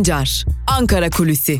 Sancar, 0.00 0.44
Ankara 0.66 1.10
Kulüsi. 1.10 1.58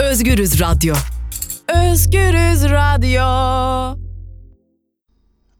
Özgürüz 0.00 0.60
Radyo. 0.60 0.94
Özgürüz 1.68 2.64
Radyo. 2.64 3.22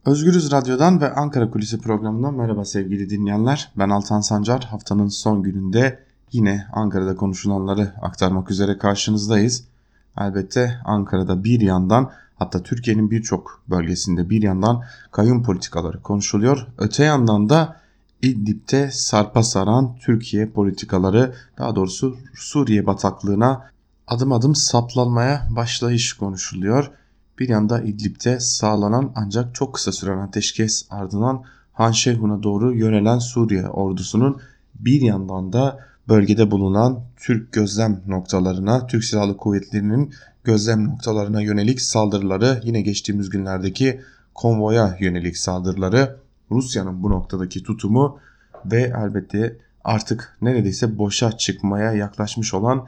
Özgürüz 0.06 0.52
Radyo'dan 0.52 1.00
ve 1.00 1.12
Ankara 1.12 1.50
Kulisi 1.50 1.80
programından 1.80 2.34
merhaba 2.34 2.64
sevgili 2.64 3.10
dinleyenler. 3.10 3.72
Ben 3.78 3.88
Altan 3.88 4.20
Sancar. 4.20 4.64
Haftanın 4.64 5.08
son 5.08 5.42
gününde 5.42 6.04
yine 6.32 6.66
Ankara'da 6.72 7.16
konuşulanları 7.16 7.94
aktarmak 8.02 8.50
üzere 8.50 8.78
karşınızdayız. 8.78 9.71
Elbette 10.18 10.80
Ankara'da 10.84 11.44
bir 11.44 11.60
yandan 11.60 12.10
hatta 12.36 12.62
Türkiye'nin 12.62 13.10
birçok 13.10 13.62
bölgesinde 13.68 14.30
bir 14.30 14.42
yandan 14.42 14.82
kayyum 15.10 15.42
politikaları 15.42 16.02
konuşuluyor. 16.02 16.66
Öte 16.78 17.04
yandan 17.04 17.48
da 17.48 17.76
İdlib'de 18.22 18.90
sarpa 18.90 19.42
saran 19.42 19.96
Türkiye 19.96 20.48
politikaları 20.48 21.34
daha 21.58 21.76
doğrusu 21.76 22.16
Suriye 22.34 22.86
bataklığına 22.86 23.70
adım 24.06 24.32
adım 24.32 24.54
saplanmaya 24.54 25.48
başlayış 25.50 26.12
konuşuluyor. 26.12 26.90
Bir 27.38 27.48
yanda 27.48 27.80
İdlib'de 27.80 28.40
sağlanan 28.40 29.12
ancak 29.14 29.54
çok 29.54 29.74
kısa 29.74 29.92
süren 29.92 30.18
ateşkes 30.18 30.86
ardından 30.90 31.44
Han 31.72 31.92
Şehun'a 31.92 32.42
doğru 32.42 32.74
yönelen 32.74 33.18
Suriye 33.18 33.68
ordusunun 33.68 34.40
bir 34.74 35.00
yandan 35.00 35.52
da 35.52 35.78
bölgede 36.08 36.50
bulunan 36.50 37.00
Türk 37.16 37.52
gözlem 37.52 38.00
noktalarına, 38.06 38.86
Türk 38.86 39.04
Silahlı 39.04 39.36
Kuvvetleri'nin 39.36 40.14
gözlem 40.44 40.88
noktalarına 40.88 41.40
yönelik 41.40 41.80
saldırıları, 41.80 42.60
yine 42.64 42.80
geçtiğimiz 42.80 43.30
günlerdeki 43.30 44.00
konvoya 44.34 44.96
yönelik 45.00 45.36
saldırıları, 45.38 46.16
Rusya'nın 46.50 47.02
bu 47.02 47.10
noktadaki 47.10 47.62
tutumu 47.62 48.18
ve 48.64 48.92
elbette 49.04 49.56
artık 49.84 50.36
neredeyse 50.42 50.98
boşa 50.98 51.32
çıkmaya 51.32 51.92
yaklaşmış 51.92 52.54
olan 52.54 52.86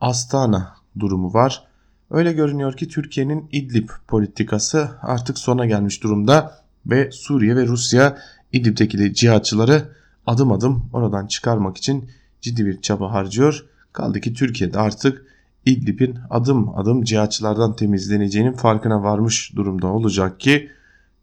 Astana 0.00 0.74
durumu 0.98 1.34
var. 1.34 1.64
Öyle 2.10 2.32
görünüyor 2.32 2.76
ki 2.76 2.88
Türkiye'nin 2.88 3.48
İdlib 3.52 3.88
politikası 4.08 4.90
artık 5.02 5.38
sona 5.38 5.66
gelmiş 5.66 6.02
durumda 6.02 6.54
ve 6.86 7.10
Suriye 7.12 7.56
ve 7.56 7.66
Rusya 7.66 8.18
İdlib'deki 8.52 9.14
cihatçıları 9.14 9.88
adım 10.26 10.52
adım 10.52 10.90
oradan 10.92 11.26
çıkarmak 11.26 11.76
için 11.76 12.10
ciddi 12.40 12.66
bir 12.66 12.80
çaba 12.80 13.12
harcıyor. 13.12 13.64
Kaldı 13.92 14.20
ki 14.20 14.34
Türkiye'de 14.34 14.78
artık 14.78 15.26
İdlib'in 15.66 16.18
adım 16.30 16.78
adım 16.78 17.04
cihatçılardan 17.04 17.76
temizleneceğinin 17.76 18.52
farkına 18.52 19.02
varmış 19.02 19.52
durumda 19.56 19.86
olacak 19.86 20.40
ki 20.40 20.70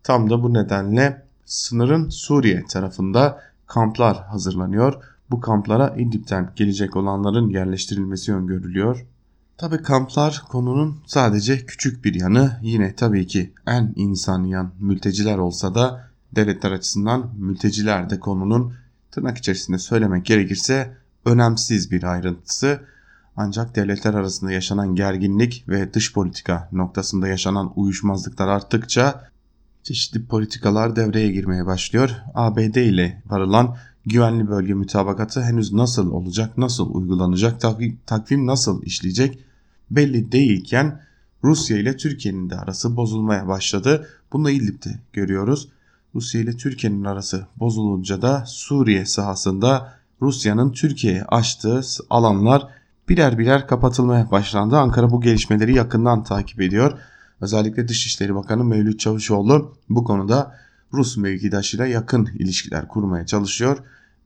tam 0.03 0.30
da 0.30 0.43
bu 0.43 0.53
nedenle 0.53 1.25
sınırın 1.45 2.09
Suriye 2.09 2.66
tarafında 2.69 3.41
kamplar 3.67 4.23
hazırlanıyor. 4.23 5.03
Bu 5.31 5.41
kamplara 5.41 5.95
İdlib'den 5.97 6.52
gelecek 6.55 6.95
olanların 6.95 7.49
yerleştirilmesi 7.49 8.33
öngörülüyor. 8.33 9.05
Tabi 9.58 9.77
kamplar 9.77 10.43
konunun 10.49 10.97
sadece 11.05 11.66
küçük 11.66 12.05
bir 12.05 12.13
yanı 12.13 12.59
yine 12.61 12.95
tabii 12.95 13.27
ki 13.27 13.53
en 13.67 13.93
insani 13.95 14.49
yan 14.49 14.71
mülteciler 14.80 15.38
olsa 15.38 15.75
da 15.75 16.09
devletler 16.36 16.71
açısından 16.71 17.30
mülteciler 17.38 18.09
de 18.09 18.19
konunun 18.19 18.73
tırnak 19.11 19.38
içerisinde 19.38 19.77
söylemek 19.77 20.25
gerekirse 20.25 20.97
önemsiz 21.26 21.92
bir 21.92 22.04
ayrıntısı. 22.04 22.80
Ancak 23.38 23.76
devletler 23.76 24.14
arasında 24.14 24.52
yaşanan 24.52 24.95
gerginlik 24.95 25.66
ve 25.67 25.94
dış 25.94 26.14
politika 26.14 26.70
noktasında 26.72 27.27
yaşanan 27.27 27.73
uyuşmazlıklar 27.76 28.48
arttıkça 28.48 29.30
çeşitli 29.83 30.26
politikalar 30.26 30.95
devreye 30.95 31.32
girmeye 31.32 31.66
başlıyor. 31.66 32.10
ABD 32.33 32.76
ile 32.76 33.22
varılan 33.26 33.76
güvenli 34.05 34.48
bölge 34.48 34.73
mütabakatı 34.73 35.42
henüz 35.42 35.73
nasıl 35.73 36.11
olacak, 36.11 36.58
nasıl 36.58 36.95
uygulanacak, 36.95 37.61
takvim, 38.05 38.48
nasıl 38.48 38.83
işleyecek 38.83 39.39
belli 39.92 40.32
değilken 40.32 41.02
Rusya 41.44 41.78
ile 41.78 41.98
Türkiye'nin 41.98 42.49
de 42.49 42.55
arası 42.55 42.95
bozulmaya 42.95 43.48
başladı. 43.48 44.08
Bunu 44.33 44.49
İdlib'de 44.49 44.99
görüyoruz. 45.14 45.70
Rusya 46.16 46.42
ile 46.42 46.58
Türkiye'nin 46.58 47.04
arası 47.04 47.48
bozulunca 47.55 48.22
da 48.22 48.44
Suriye 48.48 49.05
sahasında 49.05 49.94
Rusya'nın 50.21 50.71
Türkiye'ye 50.71 51.23
açtığı 51.23 51.81
alanlar 52.09 52.67
birer 53.09 53.37
birer 53.37 53.67
kapatılmaya 53.67 54.31
başlandı. 54.31 54.77
Ankara 54.77 55.11
bu 55.11 55.21
gelişmeleri 55.21 55.76
yakından 55.76 56.23
takip 56.23 56.61
ediyor. 56.61 56.99
Özellikle 57.42 57.87
Dışişleri 57.87 58.36
Bakanı 58.36 58.64
Mevlüt 58.64 58.99
Çavuşoğlu 58.99 59.73
bu 59.89 60.04
konuda 60.04 60.55
Rus 60.93 61.17
mevkidaşıyla 61.17 61.86
yakın 61.86 62.25
ilişkiler 62.25 62.87
kurmaya 62.87 63.25
çalışıyor. 63.25 63.77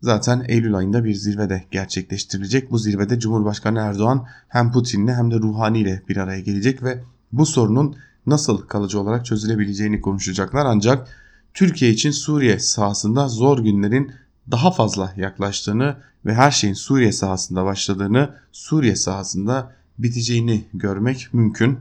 Zaten 0.01 0.45
Eylül 0.47 0.75
ayında 0.75 1.03
bir 1.03 1.13
zirvede 1.13 1.65
gerçekleştirilecek. 1.71 2.71
Bu 2.71 2.77
zirvede 2.77 3.19
Cumhurbaşkanı 3.19 3.79
Erdoğan 3.79 4.25
hem 4.47 4.71
Putin'le 4.71 5.07
hem 5.07 5.31
de 5.31 5.35
Ruhani 5.35 5.79
ile 5.79 6.03
bir 6.09 6.17
araya 6.17 6.39
gelecek 6.39 6.83
ve 6.83 7.03
bu 7.31 7.45
sorunun 7.45 7.95
nasıl 8.25 8.57
kalıcı 8.57 8.99
olarak 8.99 9.25
çözülebileceğini 9.25 10.01
konuşacaklar. 10.01 10.65
Ancak 10.65 11.07
Türkiye 11.53 11.91
için 11.91 12.11
Suriye 12.11 12.59
sahasında 12.59 13.27
zor 13.27 13.59
günlerin 13.59 14.11
daha 14.51 14.71
fazla 14.71 15.13
yaklaştığını 15.17 15.97
ve 16.25 16.33
her 16.33 16.51
şeyin 16.51 16.73
Suriye 16.73 17.11
sahasında 17.11 17.65
başladığını, 17.65 18.35
Suriye 18.51 18.95
sahasında 18.95 19.75
biteceğini 19.99 20.65
görmek 20.73 21.33
mümkün. 21.33 21.79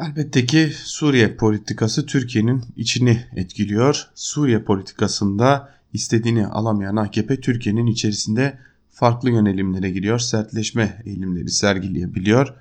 Elbette 0.00 0.46
ki 0.46 0.72
Suriye 0.74 1.36
politikası 1.36 2.06
Türkiye'nin 2.06 2.64
içini 2.76 3.24
etkiliyor. 3.36 4.08
Suriye 4.14 4.62
politikasında 4.62 5.68
istediğini 5.92 6.46
alamayan 6.46 6.96
AKP 6.96 7.40
Türkiye'nin 7.40 7.86
içerisinde 7.86 8.58
farklı 8.90 9.30
yönelimlere 9.30 9.90
giriyor. 9.90 10.18
Sertleşme 10.18 11.02
eğilimleri 11.04 11.50
sergileyebiliyor. 11.50 12.54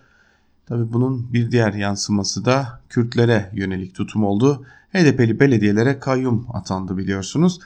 Tabi 0.65 0.94
bunun 0.94 1.33
bir 1.33 1.51
diğer 1.51 1.73
yansıması 1.73 2.45
da 2.45 2.81
Kürtlere 2.89 3.49
yönelik 3.53 3.95
tutum 3.95 4.23
oldu. 4.23 4.65
HDP'li 4.94 5.39
belediyelere 5.39 5.99
kayyum 5.99 6.47
atandı 6.53 6.97
biliyorsunuz. 6.97 7.59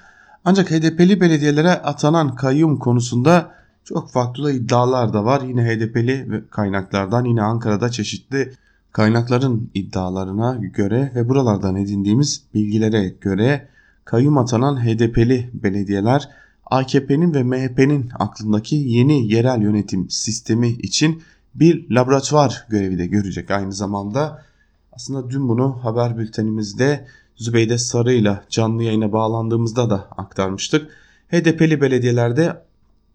Ancak 0.45 0.71
HDP'li 0.71 1.21
belediyelere 1.21 1.69
atanan 1.69 2.35
kayyum 2.35 2.79
konusunda 2.79 3.51
çok 3.83 4.11
farklı 4.11 4.51
iddialar 4.51 5.13
da 5.13 5.25
var. 5.25 5.41
Yine 5.41 5.65
HDP'li 5.65 6.43
kaynaklardan 6.51 7.25
yine 7.25 7.41
Ankara'da 7.41 7.89
çeşitli 7.89 8.53
kaynakların 8.91 9.69
iddialarına 9.73 10.59
göre 10.61 11.11
ve 11.15 11.29
buralardan 11.29 11.75
edindiğimiz 11.75 12.43
bilgilere 12.53 13.09
göre 13.21 13.67
kayyum 14.05 14.37
atanan 14.37 14.85
HDP'li 14.85 15.49
belediyeler 15.53 16.29
AKP'nin 16.65 17.33
ve 17.33 17.43
MHP'nin 17.43 18.09
aklındaki 18.19 18.75
yeni 18.75 19.33
yerel 19.33 19.61
yönetim 19.61 20.09
sistemi 20.09 20.69
için 20.69 21.23
bir 21.55 21.89
laboratuvar 21.89 22.65
görevi 22.69 22.97
de 22.97 23.05
görecek 23.05 23.51
aynı 23.51 23.73
zamanda. 23.73 24.43
Aslında 24.91 25.29
dün 25.29 25.49
bunu 25.49 25.79
haber 25.83 26.17
bültenimizde 26.17 27.07
Zübeyde 27.41 27.77
Sarı 27.77 28.13
ile 28.13 28.41
canlı 28.49 28.83
yayına 28.83 29.11
bağlandığımızda 29.11 29.89
da 29.89 30.07
aktarmıştık. 30.17 30.91
HDP'li 31.31 31.81
belediyelerde 31.81 32.61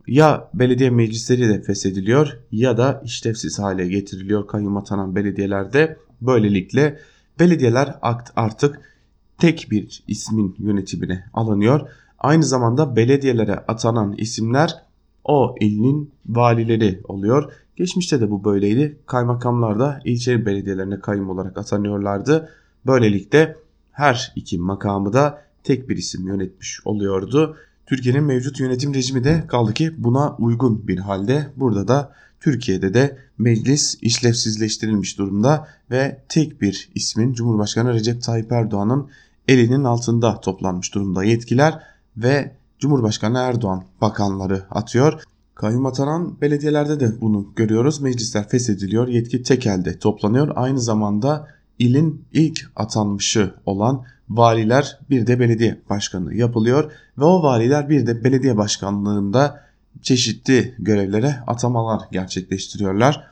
ya 0.06 0.50
belediye 0.54 0.91
meclisleri 0.91 1.48
de 1.48 1.62
feshediliyor 1.62 2.38
ya 2.53 2.78
da 2.78 3.03
işlevsiz 3.04 3.59
hale 3.59 3.88
getiriliyor 3.88 4.47
kayyum 4.47 4.76
atanan 4.76 5.16
belediyelerde. 5.16 5.97
Böylelikle 6.20 6.98
belediyeler 7.41 7.94
artık 8.37 8.81
tek 9.38 9.69
bir 9.70 10.03
ismin 10.09 10.56
yönetimine 10.58 11.25
alınıyor. 11.34 11.88
Aynı 12.19 12.44
zamanda 12.44 12.97
belediyelere 12.97 13.54
atanan 13.54 14.12
isimler 14.12 14.75
o 15.25 15.55
ilin 15.61 16.11
valileri 16.26 17.00
oluyor. 17.05 17.52
Geçmişte 17.76 18.20
de 18.20 18.31
bu 18.31 18.44
böyleydi. 18.44 18.99
Kaymakamlar 19.06 19.78
da 19.78 20.00
ilçe 20.05 20.46
belediyelerine 20.46 21.00
kayyum 21.00 21.31
olarak 21.31 21.58
atanıyorlardı. 21.58 22.49
Böylelikle 22.87 23.56
her 23.96 24.32
iki 24.37 24.58
makamı 24.58 25.12
da 25.12 25.43
tek 25.64 25.88
bir 25.88 25.96
isim 25.96 26.26
yönetmiş 26.26 26.81
oluyordu. 26.84 27.56
Türkiye'nin 27.87 28.25
mevcut 28.25 28.60
yönetim 28.60 28.94
rejimi 28.94 29.25
de 29.25 29.44
kaldı 29.48 29.75
ki 29.75 29.94
buna 29.98 30.37
uygun 30.37 30.88
bir 30.88 30.98
halde. 30.98 31.46
Burada 31.56 31.88
da 31.88 32.12
Türkiye'de 32.40 32.94
de 32.94 33.19
meclis 33.38 33.98
işlevsizleştirilmiş 34.02 35.19
durumda 35.19 35.69
ve 35.90 36.22
tek 36.28 36.62
bir 36.62 36.90
ismin 36.94 37.32
Cumhurbaşkanı 37.32 37.94
Recep 37.94 38.22
Tayyip 38.22 38.52
Erdoğan'ın 38.52 39.10
elinin 39.48 39.84
altında 39.84 40.40
toplanmış 40.40 40.94
durumda 40.94 41.25
yetkiler 41.25 41.82
ve 42.16 42.56
Cumhurbaşkanı 42.78 43.38
Erdoğan 43.38 43.84
bakanları 44.00 44.62
atıyor. 44.70 45.22
Kayyum 45.54 45.87
atanan 45.87 46.40
belediyelerde 46.40 47.00
de 47.00 47.20
bunu 47.20 47.52
görüyoruz. 47.56 48.00
Meclisler 48.00 48.49
feshediliyor, 48.49 49.08
yetki 49.08 49.42
tek 49.42 49.66
elde 49.66 49.99
toplanıyor. 49.99 50.52
Aynı 50.54 50.81
zamanda 50.81 51.56
ilin 51.78 52.25
ilk 52.32 52.70
atanmışı 52.76 53.55
olan 53.67 54.05
valiler 54.28 54.99
bir 55.11 55.26
de 55.26 55.40
belediye 55.40 55.81
başkanı 55.90 56.34
yapılıyor 56.34 56.93
ve 57.19 57.25
o 57.25 57.43
valiler 57.43 57.88
bir 57.88 58.06
de 58.06 58.25
belediye 58.25 58.56
başkanlığında 58.56 59.67
çeşitli 60.02 60.75
görevlere 60.78 61.37
atamalar 61.46 62.00
gerçekleştiriyorlar. 62.12 63.25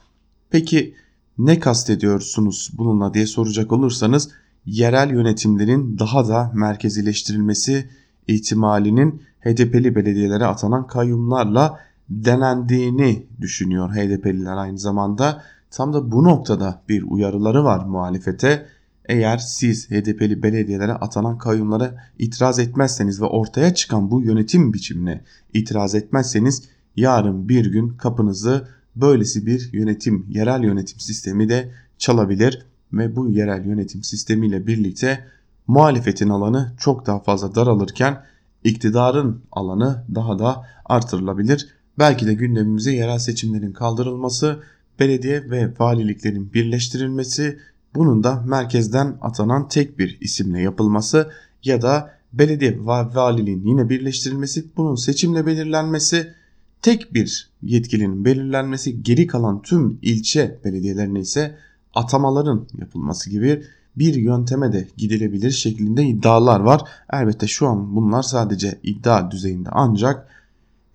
Peki 0.51 0.95
Ne 1.39 1.61
kastediyorsunuz 1.61 2.71
bununla 2.73 3.15
diye 3.15 3.27
soracak 3.27 3.73
olursanız 3.73 4.31
yerel 4.67 5.11
yönetimlerin 5.11 5.99
daha 5.99 6.29
da 6.29 6.51
merkezileştirilmesi 6.55 7.89
ihtimalinin 8.29 9.23
HDP'li 9.41 9.95
belediyelere 9.95 10.45
atanan 10.47 10.87
kayyumlarla 10.87 11.81
denendiğini 12.09 13.27
düşünüyor 13.41 13.91
HDP'liler 13.91 14.57
aynı 14.57 14.79
zamanda. 14.79 15.43
Tam 15.75 15.93
da 15.93 16.13
bu 16.13 16.25
noktada 16.25 16.83
bir 16.89 17.03
uyarıları 17.03 17.65
var 17.65 17.85
muhalefete. 17.85 18.67
Eğer 19.05 19.39
siz 19.39 19.91
HDP'li 19.91 20.43
belediyelere 20.43 20.93
atanan 20.93 21.39
kayyumlara 21.39 21.95
itiraz 22.19 22.59
etmezseniz 22.59 23.23
ve 23.23 23.25
ortaya 23.25 23.75
çıkan 23.75 24.11
bu 24.11 24.23
yönetim 24.23 24.73
biçimine 24.73 25.25
itiraz 25.55 25.95
etmezseniz 25.95 26.63
yarın 26.97 27.49
bir 27.49 27.67
gün 27.73 27.89
kapınızı 27.89 28.69
böylesi 28.97 29.47
bir 29.47 29.73
yönetim, 29.73 30.27
yerel 30.29 30.63
yönetim 30.63 31.01
sistemi 31.01 31.49
de 31.49 31.71
çalabilir 31.99 32.67
ve 32.93 33.17
bu 33.17 33.29
yerel 33.29 33.65
yönetim 33.65 34.03
sistemiyle 34.03 34.67
birlikte 34.67 35.25
muhalefetin 35.67 36.29
alanı 36.29 36.73
çok 36.79 37.07
daha 37.07 37.21
fazla 37.21 37.55
daralırken 37.55 38.23
iktidarın 38.65 39.43
alanı 39.53 40.05
daha 40.15 40.39
da 40.39 40.67
artırılabilir. 40.85 41.69
Belki 41.99 42.27
de 42.27 42.35
gündemimize 42.35 42.93
yerel 42.93 43.19
seçimlerin 43.19 43.73
kaldırılması, 43.73 44.63
belediye 45.01 45.51
ve 45.51 45.73
valiliklerin 45.79 46.53
birleştirilmesi, 46.53 47.59
bunun 47.95 48.25
da 48.25 48.45
merkezden 48.47 49.19
atanan 49.21 49.69
tek 49.69 49.99
bir 49.99 50.19
isimle 50.21 50.61
yapılması 50.61 51.31
ya 51.65 51.83
da 51.83 52.11
belediye 52.33 52.73
ve 52.73 52.87
valiliğin 52.87 53.67
yine 53.67 53.89
birleştirilmesi, 53.89 54.65
bunun 54.77 54.95
seçimle 54.95 55.47
belirlenmesi, 55.47 56.35
tek 56.83 57.15
bir 57.15 57.51
yetkilinin 57.63 58.25
belirlenmesi, 58.25 59.03
geri 59.03 59.27
kalan 59.27 59.63
tüm 59.63 59.99
ilçe 60.03 60.61
belediyelerine 60.65 61.21
ise 61.21 61.57
atamaların 61.95 62.69
yapılması 62.79 63.31
gibi 63.31 63.63
bir 63.97 64.15
yönteme 64.15 64.73
de 64.73 64.89
gidilebilir 64.97 65.51
şeklinde 65.51 66.05
iddialar 66.05 66.61
var. 66.61 66.81
Elbette 67.13 67.47
şu 67.47 67.69
an 67.69 67.97
bunlar 67.97 68.23
sadece 68.23 68.79
iddia 68.83 69.31
düzeyinde 69.31 69.69
ancak 69.73 70.29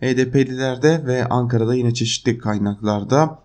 HDP'lilerde 0.01 1.05
ve 1.05 1.25
Ankara'da 1.25 1.75
yine 1.75 1.93
çeşitli 1.93 2.37
kaynaklarda 2.37 3.39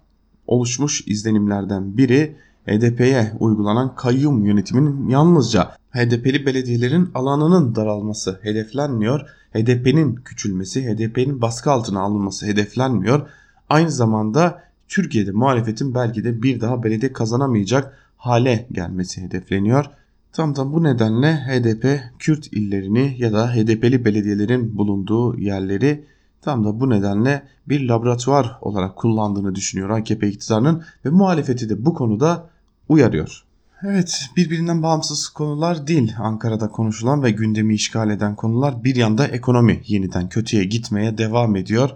oluşmuş 0.46 1.02
izlenimlerden 1.06 1.96
biri 1.96 2.37
HDP'ye 2.67 3.32
uygulanan 3.41 3.94
kayyum 3.94 4.44
yönetiminin 4.44 5.08
yalnızca 5.08 5.76
HDP'li 5.91 6.46
belediyelerin 6.46 7.11
alanının 7.14 7.75
daralması 7.75 8.38
hedeflenmiyor. 8.43 9.20
HDP'nin 9.52 10.14
küçülmesi, 10.14 10.82
HDP'nin 10.82 11.43
baskı 11.43 11.70
altına 11.70 12.00
alınması 12.00 12.46
hedeflenmiyor. 12.46 13.29
Aynı 13.69 13.91
zamanda 13.91 14.62
Türkiye'de 14.88 15.31
muhalefetin 15.31 15.94
belki 15.94 16.25
de 16.25 16.43
bir 16.43 16.61
daha 16.61 16.82
belediye 16.82 17.12
kazanamayacak 17.12 17.99
hale 18.17 18.67
gelmesi 18.73 19.23
hedefleniyor. 19.23 19.85
Tam 20.32 20.56
da 20.56 20.73
bu 20.73 20.85
nedenle 20.85 21.35
HDP 21.37 22.00
Kürt 22.19 22.46
illerini 22.52 23.14
ya 23.19 23.32
da 23.32 23.55
HDP'li 23.55 24.05
belediyelerin 24.05 24.76
bulunduğu 24.76 25.38
yerleri 25.38 26.05
tam 26.44 26.64
da 26.64 26.81
bu 26.81 26.91
nedenle 26.91 27.43
bir 27.69 27.88
laboratuvar 27.88 28.58
olarak 28.61 28.96
kullandığını 28.96 29.55
düşünüyor 29.55 29.91
AKP 29.91 30.29
iktidarının 30.29 30.85
ve 31.05 31.11
muhalefeti 31.11 31.69
de 31.69 31.85
bu 31.85 31.94
konuda 31.94 32.50
uyarıyor. 32.88 33.44
Evet 33.82 34.26
birbirinden 34.37 34.82
bağımsız 34.82 35.29
konular 35.29 35.87
değil 35.87 36.12
Ankara'da 36.19 36.69
konuşulan 36.69 37.23
ve 37.23 37.31
gündemi 37.31 37.75
işgal 37.75 38.11
eden 38.11 38.37
konular 38.37 38.85
bir 38.85 38.96
yanda 38.96 39.26
ekonomi 39.26 39.82
yeniden 39.87 40.29
kötüye 40.29 40.64
gitmeye 40.64 41.19
devam 41.19 41.56
ediyor. 41.56 41.91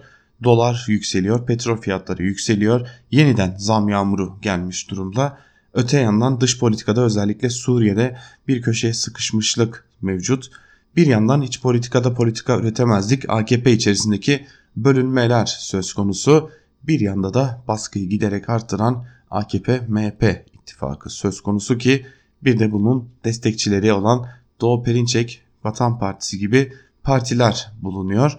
Dolar 0.44 0.84
yükseliyor, 0.88 1.46
petrol 1.46 1.76
fiyatları 1.76 2.22
yükseliyor, 2.22 2.88
yeniden 3.10 3.54
zam 3.58 3.88
yağmuru 3.88 4.38
gelmiş 4.42 4.90
durumda. 4.90 5.38
Öte 5.74 6.00
yandan 6.00 6.40
dış 6.40 6.58
politikada 6.58 7.02
özellikle 7.02 7.50
Suriye'de 7.50 8.16
bir 8.48 8.62
köşeye 8.62 8.94
sıkışmışlık 8.94 9.84
mevcut. 10.02 10.50
Bir 10.96 11.06
yandan 11.06 11.43
hiç 11.43 11.62
politikada 11.62 12.14
politika 12.14 12.56
üretemezdik 12.56 13.31
AKP 13.31 13.73
içerisindeki 13.73 14.46
bölünmeler 14.76 15.46
söz 15.46 15.93
konusu. 15.93 16.50
Bir 16.82 17.00
yanda 17.00 17.35
da 17.35 17.62
baskıyı 17.69 18.08
giderek 18.08 18.49
arttıran 18.49 19.05
AKP-MHP 19.31 20.44
ittifakı 20.52 21.11
söz 21.11 21.40
konusu 21.40 21.79
ki 21.79 22.06
bir 22.43 22.58
de 22.58 22.73
bunun 22.73 23.08
destekçileri 23.25 23.93
olan 23.93 24.26
Doğu 24.61 24.82
Perinçek, 24.82 25.43
Vatan 25.64 25.99
Partisi 25.99 26.38
gibi 26.38 26.73
partiler 27.02 27.73
bulunuyor. 27.82 28.38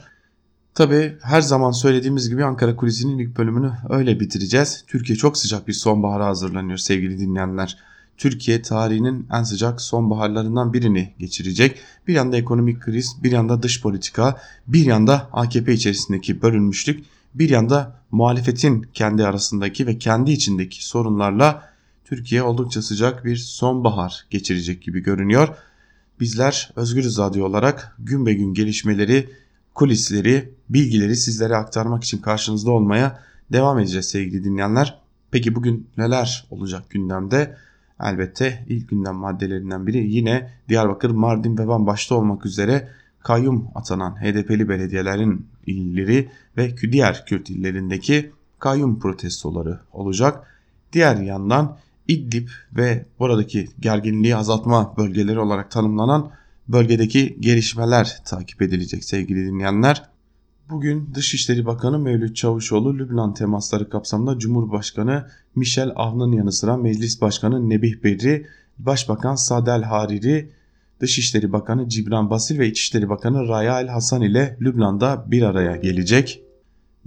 Tabi 0.73 1.17
her 1.21 1.41
zaman 1.41 1.71
söylediğimiz 1.71 2.29
gibi 2.29 2.45
Ankara 2.45 2.75
Kulisi'nin 2.75 3.17
ilk 3.17 3.37
bölümünü 3.37 3.71
öyle 3.89 4.19
bitireceğiz. 4.19 4.83
Türkiye 4.87 5.15
çok 5.15 5.37
sıcak 5.37 5.67
bir 5.67 5.73
sonbahara 5.73 6.25
hazırlanıyor 6.25 6.77
sevgili 6.77 7.19
dinleyenler. 7.19 7.77
Türkiye 8.19 8.61
tarihinin 8.61 9.27
en 9.33 9.43
sıcak 9.43 9.81
sonbaharlarından 9.81 10.73
birini 10.73 11.13
geçirecek. 11.19 11.79
Bir 12.07 12.13
yanda 12.13 12.37
ekonomik 12.37 12.81
kriz, 12.81 13.15
bir 13.23 13.31
yanda 13.31 13.63
dış 13.63 13.81
politika, 13.81 14.41
bir 14.67 14.85
yanda 14.85 15.29
AKP 15.33 15.73
içerisindeki 15.73 16.41
bölünmüşlük, 16.41 17.05
bir 17.35 17.49
yanda 17.49 18.01
muhalefetin 18.11 18.87
kendi 18.93 19.25
arasındaki 19.25 19.87
ve 19.87 19.97
kendi 19.97 20.31
içindeki 20.31 20.85
sorunlarla 20.85 21.69
Türkiye 22.05 22.43
oldukça 22.43 22.81
sıcak 22.81 23.25
bir 23.25 23.35
sonbahar 23.35 24.25
geçirecek 24.29 24.81
gibi 24.81 24.99
görünüyor. 24.99 25.47
Bizler 26.19 26.71
Özgürüz 26.75 27.17
Radyo 27.17 27.45
olarak 27.45 27.95
gün 27.99 28.25
be 28.25 28.33
gün 28.33 28.53
gelişmeleri, 28.53 29.29
kulisleri, 29.73 30.53
bilgileri 30.69 31.15
sizlere 31.15 31.55
aktarmak 31.55 32.03
için 32.03 32.17
karşınızda 32.17 32.71
olmaya 32.71 33.19
devam 33.51 33.79
edeceğiz 33.79 34.09
sevgili 34.09 34.43
dinleyenler. 34.43 34.99
Peki 35.31 35.55
bugün 35.55 35.87
neler 35.97 36.47
olacak 36.49 36.89
gündemde? 36.89 37.57
Elbette 38.03 38.65
ilk 38.67 38.89
gündem 38.89 39.15
maddelerinden 39.15 39.87
biri 39.87 39.97
yine 39.97 40.49
Diyarbakır, 40.69 41.09
Mardin 41.09 41.57
ve 41.57 41.67
Van 41.67 41.87
başta 41.87 42.15
olmak 42.15 42.45
üzere 42.45 42.87
kayyum 43.23 43.67
atanan 43.75 44.15
HDP'li 44.15 44.69
belediyelerin 44.69 45.47
illeri 45.65 46.29
ve 46.57 46.77
diğer 46.91 47.25
Kürt 47.25 47.49
illerindeki 47.49 48.31
kayyum 48.59 48.99
protestoları 48.99 49.79
olacak. 49.93 50.47
Diğer 50.93 51.15
yandan 51.15 51.77
İdlib 52.07 52.47
ve 52.77 53.05
buradaki 53.19 53.69
gerginliği 53.79 54.35
azaltma 54.35 54.93
bölgeleri 54.97 55.39
olarak 55.39 55.71
tanımlanan 55.71 56.31
bölgedeki 56.67 57.37
gelişmeler 57.39 58.21
takip 58.25 58.61
edilecek 58.61 59.03
sevgili 59.03 59.45
dinleyenler. 59.45 60.09
Bugün 60.69 61.09
Dışişleri 61.15 61.65
Bakanı 61.65 61.99
Mevlüt 61.99 62.35
Çavuşoğlu 62.35 62.97
Lübnan 62.97 63.33
temasları 63.33 63.89
kapsamında 63.89 64.39
Cumhurbaşkanı 64.39 65.27
Michel 65.55 65.91
Aoun'un 65.95 66.31
yanı 66.31 66.51
sıra 66.51 66.77
Meclis 66.77 67.21
Başkanı 67.21 67.69
Nebih 67.69 68.03
Berri, 68.03 68.45
Başbakan 68.79 69.35
Sadel 69.35 69.83
Hariri, 69.83 70.51
Dışişleri 70.99 71.51
Bakanı 71.53 71.89
Cibran 71.89 72.29
Basir 72.29 72.59
ve 72.59 72.67
İçişleri 72.67 73.09
Bakanı 73.09 73.47
Raya 73.47 73.81
El 73.81 73.87
Hasan 73.87 74.21
ile 74.21 74.57
Lübnan'da 74.61 75.25
bir 75.27 75.41
araya 75.41 75.75
gelecek. 75.75 76.41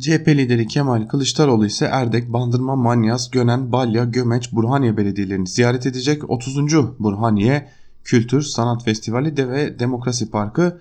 CHP 0.00 0.28
lideri 0.28 0.66
Kemal 0.66 1.09
Kılıçdaroğlu 1.09 1.66
ise 1.66 1.85
Erdek, 1.85 2.33
Bandırma, 2.33 2.76
Manyas, 2.76 3.31
Gönen, 3.31 3.73
Balya, 3.73 4.04
Gömeç, 4.04 4.52
Burhaniye 4.52 4.97
belediyelerini 4.97 5.47
ziyaret 5.47 5.87
edecek. 5.87 6.31
30. 6.31 6.75
Burhaniye 6.99 7.69
Kültür 8.04 8.42
Sanat 8.42 8.85
Festivali 8.85 9.37
de 9.37 9.49
ve 9.49 9.78
Demokrasi 9.78 10.31
Parkı 10.31 10.81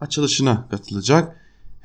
açılışına 0.00 0.68
katılacak. 0.70 1.39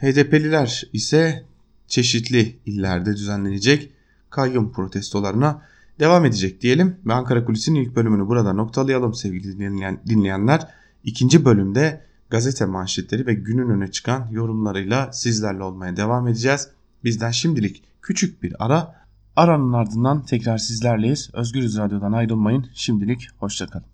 HDP'liler 0.05 0.83
ise 0.93 1.43
çeşitli 1.87 2.59
illerde 2.65 3.13
düzenlenecek 3.13 3.91
kayyum 4.29 4.71
protestolarına 4.71 5.61
devam 5.99 6.25
edecek 6.25 6.61
diyelim. 6.61 6.97
Ve 7.05 7.13
Ankara 7.13 7.45
Kulisi'nin 7.45 7.81
ilk 7.81 7.95
bölümünü 7.95 8.27
burada 8.27 8.53
noktalayalım 8.53 9.13
sevgili 9.13 9.59
dinleyenler. 10.07 10.67
İkinci 11.03 11.45
bölümde 11.45 12.01
gazete 12.29 12.65
manşetleri 12.65 13.27
ve 13.27 13.33
günün 13.33 13.69
öne 13.69 13.91
çıkan 13.91 14.27
yorumlarıyla 14.31 15.13
sizlerle 15.13 15.63
olmaya 15.63 15.97
devam 15.97 16.27
edeceğiz. 16.27 16.69
Bizden 17.03 17.31
şimdilik 17.31 17.83
küçük 18.01 18.43
bir 18.43 18.65
ara. 18.65 19.05
Aranın 19.35 19.73
ardından 19.73 20.25
tekrar 20.25 20.57
sizlerleyiz. 20.57 21.29
Özgürüz 21.33 21.77
Radyo'dan 21.77 22.11
ayrılmayın. 22.11 22.67
Şimdilik 22.73 23.29
hoşçakalın. 23.39 23.85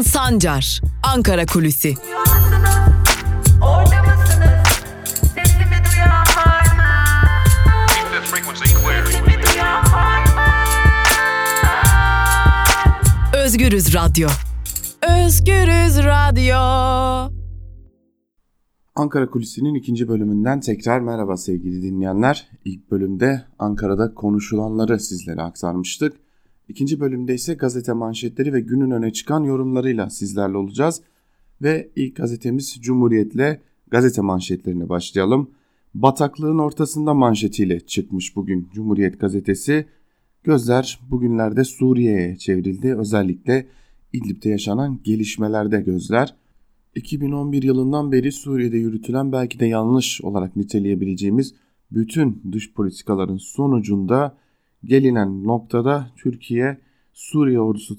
Altan 0.00 0.10
Sancar, 0.10 0.80
Ankara 1.02 1.46
Kulüsi. 1.46 1.94
Özgürüz 13.34 13.94
Radyo. 13.94 14.28
Özgürüz 15.02 15.98
Radyo. 16.04 16.56
Ankara 18.94 19.30
Kulisi'nin 19.30 19.74
ikinci 19.74 20.08
bölümünden 20.08 20.60
tekrar 20.60 21.00
merhaba 21.00 21.36
sevgili 21.36 21.82
dinleyenler. 21.82 22.50
İlk 22.64 22.90
bölümde 22.90 23.42
Ankara'da 23.58 24.14
konuşulanları 24.14 25.00
sizlere 25.00 25.42
aktarmıştık. 25.42 26.29
İkinci 26.70 27.00
bölümde 27.00 27.34
ise 27.34 27.54
gazete 27.54 27.92
manşetleri 27.92 28.52
ve 28.52 28.60
günün 28.60 28.90
öne 28.90 29.12
çıkan 29.12 29.44
yorumlarıyla 29.44 30.10
sizlerle 30.10 30.56
olacağız. 30.56 31.02
Ve 31.62 31.90
ilk 31.96 32.16
gazetemiz 32.16 32.78
Cumhuriyet'le 32.80 33.60
Gazete 33.90 34.22
manşetlerine 34.22 34.88
başlayalım. 34.88 35.50
Bataklığın 35.94 36.58
ortasında 36.58 37.14
manşetiyle 37.14 37.80
çıkmış 37.80 38.36
bugün 38.36 38.68
Cumhuriyet 38.74 39.20
gazetesi. 39.20 39.86
Gözler 40.44 41.00
bugünlerde 41.10 41.64
Suriye'ye 41.64 42.36
çevrildi. 42.36 42.94
Özellikle 42.94 43.66
İdlib'de 44.12 44.48
yaşanan 44.48 45.00
gelişmelerde 45.04 45.80
gözler. 45.80 46.34
2011 46.94 47.62
yılından 47.62 48.12
beri 48.12 48.32
Suriye'de 48.32 48.76
yürütülen 48.76 49.32
belki 49.32 49.60
de 49.60 49.66
yanlış 49.66 50.20
olarak 50.22 50.56
niteleyebileceğimiz 50.56 51.54
bütün 51.92 52.42
dış 52.52 52.72
politikaların 52.72 53.36
sonucunda 53.36 54.39
gelinen 54.84 55.44
noktada 55.44 56.10
Türkiye 56.16 56.80
Suriye 57.12 57.60
ordusu 57.60 57.96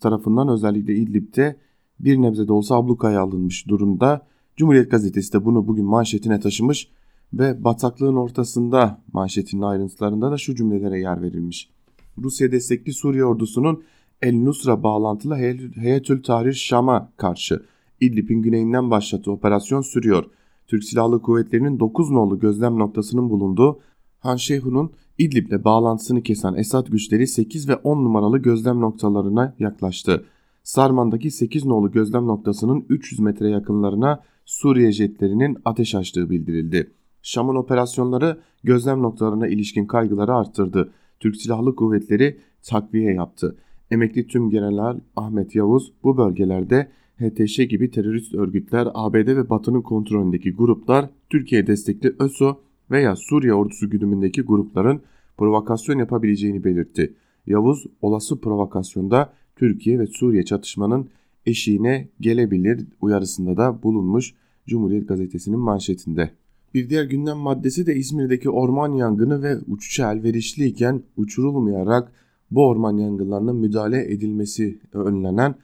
tarafından 0.00 0.48
özellikle 0.48 0.94
İdlib'de 0.94 1.56
bir 2.00 2.22
nebze 2.22 2.48
de 2.48 2.52
olsa 2.52 2.74
ablukaya 2.74 3.20
alınmış 3.20 3.68
durumda. 3.68 4.26
Cumhuriyet 4.56 4.90
gazetesi 4.90 5.32
de 5.32 5.44
bunu 5.44 5.66
bugün 5.68 5.84
manşetine 5.84 6.40
taşımış 6.40 6.88
ve 7.32 7.64
bataklığın 7.64 8.16
ortasında 8.16 9.02
manşetinin 9.12 9.62
ayrıntılarında 9.62 10.30
da 10.30 10.38
şu 10.38 10.54
cümlelere 10.54 11.00
yer 11.00 11.22
verilmiş. 11.22 11.70
Rusya 12.18 12.52
destekli 12.52 12.92
Suriye 12.92 13.24
ordusunun 13.24 13.82
El 14.22 14.34
Nusra 14.34 14.82
bağlantılı 14.82 15.36
Heyetül 15.74 16.22
Tahrir 16.22 16.52
Şam'a 16.52 17.12
karşı 17.16 17.62
İdlib'in 18.00 18.42
güneyinden 18.42 18.90
başlattığı 18.90 19.32
operasyon 19.32 19.80
sürüyor. 19.80 20.24
Türk 20.66 20.84
Silahlı 20.84 21.22
Kuvvetleri'nin 21.22 21.80
9 21.80 22.10
nolu 22.10 22.38
gözlem 22.38 22.78
noktasının 22.78 23.30
bulunduğu 23.30 23.80
Han 24.18 24.36
Şeyhun'un 24.36 24.92
İdlib'le 25.18 25.64
bağlantısını 25.64 26.22
kesen 26.22 26.54
Esad 26.54 26.86
güçleri 26.88 27.26
8 27.26 27.68
ve 27.68 27.76
10 27.76 28.04
numaralı 28.04 28.38
gözlem 28.38 28.80
noktalarına 28.80 29.54
yaklaştı. 29.58 30.24
Sarman'daki 30.62 31.30
8 31.30 31.64
nolu 31.64 31.92
gözlem 31.92 32.26
noktasının 32.26 32.86
300 32.88 33.20
metre 33.20 33.48
yakınlarına 33.48 34.22
Suriye 34.44 34.92
jetlerinin 34.92 35.56
ateş 35.64 35.94
açtığı 35.94 36.30
bildirildi. 36.30 36.92
Şam'ın 37.22 37.54
operasyonları 37.54 38.40
gözlem 38.64 39.02
noktalarına 39.02 39.48
ilişkin 39.48 39.86
kaygıları 39.86 40.34
arttırdı. 40.34 40.92
Türk 41.20 41.36
Silahlı 41.36 41.76
Kuvvetleri 41.76 42.38
takviye 42.62 43.12
yaptı. 43.12 43.56
Emekli 43.90 44.26
tüm 44.26 44.50
general 44.50 45.00
Ahmet 45.16 45.54
Yavuz 45.54 45.92
bu 46.02 46.16
bölgelerde 46.16 46.88
HTŞ 47.20 47.56
gibi 47.56 47.90
terörist 47.90 48.34
örgütler, 48.34 48.88
ABD 48.94 49.26
ve 49.26 49.50
Batı'nın 49.50 49.82
kontrolündeki 49.82 50.52
gruplar, 50.52 51.10
Türkiye 51.30 51.66
destekli 51.66 52.14
ÖSO 52.18 52.60
veya 52.90 53.16
Suriye 53.16 53.54
ordusu 53.54 53.90
güdümündeki 53.90 54.42
grupların 54.42 55.00
provokasyon 55.38 55.98
yapabileceğini 55.98 56.64
belirtti. 56.64 57.14
Yavuz 57.46 57.86
olası 58.02 58.40
provokasyonda 58.40 59.32
Türkiye 59.56 59.98
ve 59.98 60.06
Suriye 60.06 60.44
çatışmanın 60.44 61.08
eşiğine 61.46 62.08
gelebilir 62.20 62.86
uyarısında 63.00 63.56
da 63.56 63.82
bulunmuş 63.82 64.34
Cumhuriyet 64.66 65.08
Gazetesi'nin 65.08 65.58
manşetinde. 65.58 66.30
Bir 66.74 66.90
diğer 66.90 67.04
gündem 67.04 67.36
maddesi 67.36 67.86
de 67.86 67.94
İzmir'deki 67.94 68.50
orman 68.50 68.92
yangını 68.92 69.42
ve 69.42 69.58
uçuşa 69.68 70.12
elverişliyken 70.12 71.02
uçurulmayarak 71.16 72.12
bu 72.50 72.68
orman 72.68 72.96
yangınlarına 72.96 73.52
müdahale 73.52 74.12
edilmesi 74.12 74.78
önlenen 74.92 75.54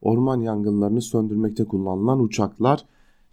orman 0.00 0.40
yangınlarını 0.40 1.02
söndürmekte 1.02 1.64
kullanılan 1.64 2.20
uçaklar. 2.20 2.84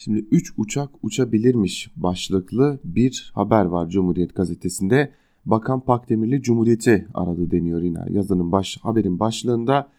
Şimdi 0.01 0.25
3 0.31 0.53
uçak 0.57 0.89
uçabilirmiş 1.03 1.91
başlıklı 1.95 2.79
bir 2.83 3.31
haber 3.35 3.65
var 3.65 3.89
Cumhuriyet 3.89 4.35
gazetesinde. 4.35 5.11
Bakan 5.45 5.79
Pakdemirli 5.79 6.41
Cumhuriyeti 6.41 7.07
aradı 7.13 7.51
deniyor 7.51 7.81
yine 7.81 7.99
yazının 8.09 8.51
baş, 8.51 8.77
haberin 8.81 9.19
başlığında 9.19 9.89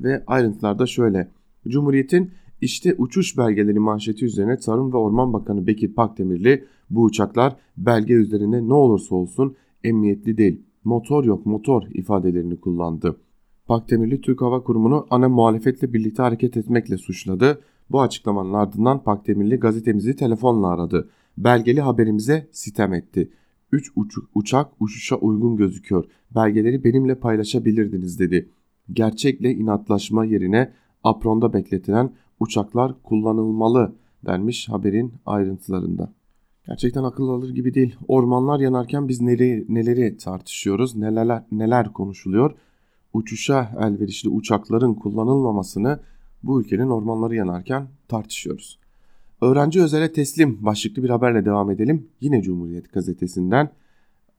ve 0.00 0.24
ayrıntılarda 0.26 0.86
şöyle. 0.86 1.30
Cumhuriyet'in 1.68 2.30
işte 2.60 2.94
uçuş 2.98 3.38
belgeleri 3.38 3.78
manşeti 3.78 4.24
üzerine 4.24 4.56
Tarım 4.56 4.92
ve 4.92 4.96
Orman 4.96 5.32
Bakanı 5.32 5.66
Bekir 5.66 5.94
Pakdemirli 5.94 6.64
bu 6.90 7.02
uçaklar 7.02 7.56
belge 7.76 8.14
üzerinde 8.14 8.68
ne 8.68 8.74
olursa 8.74 9.14
olsun 9.14 9.54
emniyetli 9.84 10.36
değil, 10.36 10.62
motor 10.84 11.24
yok 11.24 11.46
motor 11.46 11.82
ifadelerini 11.94 12.60
kullandı. 12.60 13.16
Pakdemirli 13.66 14.20
Türk 14.20 14.42
Hava 14.42 14.62
Kurumu'nu 14.62 15.06
ana 15.10 15.28
muhalefetle 15.28 15.92
birlikte 15.92 16.22
hareket 16.22 16.56
etmekle 16.56 16.98
suçladı. 16.98 17.60
Bu 17.92 18.02
açıklamanın 18.02 18.52
ardından 18.52 19.02
Pakdemirli 19.02 19.56
gazetemizi 19.56 20.16
telefonla 20.16 20.68
aradı. 20.68 21.10
Belgeli 21.38 21.80
haberimize 21.80 22.48
sitem 22.52 22.94
etti. 22.94 23.32
3 23.72 23.92
uçak 24.34 24.72
uçuşa 24.80 25.16
uygun 25.16 25.56
gözüküyor. 25.56 26.04
Belgeleri 26.34 26.84
benimle 26.84 27.14
paylaşabilirdiniz 27.14 28.18
dedi. 28.18 28.48
Gerçekle 28.92 29.50
inatlaşma 29.50 30.24
yerine 30.24 30.72
apronda 31.04 31.52
bekletilen 31.52 32.12
uçaklar 32.40 33.02
kullanılmalı 33.02 33.94
denmiş 34.26 34.68
haberin 34.68 35.12
ayrıntılarında. 35.26 36.12
Gerçekten 36.66 37.04
akıl 37.04 37.28
alır 37.28 37.50
gibi 37.50 37.74
değil. 37.74 37.96
Ormanlar 38.08 38.60
yanarken 38.60 39.08
biz 39.08 39.20
neleri, 39.20 39.66
neleri 39.68 40.16
tartışıyoruz, 40.16 40.96
neler, 40.96 41.42
neler 41.52 41.92
konuşuluyor. 41.92 42.54
Uçuşa 43.12 43.76
elverişli 43.80 44.28
uçakların 44.28 44.94
kullanılmamasını 44.94 46.00
bu 46.42 46.60
ülkenin 46.60 46.90
ormanları 46.90 47.34
yanarken 47.34 47.88
tartışıyoruz. 48.08 48.78
Öğrenci 49.40 49.82
özele 49.82 50.12
teslim 50.12 50.58
başlıklı 50.60 51.02
bir 51.02 51.10
haberle 51.10 51.44
devam 51.44 51.70
edelim. 51.70 52.08
Yine 52.20 52.42
Cumhuriyet 52.42 52.92
gazetesinden. 52.92 53.70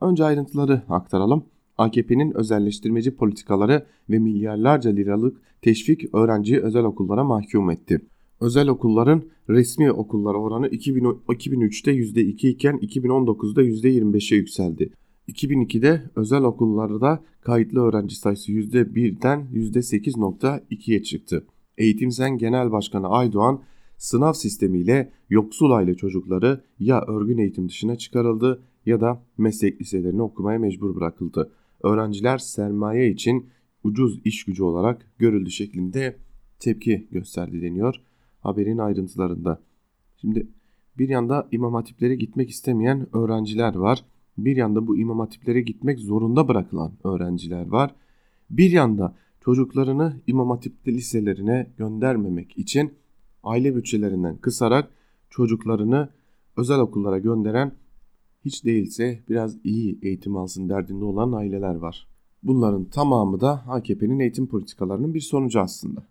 Önce 0.01 0.23
ayrıntıları 0.23 0.81
aktaralım. 0.89 1.45
AKP'nin 1.77 2.31
özelleştirmeci 2.37 3.15
politikaları 3.15 3.85
ve 4.09 4.19
milyarlarca 4.19 4.91
liralık 4.91 5.41
teşvik 5.61 6.15
öğrenciyi 6.15 6.59
özel 6.59 6.83
okullara 6.83 7.23
mahkum 7.23 7.69
etti. 7.69 8.01
Özel 8.41 8.67
okulların 8.67 9.23
resmi 9.49 9.91
okullara 9.91 10.37
oranı 10.37 10.67
2003'te 10.67 11.91
%2 11.91 12.47
iken 12.47 12.77
2019'da 12.77 13.63
%25'e 13.63 14.37
yükseldi. 14.37 14.89
2002'de 15.29 16.01
özel 16.15 16.43
okullarda 16.43 17.23
kayıtlı 17.41 17.81
öğrenci 17.81 18.15
sayısı 18.15 18.51
%1'den 18.51 19.47
%8.2'ye 19.53 21.03
çıktı. 21.03 21.45
Eğitim 21.77 22.11
Sen 22.11 22.37
Genel 22.37 22.71
Başkanı 22.71 23.07
Aydoğan 23.07 23.63
sınav 23.97 24.33
sistemiyle 24.33 25.11
yoksul 25.29 25.71
aile 25.71 25.95
çocukları 25.95 26.63
ya 26.79 27.01
örgün 27.07 27.37
eğitim 27.37 27.69
dışına 27.69 27.95
çıkarıldı 27.95 28.63
ya 28.85 29.01
da 29.01 29.23
meslek 29.37 29.81
liselerini 29.81 30.21
okumaya 30.21 30.59
mecbur 30.59 30.95
bırakıldı. 30.95 31.51
Öğrenciler 31.83 32.37
sermaye 32.37 33.09
için 33.09 33.49
ucuz 33.83 34.21
iş 34.25 34.45
gücü 34.45 34.63
olarak 34.63 35.11
görüldü 35.17 35.51
şeklinde 35.51 36.17
tepki 36.59 37.07
gösterdi 37.11 37.61
deniyor 37.61 38.01
haberin 38.43 38.77
ayrıntılarında. 38.77 39.63
Şimdi 40.17 40.47
bir 40.97 41.09
yanda 41.09 41.47
imam 41.51 41.73
hatiplere 41.73 42.15
gitmek 42.15 42.49
istemeyen 42.49 43.15
öğrenciler 43.15 43.75
var. 43.75 44.05
Bir 44.37 44.57
yanda 44.57 44.87
bu 44.87 44.97
imam 44.97 45.19
hatiplere 45.19 45.61
gitmek 45.61 45.99
zorunda 45.99 46.47
bırakılan 46.47 46.93
öğrenciler 47.03 47.67
var. 47.67 47.95
Bir 48.49 48.71
yanda 48.71 49.15
çocuklarını 49.45 50.21
imam 50.27 50.49
hatip 50.49 50.87
liselerine 50.87 51.67
göndermemek 51.77 52.57
için 52.57 52.93
aile 53.43 53.75
bütçelerinden 53.75 54.37
kısarak 54.37 54.91
çocuklarını 55.29 56.09
özel 56.57 56.79
okullara 56.79 57.19
gönderen 57.19 57.71
hiç 58.45 58.65
değilse 58.65 59.19
biraz 59.29 59.57
iyi 59.63 59.99
eğitim 60.01 60.37
alsın 60.37 60.69
derdinde 60.69 61.05
olan 61.05 61.31
aileler 61.31 61.75
var. 61.75 62.07
Bunların 62.43 62.85
tamamı 62.85 63.41
da 63.41 63.63
AKP'nin 63.67 64.19
eğitim 64.19 64.47
politikalarının 64.47 65.13
bir 65.13 65.21
sonucu 65.21 65.59
aslında. 65.59 66.07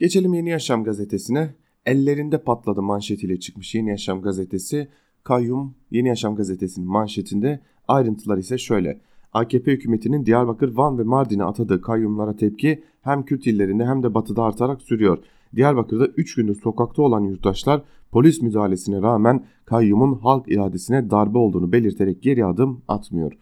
Geçelim 0.00 0.34
Yeni 0.34 0.48
Yaşam 0.48 0.84
gazetesine. 0.84 1.54
Ellerinde 1.86 2.38
patladı 2.42 2.82
manşetiyle 2.82 3.40
çıkmış 3.40 3.74
Yeni 3.74 3.90
Yaşam 3.90 4.22
gazetesi. 4.22 4.88
Kayyum 5.22 5.74
Yeni 5.90 6.08
Yaşam 6.08 6.36
gazetesinin 6.36 6.88
manşetinde 6.88 7.60
ayrıntılar 7.88 8.38
ise 8.38 8.58
şöyle. 8.58 9.00
AKP 9.36 9.72
hükümetinin 9.72 10.26
Diyarbakır, 10.26 10.76
Van 10.76 10.98
ve 10.98 11.02
Mardin'e 11.02 11.44
atadığı 11.44 11.80
kayyumlara 11.80 12.36
tepki 12.36 12.82
hem 13.02 13.24
Kürt 13.24 13.46
illerinde 13.46 13.84
hem 13.84 14.02
de 14.02 14.14
batıda 14.14 14.42
artarak 14.42 14.82
sürüyor. 14.82 15.18
Diyarbakır'da 15.56 16.06
3 16.06 16.34
gündür 16.34 16.54
sokakta 16.54 17.02
olan 17.02 17.20
yurttaşlar 17.20 17.82
polis 18.12 18.42
müdahalesine 18.42 19.02
rağmen 19.02 19.44
kayyumun 19.64 20.14
halk 20.14 20.48
iradesine 20.48 21.10
darbe 21.10 21.38
olduğunu 21.38 21.72
belirterek 21.72 22.22
geri 22.22 22.44
adım 22.44 22.82
atmıyor. 22.88 23.32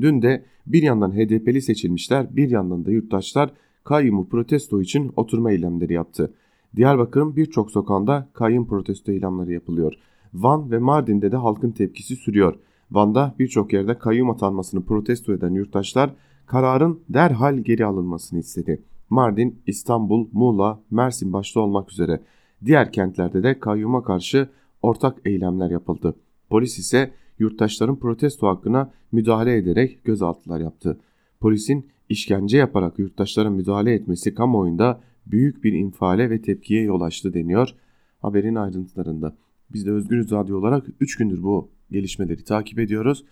Dün 0.00 0.22
de 0.22 0.44
bir 0.66 0.82
yandan 0.82 1.12
HDP'li 1.12 1.62
seçilmişler 1.62 2.36
bir 2.36 2.50
yandan 2.50 2.84
da 2.84 2.90
yurttaşlar 2.90 3.50
kayyumu 3.84 4.28
protesto 4.28 4.80
için 4.80 5.12
oturma 5.16 5.50
eylemleri 5.50 5.92
yaptı. 5.92 6.34
Diyarbakır'ın 6.76 7.36
birçok 7.36 7.70
sokağında 7.70 8.28
kayyum 8.32 8.66
protesto 8.66 9.12
eylemleri 9.12 9.52
yapılıyor. 9.52 9.94
Van 10.34 10.70
ve 10.70 10.78
Mardin'de 10.78 11.32
de 11.32 11.36
halkın 11.36 11.70
tepkisi 11.70 12.16
sürüyor. 12.16 12.54
Van'da 12.90 13.34
birçok 13.38 13.72
yerde 13.72 13.98
kayyum 13.98 14.30
atanmasını 14.30 14.84
protesto 14.84 15.32
eden 15.32 15.50
yurttaşlar 15.50 16.10
kararın 16.46 17.00
derhal 17.08 17.58
geri 17.58 17.86
alınmasını 17.86 18.38
istedi. 18.38 18.82
Mardin, 19.10 19.62
İstanbul, 19.66 20.28
Muğla, 20.32 20.80
Mersin 20.90 21.32
başta 21.32 21.60
olmak 21.60 21.92
üzere 21.92 22.20
diğer 22.64 22.92
kentlerde 22.92 23.42
de 23.42 23.58
kayyuma 23.58 24.02
karşı 24.02 24.48
ortak 24.82 25.18
eylemler 25.24 25.70
yapıldı. 25.70 26.14
Polis 26.50 26.78
ise 26.78 27.10
yurttaşların 27.38 27.96
protesto 27.96 28.46
hakkına 28.46 28.90
müdahale 29.12 29.56
ederek 29.56 30.04
gözaltılar 30.04 30.60
yaptı. 30.60 31.00
Polisin 31.40 31.86
işkence 32.08 32.58
yaparak 32.58 32.98
yurttaşlara 32.98 33.50
müdahale 33.50 33.92
etmesi 33.92 34.34
kamuoyunda 34.34 35.00
büyük 35.26 35.64
bir 35.64 35.72
infiale 35.72 36.30
ve 36.30 36.42
tepkiye 36.42 36.82
yol 36.82 37.00
açtı 37.00 37.34
deniyor 37.34 37.74
haberin 38.22 38.54
ayrıntılarında. 38.54 39.36
Biz 39.72 39.86
de 39.86 39.90
Özgürüz 39.90 40.30
Radyo 40.30 40.58
olarak 40.58 40.86
3 41.00 41.16
gündür 41.16 41.42
bu 41.42 41.70
gelişmeleri 41.90 42.44
takip 42.44 42.78
ediyoruz. 42.78 43.24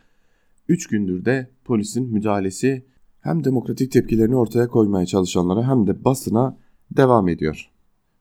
3 0.68 0.86
gündür 0.86 1.24
de 1.24 1.50
polisin 1.64 2.12
müdahalesi 2.12 2.84
hem 3.20 3.44
demokratik 3.44 3.92
tepkilerini 3.92 4.36
ortaya 4.36 4.68
koymaya 4.68 5.06
çalışanlara 5.06 5.68
hem 5.68 5.86
de 5.86 6.04
basına 6.04 6.58
devam 6.96 7.28
ediyor. 7.28 7.70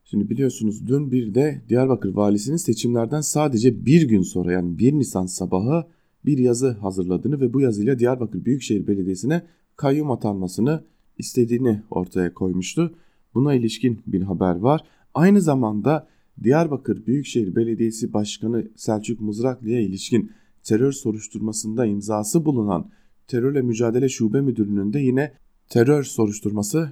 Şimdi 0.04 0.30
biliyorsunuz 0.30 0.88
dün 0.88 1.12
bir 1.12 1.34
de 1.34 1.62
Diyarbakır 1.68 2.14
valisinin 2.14 2.56
seçimlerden 2.56 3.20
sadece 3.20 3.86
bir 3.86 4.02
gün 4.02 4.22
sonra 4.22 4.52
yani 4.52 4.78
1 4.78 4.92
Nisan 4.92 5.26
sabahı 5.26 5.86
bir 6.24 6.38
yazı 6.38 6.70
hazırladığını 6.70 7.40
ve 7.40 7.52
bu 7.52 7.60
yazıyla 7.60 7.98
Diyarbakır 7.98 8.44
Büyükşehir 8.44 8.86
Belediyesi'ne 8.86 9.42
kayyum 9.76 10.10
atanmasını 10.10 10.84
istediğini 11.18 11.82
ortaya 11.90 12.34
koymuştu. 12.34 12.94
Buna 13.34 13.54
ilişkin 13.54 14.00
bir 14.06 14.22
haber 14.22 14.56
var. 14.56 14.84
Aynı 15.14 15.40
zamanda 15.40 16.08
Diyarbakır 16.42 17.06
Büyükşehir 17.06 17.56
Belediyesi 17.56 18.12
Başkanı 18.12 18.68
Selçuk 18.76 19.20
Mızraklı'ya 19.20 19.80
ilişkin 19.80 20.32
terör 20.62 20.92
soruşturmasında 20.92 21.86
imzası 21.86 22.44
bulunan 22.44 22.90
Terörle 23.28 23.62
Mücadele 23.62 24.08
Şube 24.08 24.40
Müdürlüğü'nün 24.40 24.92
de 24.92 24.98
yine 24.98 25.32
terör 25.68 26.02
soruşturması 26.02 26.90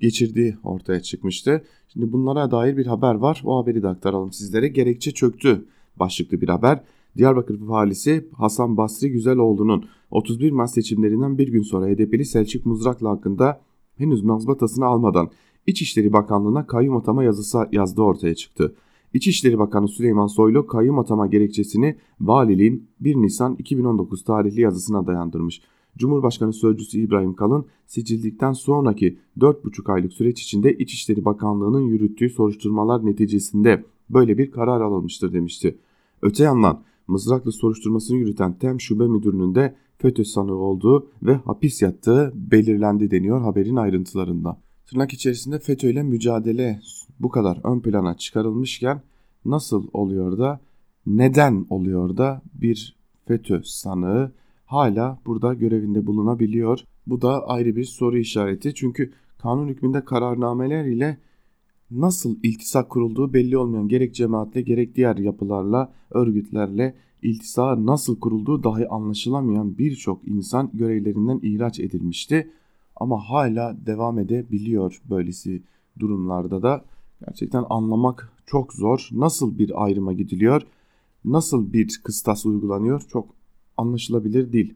geçirdiği 0.00 0.56
ortaya 0.64 1.02
çıkmıştı. 1.02 1.62
Şimdi 1.88 2.12
bunlara 2.12 2.50
dair 2.50 2.76
bir 2.76 2.86
haber 2.86 3.14
var. 3.14 3.42
O 3.44 3.62
haberi 3.62 3.82
de 3.82 3.88
aktaralım 3.88 4.32
sizlere. 4.32 4.68
Gerekçe 4.68 5.10
çöktü 5.10 5.66
başlıklı 5.96 6.40
bir 6.40 6.48
haber. 6.48 6.80
Diyarbakır 7.16 7.60
valisi 7.60 8.28
Hasan 8.32 8.76
Basri 8.76 9.10
Güzeloğlu'nun 9.10 9.84
31 10.10 10.50
Mart 10.50 10.70
seçimlerinden 10.70 11.38
bir 11.38 11.48
gün 11.48 11.62
sonra 11.62 11.86
HDP'li 11.86 12.24
Selçuk 12.24 12.66
Muzraklı 12.66 13.08
hakkında 13.08 13.60
henüz 13.96 14.22
mazbatasını 14.22 14.84
almadan 14.84 15.30
İçişleri 15.66 16.12
Bakanlığı'na 16.12 16.66
kayyum 16.66 16.96
atama 16.96 17.24
yazısı 17.24 17.68
yazdığı 17.72 18.02
ortaya 18.02 18.34
çıktı. 18.34 18.74
İçişleri 19.14 19.58
Bakanı 19.58 19.88
Süleyman 19.88 20.26
Soylu 20.26 20.66
kayyum 20.66 20.98
atama 20.98 21.26
gerekçesini 21.26 21.96
valiliğin 22.20 22.88
1 23.00 23.16
Nisan 23.16 23.56
2019 23.58 24.24
tarihli 24.24 24.60
yazısına 24.60 25.06
dayandırmış. 25.06 25.62
Cumhurbaşkanı 25.98 26.52
Sözcüsü 26.52 26.98
İbrahim 26.98 27.34
Kalın 27.34 27.66
seçildikten 27.86 28.52
sonraki 28.52 29.18
4,5 29.38 29.92
aylık 29.92 30.12
süreç 30.12 30.42
içinde 30.42 30.72
İçişleri 30.76 31.24
Bakanlığı'nın 31.24 31.82
yürüttüğü 31.82 32.30
soruşturmalar 32.30 33.06
neticesinde 33.06 33.84
böyle 34.10 34.38
bir 34.38 34.50
karar 34.50 34.80
alınmıştır 34.80 35.32
demişti. 35.32 35.78
Öte 36.22 36.44
yandan 36.44 36.82
mızraklı 37.06 37.52
soruşturmasını 37.52 38.16
yürüten 38.16 38.58
TEM 38.58 38.80
Şube 38.80 39.06
Müdürü'nün 39.06 39.54
de 39.54 39.76
FETÖ 39.98 40.24
sanığı 40.24 40.54
olduğu 40.54 41.10
ve 41.22 41.34
hapis 41.34 41.82
yattığı 41.82 42.32
belirlendi 42.34 43.10
deniyor 43.10 43.40
haberin 43.40 43.76
ayrıntılarında. 43.76 44.60
Tırnak 44.86 45.12
içerisinde 45.12 45.58
FETÖ 45.58 45.90
ile 45.90 46.02
mücadele 46.02 46.80
bu 47.20 47.28
kadar 47.28 47.60
ön 47.64 47.80
plana 47.80 48.16
çıkarılmışken 48.16 49.02
nasıl 49.44 49.86
oluyor 49.92 50.38
da 50.38 50.60
neden 51.06 51.66
oluyor 51.70 52.16
da 52.16 52.42
bir 52.54 52.96
FETÖ 53.26 53.60
sanığı 53.64 54.32
hala 54.64 55.18
burada 55.26 55.54
görevinde 55.54 56.06
bulunabiliyor? 56.06 56.80
Bu 57.06 57.22
da 57.22 57.48
ayrı 57.48 57.76
bir 57.76 57.84
soru 57.84 58.18
işareti 58.18 58.74
çünkü 58.74 59.12
kanun 59.38 59.68
hükmünde 59.68 60.04
kararnameler 60.04 60.84
ile 60.84 61.18
nasıl 61.90 62.36
iltisak 62.42 62.90
kurulduğu 62.90 63.32
belli 63.32 63.58
olmayan 63.58 63.88
gerek 63.88 64.14
cemaatle 64.14 64.62
gerek 64.62 64.96
diğer 64.96 65.16
yapılarla, 65.16 65.92
örgütlerle 66.10 66.94
iltisa 67.22 67.86
nasıl 67.86 68.20
kurulduğu 68.20 68.64
dahi 68.64 68.88
anlaşılamayan 68.88 69.78
birçok 69.78 70.28
insan 70.28 70.70
görevlerinden 70.74 71.40
ihraç 71.42 71.80
edilmişti. 71.80 72.50
Ama 72.96 73.30
hala 73.30 73.76
devam 73.86 74.18
edebiliyor 74.18 75.02
böylesi 75.10 75.62
durumlarda 75.98 76.62
da. 76.62 76.84
Gerçekten 77.24 77.64
anlamak 77.70 78.32
çok 78.46 78.72
zor. 78.72 79.08
Nasıl 79.12 79.58
bir 79.58 79.84
ayrıma 79.84 80.12
gidiliyor? 80.12 80.62
Nasıl 81.24 81.72
bir 81.72 82.00
kıstas 82.04 82.46
uygulanıyor? 82.46 83.00
Çok 83.00 83.28
anlaşılabilir 83.76 84.52
değil. 84.52 84.74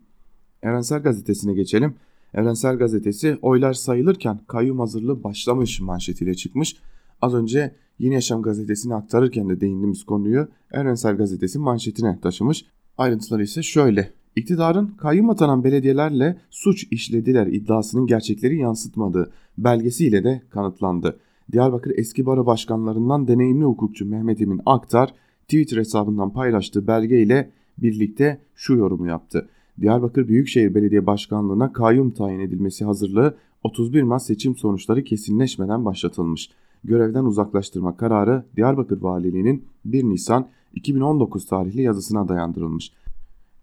Evrensel 0.63 1.03
Gazetesi'ne 1.03 1.55
geçelim. 1.55 1.95
Evrensel 2.35 2.77
Gazetesi 2.77 3.39
oylar 3.43 3.73
sayılırken 3.73 4.41
kayyum 4.47 4.79
hazırlığı 4.79 5.25
başlamış 5.25 5.81
manşetiyle 5.81 6.35
çıkmış. 6.35 6.77
Az 7.23 7.35
önce 7.35 7.75
Yeni 7.99 8.15
Yaşam 8.15 8.43
gazetesini 8.43 8.95
aktarırken 8.95 9.49
de 9.49 9.61
değindiğimiz 9.61 10.05
konuyu 10.05 10.49
Evrensel 10.73 11.17
Gazetesi 11.17 11.59
manşetine 11.59 12.19
taşımış. 12.21 12.65
Ayrıntıları 12.99 13.43
ise 13.43 13.63
şöyle. 13.63 14.13
İktidarın 14.37 14.87
kayyum 14.87 15.31
atanan 15.31 15.65
belediyelerle 15.65 16.41
suç 16.51 16.87
işlediler 16.91 17.47
iddiasının 17.47 18.07
gerçekleri 18.07 18.59
yansıtmadığı 18.59 19.33
belgesiyle 19.59 20.25
de 20.25 20.43
kanıtlandı. 20.51 21.19
Diyarbakır 21.53 21.93
eski 21.97 22.27
baro 22.27 22.47
başkanlarından 22.47 23.29
deneyimli 23.29 23.65
hukukçu 23.65 24.07
Mehmet 24.07 24.41
Emin 24.41 24.61
Aktar 24.67 25.15
Twitter 25.43 25.77
hesabından 25.77 26.33
paylaştığı 26.33 26.87
belge 26.87 27.23
ile 27.23 27.51
birlikte 27.79 28.41
şu 28.55 28.75
yorumu 28.75 29.07
yaptı. 29.07 29.49
Diyarbakır 29.81 30.29
Büyükşehir 30.29 30.75
Belediye 30.75 31.07
Başkanlığı'na 31.07 31.73
kayyum 31.73 32.11
tayin 32.11 32.41
edilmesi 32.41 32.85
hazırlığı 32.85 33.37
31 33.65 34.03
Mart 34.03 34.23
seçim 34.23 34.57
sonuçları 34.57 35.05
kesinleşmeden 35.05 35.85
başlatılmış 35.85 36.51
görevden 36.85 37.25
uzaklaştırma 37.25 37.97
kararı 37.97 38.45
Diyarbakır 38.57 39.03
Valiliği'nin 39.03 39.65
1 39.85 40.05
Nisan 40.05 40.49
2019 40.75 41.47
tarihli 41.47 41.83
yazısına 41.83 42.29
dayandırılmış. 42.29 42.93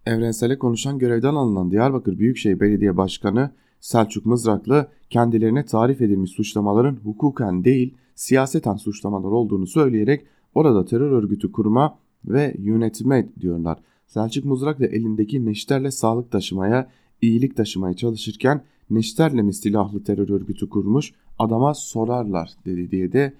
Evrensele 0.05 0.59
konuşan 0.59 0.99
görevden 0.99 1.35
alınan 1.35 1.71
Diyarbakır 1.71 2.19
Büyükşehir 2.19 2.59
Belediye 2.59 2.97
Başkanı 2.97 3.51
Selçuk 3.79 4.25
Mızraklı 4.25 4.87
kendilerine 5.09 5.65
tarif 5.65 6.01
edilmiş 6.01 6.31
suçlamaların 6.31 6.95
hukuken 6.95 7.63
değil 7.63 7.93
siyaseten 8.15 8.75
suçlamalar 8.75 9.31
olduğunu 9.31 9.67
söyleyerek 9.67 10.25
orada 10.55 10.85
terör 10.85 11.11
örgütü 11.11 11.51
kurma 11.51 11.97
ve 12.25 12.55
yönetme 12.59 13.29
diyorlar. 13.41 13.77
Selçuk 14.07 14.45
Mızraklı 14.45 14.85
elindeki 14.85 15.45
neşterle 15.45 15.91
sağlık 15.91 16.31
taşımaya, 16.31 16.89
iyilik 17.21 17.57
taşımaya 17.57 17.93
çalışırken 17.93 18.63
neşterle 18.89 19.41
mi 19.41 19.53
silahlı 19.53 20.03
terör 20.03 20.29
örgütü 20.29 20.69
kurmuş 20.69 21.13
adama 21.39 21.73
sorarlar 21.73 22.51
dedi 22.65 22.91
diye 22.91 23.11
de 23.11 23.33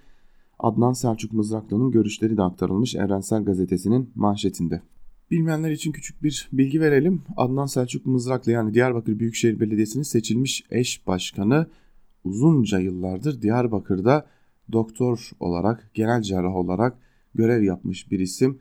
Adnan 0.58 0.92
Selçuk 0.92 1.32
Mızraklı'nın 1.32 1.90
görüşleri 1.90 2.36
de 2.36 2.42
aktarılmış 2.42 2.94
Evrensel 2.94 3.44
Gazetesi'nin 3.44 4.10
manşetinde. 4.14 4.82
Bilmeyenler 5.30 5.70
için 5.70 5.92
küçük 5.92 6.22
bir 6.22 6.48
bilgi 6.52 6.80
verelim. 6.80 7.22
Adnan 7.36 7.66
Selçuk 7.66 8.06
Mızraklı 8.06 8.52
yani 8.52 8.74
Diyarbakır 8.74 9.18
Büyükşehir 9.18 9.60
Belediyesi'nin 9.60 10.02
seçilmiş 10.02 10.64
eş 10.70 11.06
başkanı 11.06 11.66
uzunca 12.24 12.78
yıllardır 12.78 13.42
Diyarbakır'da 13.42 14.26
doktor 14.72 15.30
olarak, 15.40 15.90
genel 15.94 16.22
cerrah 16.22 16.56
olarak 16.56 16.98
görev 17.34 17.62
yapmış 17.62 18.10
bir 18.10 18.18
isim. 18.18 18.58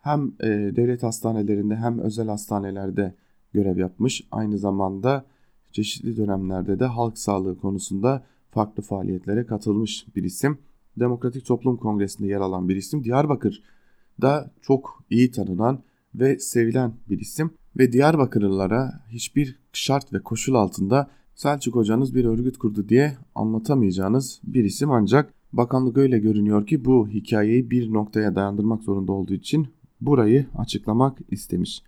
Hem 0.00 0.32
e, 0.40 0.46
devlet 0.76 1.02
hastanelerinde 1.02 1.76
hem 1.76 1.98
özel 1.98 2.28
hastanelerde 2.28 3.14
görev 3.52 3.78
yapmış. 3.78 4.24
Aynı 4.30 4.58
zamanda 4.58 5.24
çeşitli 5.72 6.16
dönemlerde 6.16 6.80
de 6.80 6.84
halk 6.84 7.18
sağlığı 7.18 7.58
konusunda 7.58 8.24
farklı 8.50 8.82
faaliyetlere 8.82 9.46
katılmış 9.46 10.06
bir 10.16 10.24
isim. 10.24 10.58
Demokratik 10.98 11.46
Toplum 11.46 11.76
Kongresi'nde 11.76 12.28
yer 12.28 12.40
alan 12.40 12.68
bir 12.68 12.76
isim. 12.76 13.04
Diyarbakır'da 13.04 14.50
çok 14.62 15.04
iyi 15.10 15.30
tanınan 15.30 15.82
ve 16.14 16.38
sevilen 16.38 16.92
bir 17.10 17.18
isim 17.18 17.50
ve 17.78 17.92
Diyarbakırlılara 17.92 19.04
hiçbir 19.08 19.58
şart 19.72 20.12
ve 20.12 20.18
koşul 20.18 20.54
altında 20.54 21.10
Selçuk 21.34 21.74
hocanız 21.74 22.14
bir 22.14 22.24
örgüt 22.24 22.58
kurdu 22.58 22.88
diye 22.88 23.16
anlatamayacağınız 23.34 24.40
bir 24.44 24.64
isim 24.64 24.90
ancak 24.90 25.34
bakanlık 25.52 25.96
öyle 25.96 26.18
görünüyor 26.18 26.66
ki 26.66 26.84
bu 26.84 27.08
hikayeyi 27.08 27.70
bir 27.70 27.92
noktaya 27.92 28.34
dayandırmak 28.34 28.82
zorunda 28.82 29.12
olduğu 29.12 29.34
için 29.34 29.68
burayı 30.00 30.46
açıklamak 30.58 31.18
istemiş. 31.30 31.82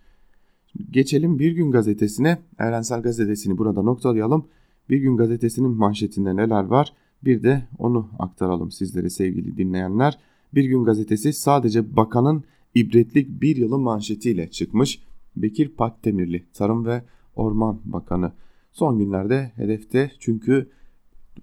Geçelim 0.91 1.39
Bir 1.39 1.51
Gün 1.51 1.71
Gazetesi'ne. 1.71 2.37
Evrensel 2.59 3.01
Gazetesi'ni 3.01 3.57
burada 3.57 3.81
noktalayalım. 3.81 4.45
Bir 4.89 4.97
Gün 4.97 5.17
Gazetesi'nin 5.17 5.71
manşetinde 5.71 6.35
neler 6.35 6.63
var? 6.63 6.93
Bir 7.23 7.43
de 7.43 7.67
onu 7.77 8.09
aktaralım 8.19 8.71
sizlere 8.71 9.09
sevgili 9.09 9.57
dinleyenler. 9.57 10.17
Bir 10.53 10.65
Gün 10.65 10.83
Gazetesi 10.83 11.33
sadece 11.33 11.95
bakanın 11.95 12.43
ibretlik 12.79 13.41
bir 13.41 13.55
yılı 13.55 13.79
manşetiyle 13.79 14.49
çıkmış. 14.49 14.99
Bekir 15.35 15.69
Pakdemirli 15.69 16.45
Tarım 16.53 16.85
ve 16.85 17.03
Orman 17.35 17.79
Bakanı. 17.85 18.31
Son 18.71 18.97
günlerde 18.97 19.51
hedefte 19.55 20.11
çünkü 20.19 20.69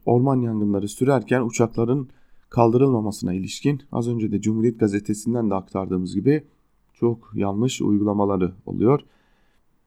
orman 0.07 0.41
yangınları 0.41 0.89
sürerken 0.89 1.43
uçakların 1.43 2.09
kaldırılmamasına 2.49 3.35
ilişkin 3.35 3.83
az 3.93 4.09
önce 4.09 4.33
de 4.33 4.41
Cumhuriyet 4.41 4.81
Gazetesi'nden 4.81 5.51
de 5.51 5.55
aktardığımız 5.55 6.15
gibi 6.15 6.45
çok 6.93 7.33
yanlış 7.35 7.83
uygulamaları 7.83 8.53
oluyor. 8.67 9.01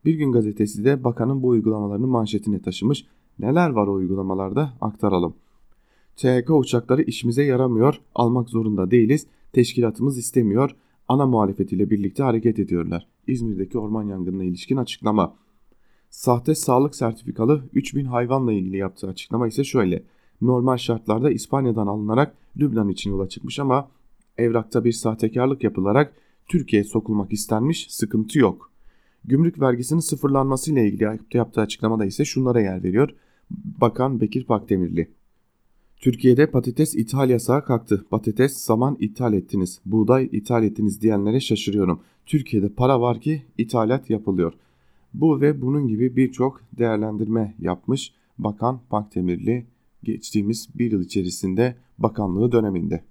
Bir 0.06 0.14
gün 0.14 0.32
gazetesi 0.32 0.86
de 0.86 1.04
bakanın 1.04 1.44
bu 1.44 1.48
uygulamalarını 1.48 2.08
manşetine 2.08 2.62
taşımış. 2.62 3.06
Neler 3.40 3.70
var 3.70 3.88
o 3.88 3.94
uygulamalarda 3.94 4.74
aktaralım. 4.82 5.34
THK 6.16 6.50
uçakları 6.50 7.02
işimize 7.02 7.44
yaramıyor, 7.44 8.02
almak 8.16 8.50
zorunda 8.50 8.92
değiliz, 8.92 9.28
teşkilatımız 9.54 10.18
istemiyor, 10.18 10.76
ana 11.08 11.26
muhalefetiyle 11.26 11.90
birlikte 11.90 12.24
hareket 12.24 12.60
ediyorlar. 12.60 13.08
İzmir'deki 13.28 13.80
orman 13.80 14.04
yangınına 14.04 14.44
ilişkin 14.44 14.78
açıklama. 14.78 15.36
Sahte 16.10 16.56
sağlık 16.56 16.96
sertifikalı 16.96 17.64
3000 17.74 18.06
hayvanla 18.06 18.54
ilgili 18.54 18.78
yaptığı 18.78 19.08
açıklama 19.08 19.48
ise 19.48 19.64
şöyle. 19.64 20.04
Normal 20.42 20.78
şartlarda 20.78 21.32
İspanya'dan 21.32 21.88
alınarak 21.88 22.34
Lübnan 22.58 22.90
için 22.90 23.12
yola 23.12 23.30
çıkmış 23.30 23.60
ama 23.60 23.90
evrakta 24.38 24.84
bir 24.84 24.92
sahtekarlık 24.92 25.64
yapılarak 25.64 26.14
Türkiye'ye 26.48 26.84
sokulmak 26.84 27.34
istenmiş 27.34 27.88
sıkıntı 27.90 28.40
yok. 28.40 28.72
Gümrük 29.26 29.62
vergisinin 29.62 30.00
sıfırlanması 30.00 30.72
ile 30.72 30.88
ilgili 30.88 31.20
yaptığı 31.34 31.62
açıklamada 31.62 32.06
ise 32.06 32.26
şunlara 32.26 32.62
yer 32.62 32.84
veriyor. 32.84 33.10
Bakan 33.82 34.22
Bekir 34.22 34.44
Pakdemirli. 34.46 35.17
Türkiye'de 36.00 36.52
patates 36.52 36.96
ithal 36.96 37.30
yasağı 37.30 37.66
kalktı. 37.66 38.06
Patates 38.10 38.58
zaman 38.58 38.98
ithal 39.00 39.34
ettiniz, 39.34 39.80
buğday 39.86 40.30
ithal 40.32 40.64
ettiniz 40.64 41.02
diyenlere 41.02 41.40
şaşırıyorum. 41.40 42.00
Türkiye'de 42.26 42.70
para 42.70 43.02
var 43.02 43.22
ki 43.22 43.42
ithalat 43.58 44.10
yapılıyor. 44.10 44.54
Bu 45.14 45.42
ve 45.42 45.62
bunun 45.62 45.88
gibi 45.88 46.16
birçok 46.16 46.62
değerlendirme 46.78 47.56
yapmış 47.60 48.14
Bakan 48.38 48.80
Pakdemirli 48.90 49.66
geçtiğimiz 50.04 50.68
bir 50.76 50.92
yıl 50.92 51.02
içerisinde 51.02 51.76
bakanlığı 51.98 52.52
döneminde. 52.52 53.04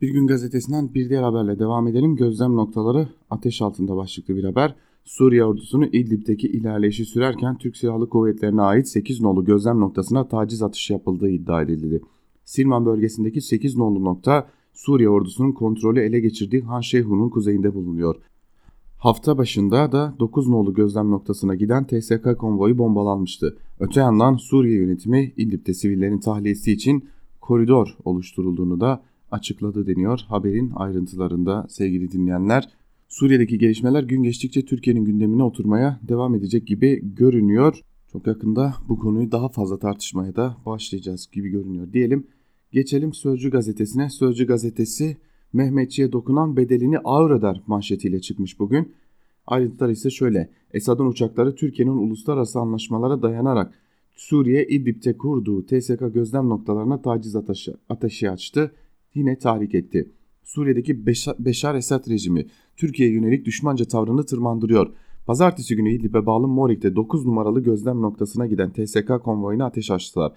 Bir 0.00 0.08
gün 0.08 0.26
gazetesinden 0.26 0.94
bir 0.94 1.08
diğer 1.08 1.22
haberle 1.22 1.58
devam 1.58 1.88
edelim. 1.88 2.16
Gözlem 2.16 2.56
noktaları 2.56 3.08
ateş 3.30 3.62
altında 3.62 3.96
başlıklı 3.96 4.36
bir 4.36 4.44
haber. 4.44 4.74
Suriye 5.04 5.44
ordusunu 5.44 5.86
İdlib'deki 5.86 6.48
ilerleyişi 6.48 7.04
sürerken 7.04 7.58
Türk 7.58 7.76
Silahlı 7.76 8.08
Kuvvetlerine 8.08 8.62
ait 8.62 8.88
8 8.88 9.20
nolu 9.20 9.44
gözlem 9.44 9.80
noktasına 9.80 10.28
taciz 10.28 10.62
atışı 10.62 10.92
yapıldığı 10.92 11.28
iddia 11.28 11.62
edildi. 11.62 12.02
Silman 12.44 12.86
bölgesindeki 12.86 13.40
8 13.40 13.76
nolu 13.76 14.04
nokta 14.04 14.48
Suriye 14.72 15.08
ordusunun 15.08 15.52
kontrolü 15.52 16.00
ele 16.00 16.20
geçirdiği 16.20 16.62
Han 16.62 16.80
Şeyhun'un 16.80 17.28
kuzeyinde 17.28 17.74
bulunuyor. 17.74 18.16
Hafta 18.98 19.38
başında 19.38 19.92
da 19.92 20.14
9 20.18 20.48
nolu 20.48 20.74
gözlem 20.74 21.10
noktasına 21.10 21.54
giden 21.54 21.86
TSK 21.86 22.38
konvoyu 22.38 22.78
bombalanmıştı. 22.78 23.58
Öte 23.80 24.00
yandan 24.00 24.36
Suriye 24.36 24.76
yönetimi 24.76 25.32
İdlib'de 25.36 25.74
sivillerin 25.74 26.18
tahliyesi 26.18 26.72
için 26.72 27.04
koridor 27.40 27.96
oluşturulduğunu 28.04 28.80
da 28.80 29.02
açıkladı 29.30 29.86
deniyor 29.86 30.20
haberin 30.28 30.72
ayrıntılarında 30.76 31.66
sevgili 31.68 32.12
dinleyenler. 32.12 32.68
Suriye'deki 33.14 33.58
gelişmeler 33.58 34.02
gün 34.02 34.22
geçtikçe 34.22 34.64
Türkiye'nin 34.64 35.04
gündemine 35.04 35.42
oturmaya 35.42 36.00
devam 36.02 36.34
edecek 36.34 36.66
gibi 36.66 37.14
görünüyor. 37.14 37.80
Çok 38.12 38.26
yakında 38.26 38.74
bu 38.88 38.98
konuyu 38.98 39.32
daha 39.32 39.48
fazla 39.48 39.78
tartışmaya 39.78 40.36
da 40.36 40.56
başlayacağız 40.66 41.28
gibi 41.32 41.48
görünüyor 41.48 41.92
diyelim. 41.92 42.26
Geçelim 42.72 43.12
Sözcü 43.12 43.50
gazetesine. 43.50 44.10
Sözcü 44.10 44.46
gazetesi 44.46 45.16
Mehmetçi'ye 45.52 46.12
dokunan 46.12 46.56
bedelini 46.56 46.98
ağır 46.98 47.30
öder 47.30 47.62
manşetiyle 47.66 48.20
çıkmış 48.20 48.58
bugün. 48.58 48.92
Ayrıntılar 49.46 49.88
ise 49.88 50.10
şöyle. 50.10 50.50
Esad'ın 50.72 51.06
uçakları 51.06 51.54
Türkiye'nin 51.54 51.96
uluslararası 51.96 52.58
anlaşmalara 52.58 53.22
dayanarak 53.22 53.74
Suriye 54.14 54.66
İdlib'te 54.66 55.16
kurduğu 55.16 55.66
TSK 55.66 56.14
gözlem 56.14 56.48
noktalarına 56.48 57.02
taciz 57.02 57.36
ateşi, 57.36 57.72
ateşi 57.88 58.30
açtı. 58.30 58.74
Yine 59.14 59.38
tahrik 59.38 59.74
etti. 59.74 60.08
Suriye'deki 60.44 61.06
Beşar 61.38 61.74
Esad 61.74 62.10
rejimi 62.10 62.46
Türkiye'ye 62.76 63.14
yönelik 63.14 63.46
düşmanca 63.46 63.84
tavrını 63.84 64.26
tırmandırıyor. 64.26 64.92
Pazartesi 65.26 65.76
günü 65.76 65.92
İdlib'e 65.92 66.26
bağlı 66.26 66.48
Morik'te 66.48 66.96
9 66.96 67.26
numaralı 67.26 67.60
gözlem 67.60 68.02
noktasına 68.02 68.46
giden 68.46 68.72
TSK 68.72 69.08
konvoyuna 69.24 69.64
ateş 69.64 69.90
açtılar. 69.90 70.32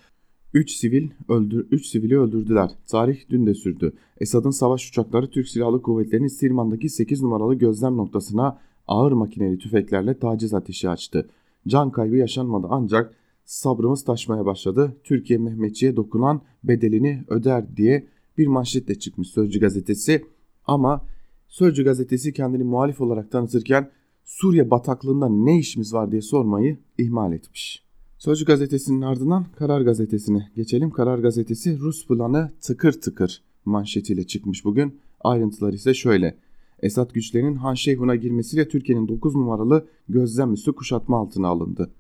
3 0.54 0.72
sivil 0.72 1.10
öldür 1.30 1.68
3 1.72 1.86
sivili 1.86 2.20
öldürdüler. 2.20 2.72
Tarih 2.88 3.18
dün 3.30 3.46
de 3.46 3.54
sürdü. 3.54 3.94
Esad'ın 4.20 4.50
savaş 4.50 4.90
uçakları 4.90 5.30
Türk 5.30 5.48
Silahlı 5.48 5.82
Kuvvetleri'nin 5.82 6.28
Sirman'daki 6.28 6.90
8 6.90 7.22
numaralı 7.22 7.56
gözlem 7.56 7.98
noktasına 7.98 8.60
ağır 8.88 9.12
makineli 9.12 9.58
tüfeklerle 9.58 10.20
taciz 10.20 10.54
ateşi 10.54 10.90
açtı. 10.90 11.30
Can 11.68 11.92
kaybı 11.92 12.16
yaşanmadı 12.16 12.68
ancak 12.70 13.14
sabrımız 13.46 14.04
taşmaya 14.04 14.46
başladı. 14.46 14.98
Türkiye 15.04 15.40
Mehmetçi'ye 15.40 15.96
dokunan 15.96 16.42
bedelini 16.64 17.24
öder 17.28 17.78
diye 17.78 18.08
bir 18.38 18.48
manşetle 18.48 19.00
çıkmış 19.00 19.28
Sözcü 19.28 19.60
gazetesi. 19.60 20.26
Ama 20.68 21.06
Sözcü 21.48 21.84
gazetesi 21.84 22.34
kendini 22.34 22.64
muhalif 22.64 23.02
olarak 23.02 23.32
tanıtırken 23.32 23.92
Suriye 24.26 24.70
bataklığında 24.70 25.30
ne 25.30 25.60
işimiz 25.60 25.94
var 25.94 26.12
diye 26.12 26.22
sormayı 26.22 26.78
ihmal 26.98 27.34
etmiş. 27.34 27.84
Sözcü 28.18 28.46
gazetesinin 28.46 29.02
ardından 29.02 29.46
Karar 29.56 29.82
gazetesine 29.82 30.52
geçelim. 30.56 30.92
Karar 30.92 31.20
gazetesi 31.20 31.80
Rus 31.80 32.08
planı 32.08 32.52
tıkır 32.62 32.92
tıkır 32.92 33.42
manşetiyle 33.66 34.24
çıkmış 34.24 34.66
bugün. 34.66 35.00
Ayrıntılar 35.22 35.74
ise 35.74 35.94
şöyle. 35.94 36.38
Esad 36.82 37.14
güçlerinin 37.14 37.56
Han 37.56 37.74
Şeyhun'a 37.74 38.16
girmesiyle 38.16 38.68
Türkiye'nin 38.68 39.08
9 39.08 39.36
numaralı 39.36 39.88
gözlem 40.10 40.54
üssü 40.54 40.74
kuşatma 40.74 41.20
altına 41.20 41.48
alındı. 41.48 41.92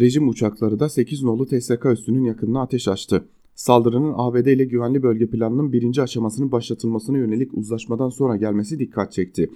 Rejim 0.00 0.28
uçakları 0.28 0.80
da 0.80 0.88
8 0.88 1.22
nolu 1.22 1.46
TSK 1.46 1.86
üssünün 1.86 2.24
yakınına 2.24 2.62
ateş 2.62 2.88
açtı. 2.88 3.24
Saldırının 3.54 4.14
ABD 4.16 4.46
ile 4.46 4.64
güvenli 4.64 5.02
bölge 5.02 5.26
planının 5.26 5.72
birinci 5.72 6.02
aşamasının 6.02 6.52
başlatılmasına 6.52 7.18
yönelik 7.18 7.54
uzlaşmadan 7.54 8.08
sonra 8.08 8.36
gelmesi 8.36 8.78
dikkat 8.78 9.12
çekti. 9.12 9.50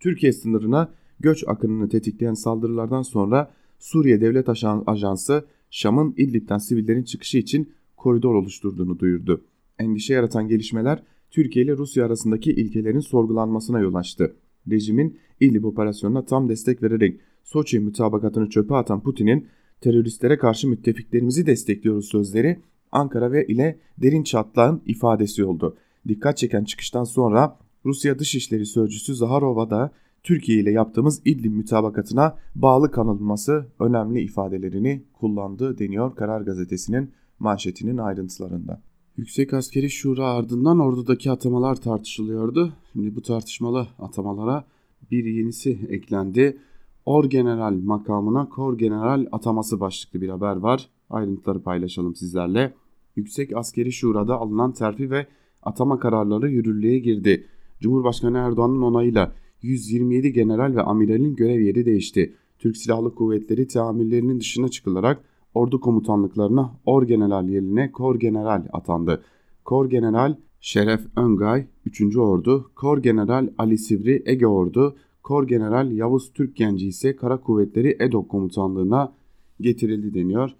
Türkiye 0.00 0.32
sınırına 0.32 0.92
göç 1.20 1.44
akınını 1.46 1.88
tetikleyen 1.88 2.34
saldırılardan 2.34 3.02
sonra 3.02 3.50
Suriye 3.78 4.20
Devlet 4.20 4.48
Ajansı 4.86 5.44
Şam'ın 5.70 6.14
İdlib'den 6.16 6.58
sivillerin 6.58 7.02
çıkışı 7.02 7.38
için 7.38 7.72
koridor 7.96 8.34
oluşturduğunu 8.34 8.98
duyurdu. 8.98 9.44
Endişe 9.78 10.14
yaratan 10.14 10.48
gelişmeler 10.48 11.02
Türkiye 11.30 11.64
ile 11.64 11.76
Rusya 11.76 12.06
arasındaki 12.06 12.52
ilkelerin 12.52 13.00
sorgulanmasına 13.00 13.80
yol 13.80 13.94
açtı. 13.94 14.36
Rejimin 14.70 15.18
İdlib 15.40 15.64
operasyonuna 15.64 16.24
tam 16.24 16.48
destek 16.48 16.82
vererek 16.82 17.20
Soçi 17.44 17.80
mütabakatını 17.80 18.48
çöpe 18.48 18.74
atan 18.74 19.02
Putin'in 19.02 19.46
teröristlere 19.80 20.38
karşı 20.38 20.68
müttefiklerimizi 20.68 21.46
destekliyoruz 21.46 22.08
sözleri 22.08 22.58
Ankara 22.94 23.32
ve 23.32 23.46
ile 23.46 23.78
derin 23.98 24.22
çatlağın 24.22 24.82
ifadesi 24.86 25.44
oldu. 25.44 25.76
Dikkat 26.08 26.36
çeken 26.36 26.64
çıkıştan 26.64 27.04
sonra 27.04 27.58
Rusya 27.84 28.18
Dışişleri 28.18 28.66
Sözcüsü 28.66 29.14
Zaharova 29.14 29.70
da 29.70 29.90
Türkiye 30.22 30.58
ile 30.58 30.70
yaptığımız 30.70 31.22
İdlib 31.24 31.52
mütabakatına 31.52 32.36
bağlı 32.54 32.90
kalınması 32.90 33.66
önemli 33.80 34.20
ifadelerini 34.20 35.02
kullandı 35.12 35.78
deniyor 35.78 36.16
Karar 36.16 36.40
Gazetesi'nin 36.40 37.10
manşetinin 37.38 37.98
ayrıntılarında. 37.98 38.82
Yüksek 39.16 39.54
Askeri 39.54 39.90
Şura 39.90 40.26
ardından 40.26 40.78
ordudaki 40.78 41.30
atamalar 41.30 41.76
tartışılıyordu. 41.76 42.72
Şimdi 42.92 43.16
bu 43.16 43.22
tartışmalı 43.22 43.86
atamalara 43.98 44.64
bir 45.10 45.24
yenisi 45.24 45.78
eklendi. 45.88 46.58
Orgeneral 47.06 47.74
makamına 47.74 48.48
Kor 48.48 48.78
General 48.78 49.26
ataması 49.32 49.80
başlıklı 49.80 50.20
bir 50.20 50.28
haber 50.28 50.56
var. 50.56 50.88
Ayrıntıları 51.10 51.62
paylaşalım 51.62 52.14
sizlerle. 52.14 52.74
Yüksek 53.16 53.56
Askeri 53.56 53.92
Şura'da 53.92 54.36
alınan 54.36 54.72
terfi 54.72 55.10
ve 55.10 55.26
atama 55.62 55.98
kararları 55.98 56.50
yürürlüğe 56.50 56.98
girdi. 56.98 57.46
Cumhurbaşkanı 57.80 58.38
Erdoğan'ın 58.38 58.82
onayıyla 58.82 59.32
127 59.62 60.32
general 60.32 60.76
ve 60.76 60.82
amiralin 60.82 61.36
görev 61.36 61.60
yeri 61.60 61.86
değişti. 61.86 62.34
Türk 62.58 62.76
Silahlı 62.76 63.14
Kuvvetleri 63.14 63.66
teamüllerinin 63.66 64.40
dışına 64.40 64.68
çıkılarak 64.68 65.24
ordu 65.54 65.80
komutanlıklarına 65.80 66.74
Orgeneral 66.86 67.48
yerine 67.48 67.92
Korgeneral 67.92 68.66
atandı. 68.72 69.22
Korgeneral 69.64 70.36
Şeref 70.60 71.00
Öngay 71.16 71.66
3. 71.86 72.16
Ordu, 72.16 72.70
Korgeneral 72.74 73.48
Ali 73.58 73.78
Sivri 73.78 74.22
Ege 74.26 74.46
Ordu, 74.46 74.96
Korgeneral 75.22 75.92
Yavuz 75.92 76.32
Türk 76.32 76.56
Genci 76.56 76.86
ise 76.86 77.16
Kara 77.16 77.40
Kuvvetleri 77.40 77.96
EDOK 78.00 78.28
komutanlığına 78.28 79.12
getirildi 79.60 80.14
deniyor. 80.14 80.50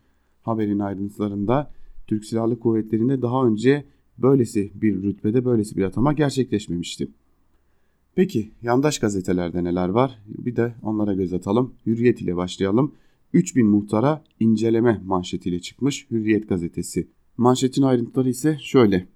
Haberin 0.42 0.78
ayrıntılarında 0.78 1.70
Türk 2.06 2.24
Silahlı 2.24 2.58
Kuvvetleri'nde 2.58 3.22
daha 3.22 3.46
önce 3.46 3.84
böylesi 4.18 4.72
bir 4.74 5.02
rütbede 5.02 5.44
böylesi 5.44 5.76
bir 5.76 5.82
atama 5.82 6.12
gerçekleşmemişti. 6.12 7.08
Peki 8.14 8.50
yandaş 8.62 8.98
gazetelerde 8.98 9.64
neler 9.64 9.88
var? 9.88 10.18
Bir 10.26 10.56
de 10.56 10.74
onlara 10.82 11.14
göz 11.14 11.32
atalım. 11.32 11.74
Hürriyet 11.86 12.20
ile 12.20 12.36
başlayalım. 12.36 12.92
3000 13.32 13.66
muhtara 13.66 14.24
inceleme 14.40 15.02
manşetiyle 15.04 15.60
çıkmış 15.60 16.10
Hürriyet 16.10 16.48
gazetesi. 16.48 17.08
Manşetin 17.36 17.82
ayrıntıları 17.82 18.28
ise 18.28 18.58
şöyle. 18.60 19.06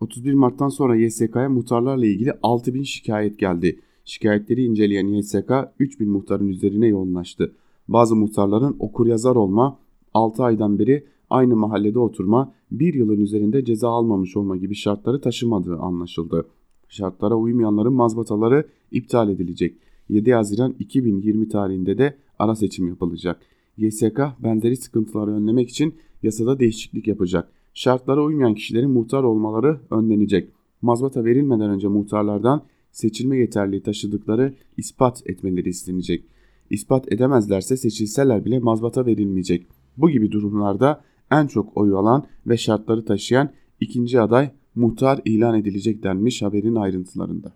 31 0.00 0.32
Mart'tan 0.32 0.68
sonra 0.68 0.96
YSK'ya 0.96 1.48
muhtarlarla 1.48 2.06
ilgili 2.06 2.32
6000 2.42 2.82
şikayet 2.82 3.38
geldi. 3.38 3.80
Şikayetleri 4.04 4.64
inceleyen 4.64 5.06
YSK 5.06 5.50
3000 5.78 6.08
muhtarın 6.08 6.48
üzerine 6.48 6.86
yoğunlaştı. 6.86 7.54
Bazı 7.88 8.16
muhtarların 8.16 8.76
okur 8.78 9.06
yazar 9.06 9.36
olma, 9.36 9.78
6 10.14 10.44
aydan 10.44 10.78
beri 10.78 11.04
aynı 11.30 11.56
mahallede 11.56 11.98
oturma, 11.98 12.52
bir 12.70 12.94
yılın 12.94 13.20
üzerinde 13.20 13.64
ceza 13.64 13.88
almamış 13.88 14.36
olma 14.36 14.56
gibi 14.56 14.74
şartları 14.74 15.20
taşımadığı 15.20 15.76
anlaşıldı. 15.76 16.46
Şartlara 16.88 17.34
uymayanların 17.34 17.92
mazbataları 17.92 18.64
iptal 18.90 19.28
edilecek. 19.28 19.76
7 20.08 20.34
Haziran 20.34 20.74
2020 20.78 21.48
tarihinde 21.48 21.98
de 21.98 22.16
ara 22.38 22.54
seçim 22.54 22.88
yapılacak. 22.88 23.40
YSK 23.76 24.20
benzeri 24.38 24.76
sıkıntıları 24.76 25.30
önlemek 25.30 25.68
için 25.68 25.94
yasada 26.22 26.58
değişiklik 26.58 27.06
yapacak. 27.06 27.48
Şartlara 27.74 28.24
uymayan 28.24 28.54
kişilerin 28.54 28.90
muhtar 28.90 29.22
olmaları 29.22 29.80
önlenecek. 29.90 30.50
Mazbata 30.82 31.24
verilmeden 31.24 31.70
önce 31.70 31.88
muhtarlardan 31.88 32.62
seçilme 32.92 33.38
yeterliği 33.38 33.82
taşıdıkları 33.82 34.54
ispat 34.76 35.22
etmeleri 35.26 35.68
istenecek. 35.68 36.24
İspat 36.70 37.12
edemezlerse 37.12 37.76
seçilseler 37.76 38.44
bile 38.44 38.58
mazbata 38.58 39.06
verilmeyecek. 39.06 39.66
Bu 39.96 40.10
gibi 40.10 40.32
durumlarda 40.32 41.00
en 41.30 41.46
çok 41.46 41.76
oy 41.76 41.94
alan 41.94 42.24
ve 42.46 42.56
şartları 42.56 43.04
taşıyan 43.04 43.50
ikinci 43.80 44.20
aday 44.20 44.50
muhtar 44.74 45.20
ilan 45.24 45.58
edilecek 45.58 46.02
denmiş 46.02 46.42
haberin 46.42 46.74
ayrıntılarında. 46.74 47.52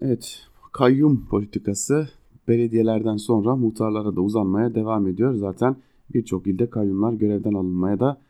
Evet 0.00 0.42
kayyum 0.72 1.26
politikası 1.30 2.08
belediyelerden 2.48 3.16
sonra 3.16 3.56
muhtarlara 3.56 4.16
da 4.16 4.20
uzanmaya 4.20 4.74
devam 4.74 5.06
ediyor. 5.06 5.34
Zaten 5.34 5.76
birçok 6.14 6.46
ilde 6.46 6.70
kayyumlar 6.70 7.12
görevden 7.12 7.52
alınmaya 7.52 8.00
da 8.00 8.20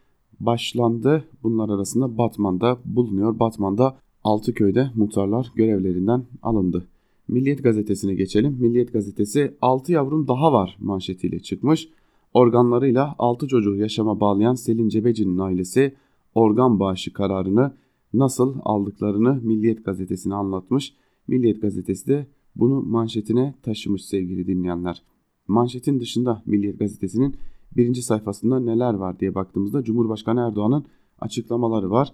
başlandı. 0.40 1.24
Bunlar 1.42 1.68
arasında 1.68 2.18
Batman'da 2.18 2.78
bulunuyor. 2.84 3.38
Batman'da 3.38 3.96
6 4.24 4.54
köyde 4.54 4.90
muhtarlar 4.94 5.52
görevlerinden 5.54 6.24
alındı. 6.42 6.86
Milliyet 7.28 7.62
gazetesine 7.62 8.14
geçelim. 8.14 8.56
Milliyet 8.60 8.92
gazetesi 8.92 9.54
6 9.62 9.92
yavrum 9.92 10.28
daha 10.28 10.52
var 10.52 10.76
manşetiyle 10.80 11.38
çıkmış. 11.40 11.88
Organlarıyla 12.36 13.14
6 13.18 13.48
çocuğu 13.48 13.76
yaşama 13.76 14.20
bağlayan 14.20 14.54
Selin 14.54 14.88
Cebeci'nin 14.88 15.38
ailesi 15.38 15.94
organ 16.34 16.80
bağışı 16.80 17.12
kararını 17.12 17.74
nasıl 18.14 18.54
aldıklarını 18.64 19.40
Milliyet 19.42 19.84
gazetesine 19.84 20.34
anlatmış. 20.34 20.94
Milliyet 21.28 21.62
gazetesi 21.62 22.06
de 22.06 22.26
bunu 22.56 22.82
manşetine 22.82 23.54
taşımış 23.62 24.04
sevgili 24.04 24.46
dinleyenler. 24.46 25.02
Manşetin 25.48 26.00
dışında 26.00 26.42
Milliyet 26.46 26.78
gazetesinin 26.78 27.36
birinci 27.76 28.02
sayfasında 28.02 28.60
neler 28.60 28.94
var 28.94 29.20
diye 29.20 29.34
baktığımızda 29.34 29.84
Cumhurbaşkanı 29.84 30.40
Erdoğan'ın 30.40 30.84
açıklamaları 31.18 31.90
var. 31.90 32.12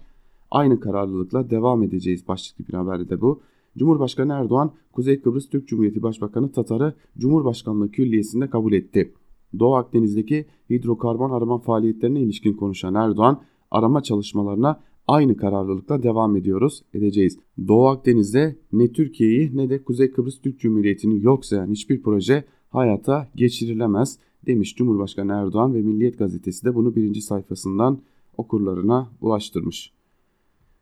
Aynı 0.51 0.79
kararlılıkla 0.79 1.49
devam 1.49 1.83
edeceğiz 1.83 2.27
başlıklı 2.27 2.67
bir 2.67 2.73
haberde 2.73 3.09
de 3.09 3.21
bu. 3.21 3.41
Cumhurbaşkanı 3.77 4.33
Erdoğan, 4.33 4.71
Kuzey 4.91 5.21
Kıbrıs 5.21 5.49
Türk 5.49 5.67
Cumhuriyeti 5.67 6.03
Başbakanı 6.03 6.51
Tatar'ı 6.51 6.93
Cumhurbaşkanlığı 7.17 7.91
Külliyesi'nde 7.91 8.49
kabul 8.49 8.73
etti. 8.73 9.13
Doğu 9.59 9.75
Akdeniz'deki 9.75 10.45
hidrokarbon 10.69 11.31
arama 11.31 11.57
faaliyetlerine 11.57 12.21
ilişkin 12.21 12.53
konuşan 12.53 12.95
Erdoğan, 12.95 13.41
arama 13.71 14.03
çalışmalarına 14.03 14.79
aynı 15.07 15.37
kararlılıkla 15.37 16.03
devam 16.03 16.35
ediyoruz, 16.35 16.83
edeceğiz. 16.93 17.39
Doğu 17.67 17.87
Akdeniz'de 17.87 18.55
ne 18.73 18.91
Türkiye'yi 18.91 19.57
ne 19.57 19.69
de 19.69 19.83
Kuzey 19.83 20.11
Kıbrıs 20.11 20.41
Türk 20.41 20.59
Cumhuriyeti'ni 20.59 21.23
yok 21.23 21.45
sayan 21.45 21.71
hiçbir 21.71 22.01
proje 22.01 22.45
hayata 22.69 23.27
geçirilemez 23.35 24.19
demiş 24.45 24.75
Cumhurbaşkanı 24.75 25.31
Erdoğan 25.31 25.73
ve 25.73 25.81
Milliyet 25.81 26.17
Gazetesi 26.17 26.65
de 26.65 26.75
bunu 26.75 26.95
birinci 26.95 27.21
sayfasından 27.21 28.01
okurlarına 28.37 29.09
ulaştırmış. 29.21 29.93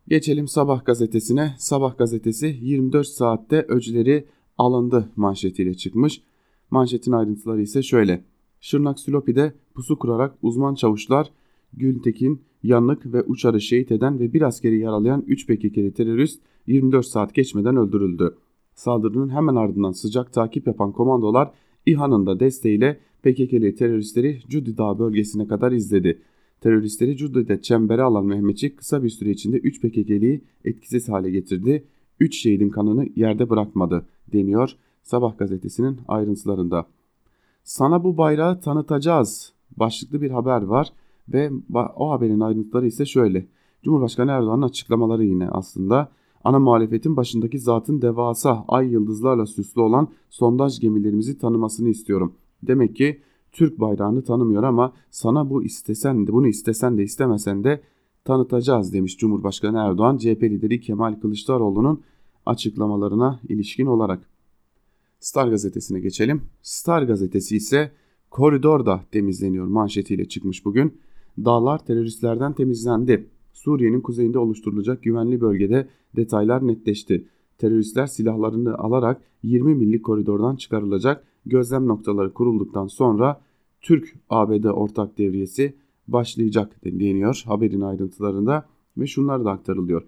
Geçelim 0.08 0.48
Sabah 0.48 0.86
gazetesine. 0.86 1.56
Sabah 1.58 1.98
gazetesi 1.98 2.58
24 2.62 3.08
saatte 3.08 3.66
öcleri 3.68 4.26
alındı 4.58 5.10
manşetiyle 5.16 5.74
çıkmış. 5.74 6.22
Manşetin 6.72 7.12
ayrıntıları 7.12 7.62
ise 7.62 7.84
şöyle. 7.84 8.24
Şırnak 8.62 9.00
Silopi'de 9.00 9.54
pusu 9.74 10.00
kurarak 10.00 10.36
uzman 10.42 10.76
çavuşlar 10.76 11.32
Gültekin, 11.74 12.42
Yanlık 12.64 13.14
ve 13.14 13.24
Uçar'ı 13.24 13.62
şehit 13.62 13.92
eden 13.92 14.20
ve 14.20 14.34
bir 14.34 14.42
askeri 14.42 14.80
yaralayan 14.80 15.24
3 15.28 15.48
PKK'li 15.48 15.94
terörist 15.94 16.42
24 16.68 17.06
saat 17.06 17.34
geçmeden 17.34 17.76
öldürüldü. 17.76 18.38
Saldırının 18.76 19.30
hemen 19.30 19.56
ardından 19.56 19.92
sıcak 19.92 20.34
takip 20.34 20.68
yapan 20.68 20.92
komandolar 20.92 21.52
İHA'nın 21.86 22.26
da 22.26 22.40
desteğiyle 22.40 23.00
PKK'li 23.24 23.76
teröristleri 23.76 24.40
Cudi 24.50 24.78
Dağı 24.78 25.00
bölgesine 25.00 25.48
kadar 25.48 25.72
izledi. 25.72 26.22
Teröristleri 26.62 27.18
Cudi'de 27.18 27.62
çembere 27.62 28.02
alan 28.02 28.26
Mehmetçik 28.26 28.78
kısa 28.78 29.04
bir 29.04 29.10
süre 29.10 29.30
içinde 29.30 29.58
3 29.58 29.82
PKK'liyi 29.82 30.42
etkisiz 30.66 31.10
hale 31.10 31.32
getirdi. 31.32 31.84
3 32.20 32.36
şehidin 32.36 32.70
kanını 32.70 33.08
yerde 33.16 33.50
bırakmadı 33.50 34.06
deniyor 34.34 34.76
Sabah 35.04 35.38
gazetesinin 35.38 36.00
ayrıntılarında. 36.08 36.88
Sana 37.64 38.04
bu 38.04 38.18
bayrağı 38.18 38.62
tanıtacağız 38.62 39.54
başlıklı 39.78 40.22
bir 40.22 40.32
haber 40.32 40.62
var 40.62 40.94
ve 41.30 41.52
o 41.96 42.12
haberin 42.12 42.40
ayrıntıları 42.40 42.88
ise 42.88 43.06
şöyle. 43.06 43.48
Cumhurbaşkanı 43.84 44.32
Erdoğan'ın 44.32 44.62
açıklamaları 44.62 45.26
yine 45.26 45.50
aslında 45.50 46.12
ana 46.44 46.60
muhalefetin 46.60 47.18
başındaki 47.18 47.60
zatın 47.60 48.02
devasa 48.02 48.66
ay 48.68 48.88
yıldızlarla 48.88 49.46
süslü 49.46 49.82
olan 49.82 50.08
sondaj 50.30 50.80
gemilerimizi 50.80 51.38
tanımasını 51.38 51.90
istiyorum. 51.90 52.34
Demek 52.64 52.96
ki 52.96 53.22
Türk 53.52 53.80
bayrağını 53.80 54.24
tanımıyor 54.24 54.64
ama 54.64 54.94
sana 55.12 55.50
bu 55.50 55.64
istesen 55.64 56.28
de 56.28 56.34
bunu 56.34 56.48
istesen 56.48 56.98
de 56.98 57.04
istemesen 57.04 57.64
de 57.64 57.82
tanıtacağız 58.26 58.94
demiş 58.94 59.18
Cumhurbaşkanı 59.18 59.78
Erdoğan 59.78 60.18
CHP 60.18 60.44
lideri 60.44 60.80
Kemal 60.82 61.20
Kılıçdaroğlu'nun 61.20 62.02
açıklamalarına 62.46 63.40
ilişkin 63.50 63.86
olarak. 63.86 64.31
Star 65.22 65.48
gazetesine 65.48 66.00
geçelim. 66.00 66.42
Star 66.62 67.04
gazetesi 67.04 67.56
ise 67.56 67.92
koridorda 68.30 69.02
temizleniyor 69.12 69.68
manşetiyle 69.68 70.28
çıkmış 70.28 70.66
bugün. 70.66 70.98
Dağlar 71.38 71.86
teröristlerden 71.86 72.54
temizlendi. 72.54 73.28
Suriye'nin 73.54 74.02
kuzeyinde 74.02 74.40
oluşturulacak 74.40 75.04
güvenli 75.04 75.42
bölgede 75.42 75.88
detaylar 76.16 76.68
netleşti. 76.68 77.28
Teröristler 77.58 78.08
silahlarını 78.08 78.78
alarak 78.78 79.22
20 79.44 79.76
millik 79.76 80.06
koridordan 80.06 80.56
çıkarılacak 80.56 81.24
gözlem 81.46 81.88
noktaları 81.88 82.34
kurulduktan 82.34 82.88
sonra 82.88 83.42
Türk-ABD 83.82 84.64
ortak 84.64 85.18
devriyesi 85.18 85.76
başlayacak 86.08 86.86
deniyor 86.86 87.44
haberin 87.46 87.82
ayrıntılarında 87.82 88.66
ve 88.98 89.08
şunlar 89.08 89.46
da 89.46 89.52
aktarılıyor. 89.52 90.04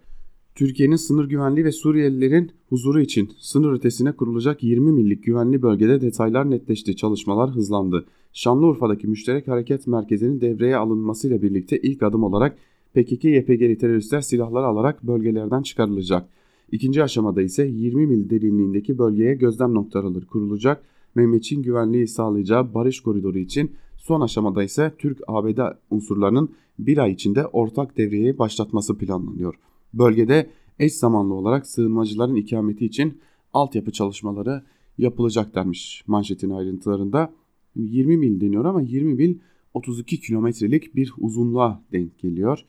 Türkiye'nin 0.55 0.95
sınır 0.95 1.29
güvenliği 1.29 1.65
ve 1.65 1.71
Suriyelilerin 1.71 2.51
huzuru 2.69 3.01
için 3.01 3.29
sınır 3.39 3.73
ötesine 3.73 4.11
kurulacak 4.11 4.63
20 4.63 4.91
millik 4.91 5.23
güvenli 5.23 5.61
bölgede 5.61 6.01
detaylar 6.01 6.49
netleşti. 6.49 6.95
Çalışmalar 6.95 7.49
hızlandı. 7.49 8.05
Şanlıurfa'daki 8.33 9.07
müşterek 9.07 9.47
hareket 9.47 9.87
merkezinin 9.87 10.41
devreye 10.41 10.77
alınmasıyla 10.77 11.41
birlikte 11.41 11.77
ilk 11.81 12.03
adım 12.03 12.23
olarak 12.23 12.57
PKK-YPG'li 12.95 13.77
teröristler 13.77 14.21
silahları 14.21 14.65
alarak 14.65 15.03
bölgelerden 15.03 15.61
çıkarılacak. 15.61 16.29
İkinci 16.71 17.03
aşamada 17.03 17.41
ise 17.41 17.67
20 17.67 18.07
mil 18.07 18.29
derinliğindeki 18.29 18.97
bölgeye 18.97 19.33
gözlem 19.33 19.73
noktaları 19.73 20.25
kurulacak. 20.25 20.83
Mehmetçin 21.15 21.61
güvenliği 21.61 22.07
sağlayacağı 22.07 22.73
barış 22.73 22.99
koridoru 22.99 23.37
için 23.37 23.71
son 23.97 24.21
aşamada 24.21 24.63
ise 24.63 24.91
Türk-ABD 24.97 25.59
unsurlarının 25.89 26.49
bir 26.79 26.97
ay 26.97 27.11
içinde 27.11 27.45
ortak 27.45 27.97
devriyeyi 27.97 28.37
başlatması 28.37 28.97
planlanıyor. 28.97 29.55
Bölgede 29.93 30.49
eş 30.79 30.93
zamanlı 30.93 31.33
olarak 31.33 31.67
sığınmacıların 31.67 32.35
ikameti 32.35 32.85
için 32.85 33.17
altyapı 33.53 33.91
çalışmaları 33.91 34.63
yapılacak 34.97 35.55
dermiş 35.55 36.03
manşetin 36.07 36.49
ayrıntılarında. 36.49 37.33
20 37.75 38.17
mil 38.17 38.41
deniyor 38.41 38.65
ama 38.65 38.81
20 38.81 39.13
mil 39.13 39.37
32 39.73 40.19
kilometrelik 40.19 40.95
bir 40.95 41.13
uzunluğa 41.17 41.81
denk 41.91 42.19
geliyor. 42.19 42.65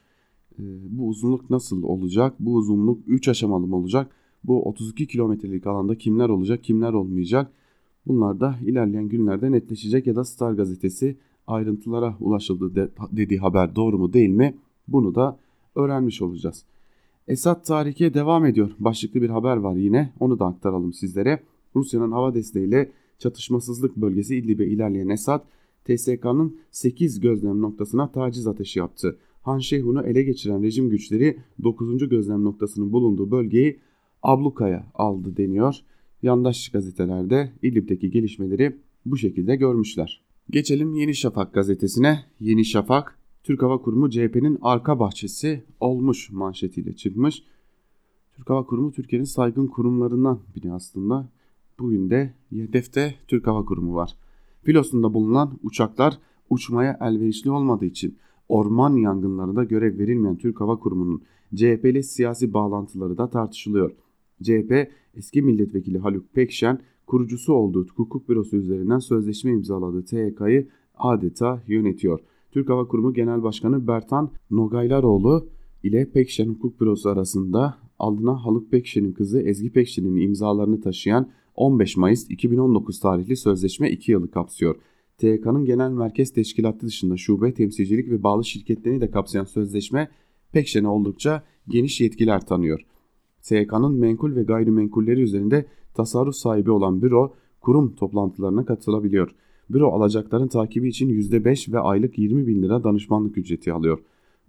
Ee, 0.59 0.63
bu 0.91 1.09
uzunluk 1.09 1.51
nasıl 1.51 1.83
olacak? 1.83 2.35
Bu 2.41 2.55
uzunluk 2.55 2.99
3 3.07 3.29
aşamalı 3.29 3.67
mı 3.67 3.77
olacak? 3.77 4.11
Bu 4.45 4.69
32 4.69 5.07
kilometrelik 5.07 5.67
alanda 5.67 5.99
kimler 5.99 6.29
olacak, 6.29 6.65
kimler 6.65 6.93
olmayacak? 6.93 7.53
Bunlar 8.07 8.41
da 8.41 8.59
ilerleyen 8.67 9.09
günlerde 9.09 9.53
netleşecek 9.53 10.07
ya 10.07 10.17
da 10.17 10.25
Star 10.25 10.53
gazetesi 10.53 11.17
ayrıntılara 11.47 12.17
ulaşıldı 12.21 12.75
de, 12.75 12.89
dediği 13.13 13.39
haber 13.39 13.77
doğru 13.77 13.99
mu 13.99 14.13
değil 14.13 14.31
mi? 14.31 14.57
Bunu 14.89 15.15
da 15.15 15.39
öğrenmiş 15.75 16.23
olacağız. 16.23 16.65
Esad 17.29 17.65
tarihe 17.65 18.15
devam 18.15 18.47
ediyor. 18.47 18.71
Başlıklı 18.79 19.23
bir 19.23 19.31
haber 19.31 19.57
var 19.57 19.77
yine. 19.77 20.13
Onu 20.21 20.39
da 20.39 20.47
aktaralım 20.47 20.93
sizlere. 20.93 21.43
Rusya'nın 21.77 22.13
hava 22.13 22.35
desteğiyle 22.35 22.93
çatışmasızlık 23.19 23.97
bölgesi 23.97 24.37
İdlib'e 24.37 24.67
ilerleyen 24.67 25.09
Esad, 25.09 25.45
TSK'nın 25.85 26.57
8 26.71 27.21
gözlem 27.21 27.61
noktasına 27.61 28.13
taciz 28.13 28.47
ateşi 28.47 28.79
yaptı. 28.79 29.19
Han 29.43 29.59
Şehun'u 29.59 30.03
ele 30.03 30.23
geçiren 30.23 30.63
rejim 30.63 30.91
güçleri 30.91 31.39
9. 31.63 32.09
gözlem 32.09 32.45
noktasının 32.45 32.93
bulunduğu 32.93 33.31
bölgeyi 33.31 33.81
ablukaya 34.23 34.87
aldı 34.95 35.37
deniyor. 35.37 35.77
Yandaş 36.23 36.69
gazetelerde 36.69 37.53
İdlib'deki 37.63 38.11
gelişmeleri 38.11 38.77
bu 39.07 39.17
şekilde 39.17 39.57
görmüşler. 39.57 40.23
Geçelim 40.51 40.95
Yeni 40.95 41.15
Şafak 41.15 41.55
gazetesine. 41.55 42.25
Yeni 42.41 42.65
Şafak, 42.65 43.19
Türk 43.45 43.63
Hava 43.63 43.79
Kurumu 43.79 44.11
CHP'nin 44.11 44.59
arka 44.63 45.01
bahçesi 45.01 45.65
olmuş 45.81 46.31
manşetiyle 46.31 46.97
çıkmış. 46.97 47.43
Türk 48.37 48.51
Hava 48.51 48.67
Kurumu 48.67 48.93
Türkiye'nin 48.93 49.25
saygın 49.25 49.67
kurumlarından 49.67 50.41
biri 50.57 50.73
aslında. 50.73 51.29
Bugün 51.79 52.11
de 52.11 52.35
hedefte 52.51 53.15
Türk 53.29 53.47
Hava 53.47 53.65
Kurumu 53.65 53.95
var. 53.95 54.17
Filosunda 54.63 55.15
bulunan 55.15 55.59
uçaklar 55.63 56.19
uçmaya 56.51 56.99
elverişli 57.01 57.51
olmadığı 57.51 57.85
için 57.85 58.17
orman 58.49 58.97
yangınlarında 58.97 59.65
görev 59.65 59.99
verilmeyen 59.99 60.37
Türk 60.37 60.61
Hava 60.61 60.79
Kurumu'nun 60.79 61.23
CHP 61.55 61.85
ile 61.85 62.03
siyasi 62.03 62.55
bağlantıları 62.55 63.19
da 63.19 63.31
tartışılıyor. 63.31 63.91
CHP 64.43 64.91
eski 65.15 65.43
milletvekili 65.43 65.99
Haluk 65.99 66.35
Pekşen 66.35 66.81
kurucusu 67.07 67.53
olduğu 67.53 67.87
hukuk 67.87 68.29
bürosu 68.29 68.57
üzerinden 68.57 68.99
sözleşme 68.99 69.53
imzaladığı 69.53 70.05
TYK'yı 70.05 70.69
adeta 70.95 71.63
yönetiyor. 71.67 72.21
Türk 72.55 72.69
Hava 72.69 72.89
Kurumu 72.89 73.15
Genel 73.15 73.43
Başkanı 73.43 73.87
Bertan 73.87 74.31
Nogaylaroğlu 74.51 75.49
ile 75.83 76.11
Pekşen 76.11 76.49
Hukuk 76.49 76.81
Bürosu 76.81 77.09
arasında 77.09 77.79
adına 77.99 78.45
Haluk 78.45 78.71
Pekşen'in 78.71 79.13
kızı 79.13 79.41
Ezgi 79.41 79.73
Pekşen'in 79.73 80.17
imzalarını 80.17 80.81
taşıyan 80.81 81.31
15 81.55 81.97
Mayıs 81.97 82.31
2019 82.31 83.01
tarihli 83.01 83.37
sözleşme 83.37 83.91
2 83.91 84.13
yılı 84.13 84.31
kapsıyor. 84.31 84.77
TYK'nın 85.19 85.65
genel 85.65 85.91
merkez 85.91 86.33
teşkilatı 86.33 86.87
dışında 86.87 87.17
şube, 87.17 87.55
temsilcilik 87.55 88.11
ve 88.11 88.23
bağlı 88.23 88.45
şirketlerini 88.45 89.01
de 89.01 89.11
kapsayan 89.11 89.45
sözleşme 89.45 90.09
Pekşen'e 90.53 90.89
oldukça 90.89 91.43
geniş 91.69 92.01
yetkiler 92.01 92.47
tanıyor. 92.47 92.81
TYK'nın 93.43 93.95
menkul 93.95 94.37
ve 94.37 94.43
gayrimenkulleri 94.43 95.21
üzerinde 95.23 95.67
tasarruf 95.95 96.35
sahibi 96.35 96.71
olan 96.71 97.03
büro 97.03 97.35
kurum 97.61 97.95
toplantılarına 97.95 98.65
katılabiliyor. 98.65 99.35
Büro 99.71 99.89
alacakların 99.89 100.49
takibi 100.49 100.89
için 100.89 101.09
%5 101.09 101.73
ve 101.73 101.79
aylık 101.79 102.19
20 102.19 102.47
bin 102.47 102.63
lira 102.63 102.85
danışmanlık 102.85 103.39
ücreti 103.39 103.73
alıyor. 103.73 103.99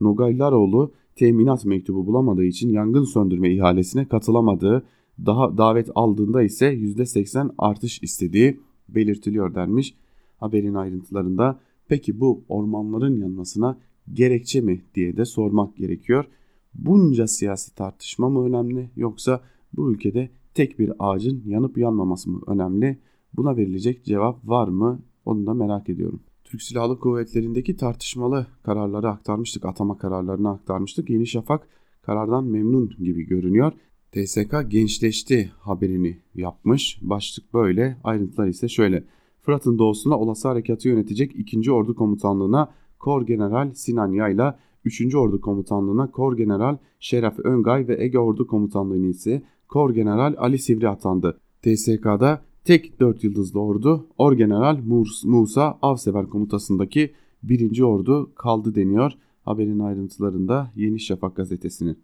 Nogaylaroğlu 0.02 0.92
teminat 1.16 1.66
mektubu 1.66 2.08
bulamadığı 2.08 2.44
için 2.44 2.70
yangın 2.70 3.04
söndürme 3.04 3.54
ihalesine 3.54 4.08
katılamadığı, 4.08 4.84
daha 5.26 5.58
davet 5.58 5.90
aldığında 5.96 6.44
ise 6.44 6.74
%80 6.74 7.52
artış 7.58 8.04
istediği 8.04 8.60
belirtiliyor 8.90 9.56
denmiş. 9.56 9.96
Haberin 10.38 10.74
ayrıntılarında 10.74 11.60
peki 11.88 12.20
bu 12.20 12.44
ormanların 12.50 13.16
yanmasına 13.16 13.78
gerekçe 14.14 14.62
mi 14.62 14.82
diye 14.96 15.18
de 15.18 15.26
sormak 15.26 15.78
gerekiyor. 15.78 16.26
Bunca 16.74 17.28
siyasi 17.28 17.76
tartışma 17.76 18.30
mı 18.30 18.46
önemli 18.46 18.90
yoksa 18.96 19.42
bu 19.74 19.92
ülkede 19.92 20.30
tek 20.54 20.80
bir 20.80 20.92
ağacın 21.00 21.44
yanıp 21.46 21.78
yanmaması 21.78 22.30
mı 22.30 22.42
önemli? 22.48 22.98
Buna 23.38 23.58
verilecek 23.58 24.06
cevap 24.06 24.48
var 24.48 24.68
mı? 24.68 25.02
Onu 25.26 25.46
da 25.46 25.54
merak 25.54 25.90
ediyorum. 25.90 26.20
Türk 26.44 26.62
Silahlı 26.62 27.00
Kuvvetleri'ndeki 27.00 27.76
tartışmalı 27.76 28.48
kararları 28.64 29.10
aktarmıştık. 29.10 29.66
Atama 29.66 29.98
kararlarını 29.98 30.50
aktarmıştık. 30.50 31.10
Yeni 31.10 31.28
Şafak 31.28 31.68
karardan 32.02 32.44
memnun 32.44 32.90
gibi 33.00 33.24
görünüyor. 33.24 33.72
TSK 34.12 34.56
gençleşti 34.68 35.52
haberini 35.60 36.18
yapmış. 36.36 37.00
Başlık 37.02 37.54
böyle. 37.54 37.98
Ayrıntılar 38.04 38.48
ise 38.48 38.68
şöyle. 38.68 39.04
Fırat'ın 39.42 39.80
doğusuna 39.80 40.20
olası 40.20 40.48
harekatı 40.48 40.88
yönetecek 40.88 41.36
2. 41.36 41.72
Ordu 41.72 41.96
Komutanlığı'na 41.96 42.72
Kor 43.00 43.26
General 43.26 43.74
Sinan 43.74 44.12
Yayla, 44.12 44.60
3. 44.86 45.16
Ordu 45.16 45.42
Komutanlığı'na 45.42 46.12
Kor 46.12 46.38
General 46.38 46.78
Şeref 47.00 47.40
Öngay 47.40 47.88
ve 47.88 48.04
Ege 48.04 48.20
Ordu 48.20 48.48
Komutanlığı'na 48.48 49.08
ise 49.08 49.44
Kor 49.68 49.94
General 49.94 50.36
Ali 50.38 50.60
Sivri 50.60 50.90
atandı. 50.90 51.40
TSK'da 51.62 52.42
tek 52.66 53.00
4 53.00 53.24
yıldızlı 53.24 53.62
ordu 53.62 54.08
Orgeneral 54.18 54.78
Musa 55.24 55.78
Avsever 55.82 56.26
komutasındaki 56.26 57.14
1. 57.44 57.82
ordu 57.82 58.32
kaldı 58.36 58.76
deniyor 58.76 59.12
haberin 59.44 59.80
ayrıntılarında 59.80 60.72
Yeni 60.76 61.00
Şafak 61.00 61.36
gazetesinin. 61.36 62.00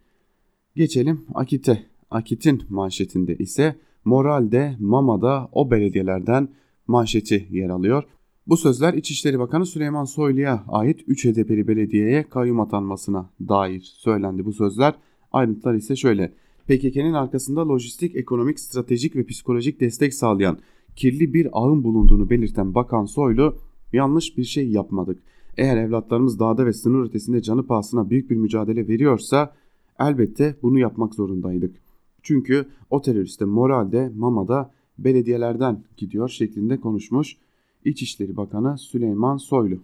Geçelim 0.76 1.26
Akit'e. 1.34 1.84
Akit'in 2.12 2.64
manşetinde 2.70 3.38
ise 3.38 3.76
moralde 4.06 4.76
Mama'da 4.80 5.50
o 5.52 5.72
belediyelerden 5.72 6.50
manşeti 6.88 7.48
yer 7.52 7.70
alıyor. 7.70 8.04
Bu 8.48 8.58
sözler 8.58 8.94
İçişleri 8.94 9.40
Bakanı 9.40 9.66
Süleyman 9.66 10.06
Soylu'ya 10.06 10.64
ait 10.68 11.00
3 11.08 11.26
HDP'li 11.26 11.68
belediyeye 11.68 12.30
kayyum 12.30 12.60
atanmasına 12.60 13.30
dair 13.40 13.82
söylendi 13.82 14.46
bu 14.46 14.54
sözler. 14.54 14.94
Ayrıntılar 15.32 15.74
ise 15.74 15.96
şöyle. 15.96 16.34
PKK'nın 16.68 17.14
arkasında 17.14 17.68
lojistik, 17.68 18.16
ekonomik, 18.16 18.60
stratejik 18.60 19.16
ve 19.16 19.26
psikolojik 19.26 19.80
destek 19.80 20.14
sağlayan 20.14 20.58
kirli 20.96 21.34
bir 21.34 21.48
ağın 21.52 21.84
bulunduğunu 21.84 22.30
belirten 22.30 22.76
Bakan 22.76 23.06
Soylu 23.06 23.56
yanlış 23.94 24.38
bir 24.38 24.44
şey 24.44 24.70
yapmadık. 24.70 25.24
Eğer 25.58 25.78
evlatlarımız 25.78 26.40
dağda 26.40 26.66
ve 26.66 26.74
sınır 26.74 27.06
ötesinde 27.06 27.42
canı 27.42 27.68
pahasına 27.68 28.10
büyük 28.10 28.30
bir 28.30 28.36
mücadele 28.36 28.88
veriyorsa 28.88 29.54
elbette 30.00 30.56
bunu 30.62 30.80
yapmak 30.80 31.16
zorundaydık. 31.16 31.76
Çünkü 32.24 32.66
o 32.90 33.02
teröriste 33.02 33.46
moralde, 33.46 34.12
mamada 34.16 34.72
belediyelerden 35.00 35.84
gidiyor 35.98 36.30
şeklinde 36.30 36.80
konuşmuş 36.80 37.38
İçişleri 37.86 38.38
Bakanı 38.38 38.78
Süleyman 38.78 39.38
Soylu. 39.38 39.80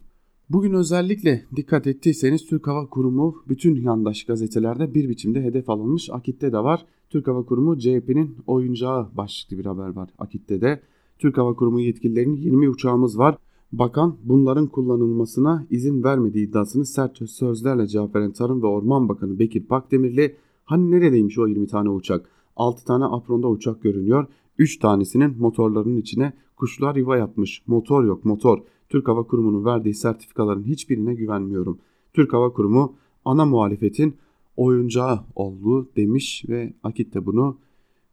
Bugün 0.49 0.73
özellikle 0.73 1.45
dikkat 1.55 1.88
ettiyseniz 1.88 2.45
Türk 2.45 2.67
Hava 2.67 2.86
Kurumu 2.86 3.36
bütün 3.49 3.75
yandaş 3.75 4.23
gazetelerde 4.23 4.93
bir 4.93 5.10
biçimde 5.10 5.43
hedef 5.43 5.69
alınmış. 5.69 6.10
Akit'te 6.10 6.51
de 6.51 6.57
var. 6.57 6.86
Türk 7.10 7.27
Hava 7.27 7.45
Kurumu 7.45 7.77
CHP'nin 7.77 8.36
oyuncağı 8.47 9.07
başlıklı 9.17 9.57
bir 9.57 9.65
haber 9.65 9.88
var 9.88 10.10
Akit'te 10.17 10.62
de. 10.62 10.81
Türk 11.19 11.38
Hava 11.38 11.53
Kurumu 11.53 11.79
yetkililerinin 11.79 12.36
20 12.36 12.69
uçağımız 12.69 13.17
var. 13.17 13.38
Bakan 13.71 14.15
bunların 14.23 14.67
kullanılmasına 14.67 15.65
izin 15.69 16.03
vermediği 16.03 16.47
iddiasını 16.47 16.86
sert 16.86 17.29
sözlerle 17.29 17.88
cevap 17.88 18.15
veren 18.15 18.31
Tarım 18.31 18.62
ve 18.63 18.67
Orman 18.67 19.10
Bakanı 19.10 19.39
Bekir 19.39 19.63
Pakdemirli 19.63 20.36
hani 20.65 20.91
neredeymiş 20.91 21.39
o 21.39 21.47
20 21.47 21.67
tane 21.67 21.89
uçak? 21.89 22.29
6 22.55 22.86
tane 22.86 23.05
apronda 23.05 23.49
uçak 23.49 23.81
görünüyor. 23.81 24.25
3 24.57 24.79
tanesinin 24.79 25.36
motorlarının 25.39 25.97
içine 25.97 26.33
kuşlar 26.55 26.95
yuva 26.95 27.17
yapmış. 27.17 27.63
Motor 27.67 28.03
yok 28.03 28.25
motor. 28.25 28.60
Türk 28.89 29.08
Hava 29.08 29.23
Kurumu'nun 29.23 29.65
verdiği 29.65 29.93
sertifikaların 29.93 30.63
hiçbirine 30.63 31.13
güvenmiyorum. 31.13 31.80
Türk 32.13 32.34
Hava 32.34 32.54
Kurumu 32.54 32.95
ana 33.26 33.45
muhalefetin 33.45 34.15
oyuncağı 34.58 35.19
olduğu 35.36 35.89
demiş 35.95 36.45
ve 36.50 36.73
Akit 36.84 37.13
de 37.13 37.26
bunu 37.26 37.58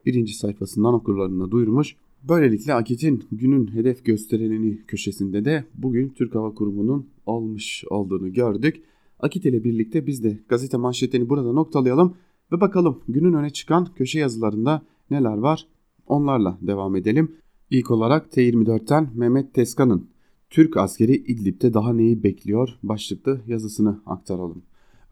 birinci 0.07 0.35
sayfasından 0.35 0.95
okurlarına 0.95 1.51
duyurmuş. 1.51 1.97
Böylelikle 2.29 2.75
Akit'in 2.75 3.25
günün 3.33 3.67
hedef 3.67 4.05
gösterileni 4.05 4.83
köşesinde 4.87 5.45
de 5.45 5.65
bugün 5.75 6.09
Türk 6.09 6.35
Hava 6.35 6.55
Kurumu'nun 6.55 7.07
almış 7.27 7.85
olduğunu 7.91 8.33
gördük. 8.33 8.83
Akit 9.21 9.45
ile 9.45 9.65
birlikte 9.65 10.07
biz 10.07 10.25
de 10.25 10.39
gazete 10.49 10.77
manşetlerini 10.77 11.29
burada 11.29 11.53
noktalayalım 11.53 12.15
ve 12.53 12.61
bakalım 12.61 13.01
günün 13.09 13.33
öne 13.33 13.51
çıkan 13.51 13.89
köşe 13.97 14.19
yazılarında 14.19 14.83
neler 15.11 15.39
var 15.39 15.67
onlarla 16.07 16.59
devam 16.63 16.97
edelim. 16.97 17.33
İlk 17.71 17.91
olarak 17.91 18.37
T24'ten 18.37 19.11
Mehmet 19.15 19.55
Teskan'ın 19.55 20.07
Türk 20.55 20.77
askeri 20.77 21.15
İdlib'de 21.15 21.75
daha 21.75 21.93
neyi 21.93 22.23
bekliyor 22.23 22.69
başlıklı 22.83 23.41
yazısını 23.47 24.01
aktaralım. 24.07 24.63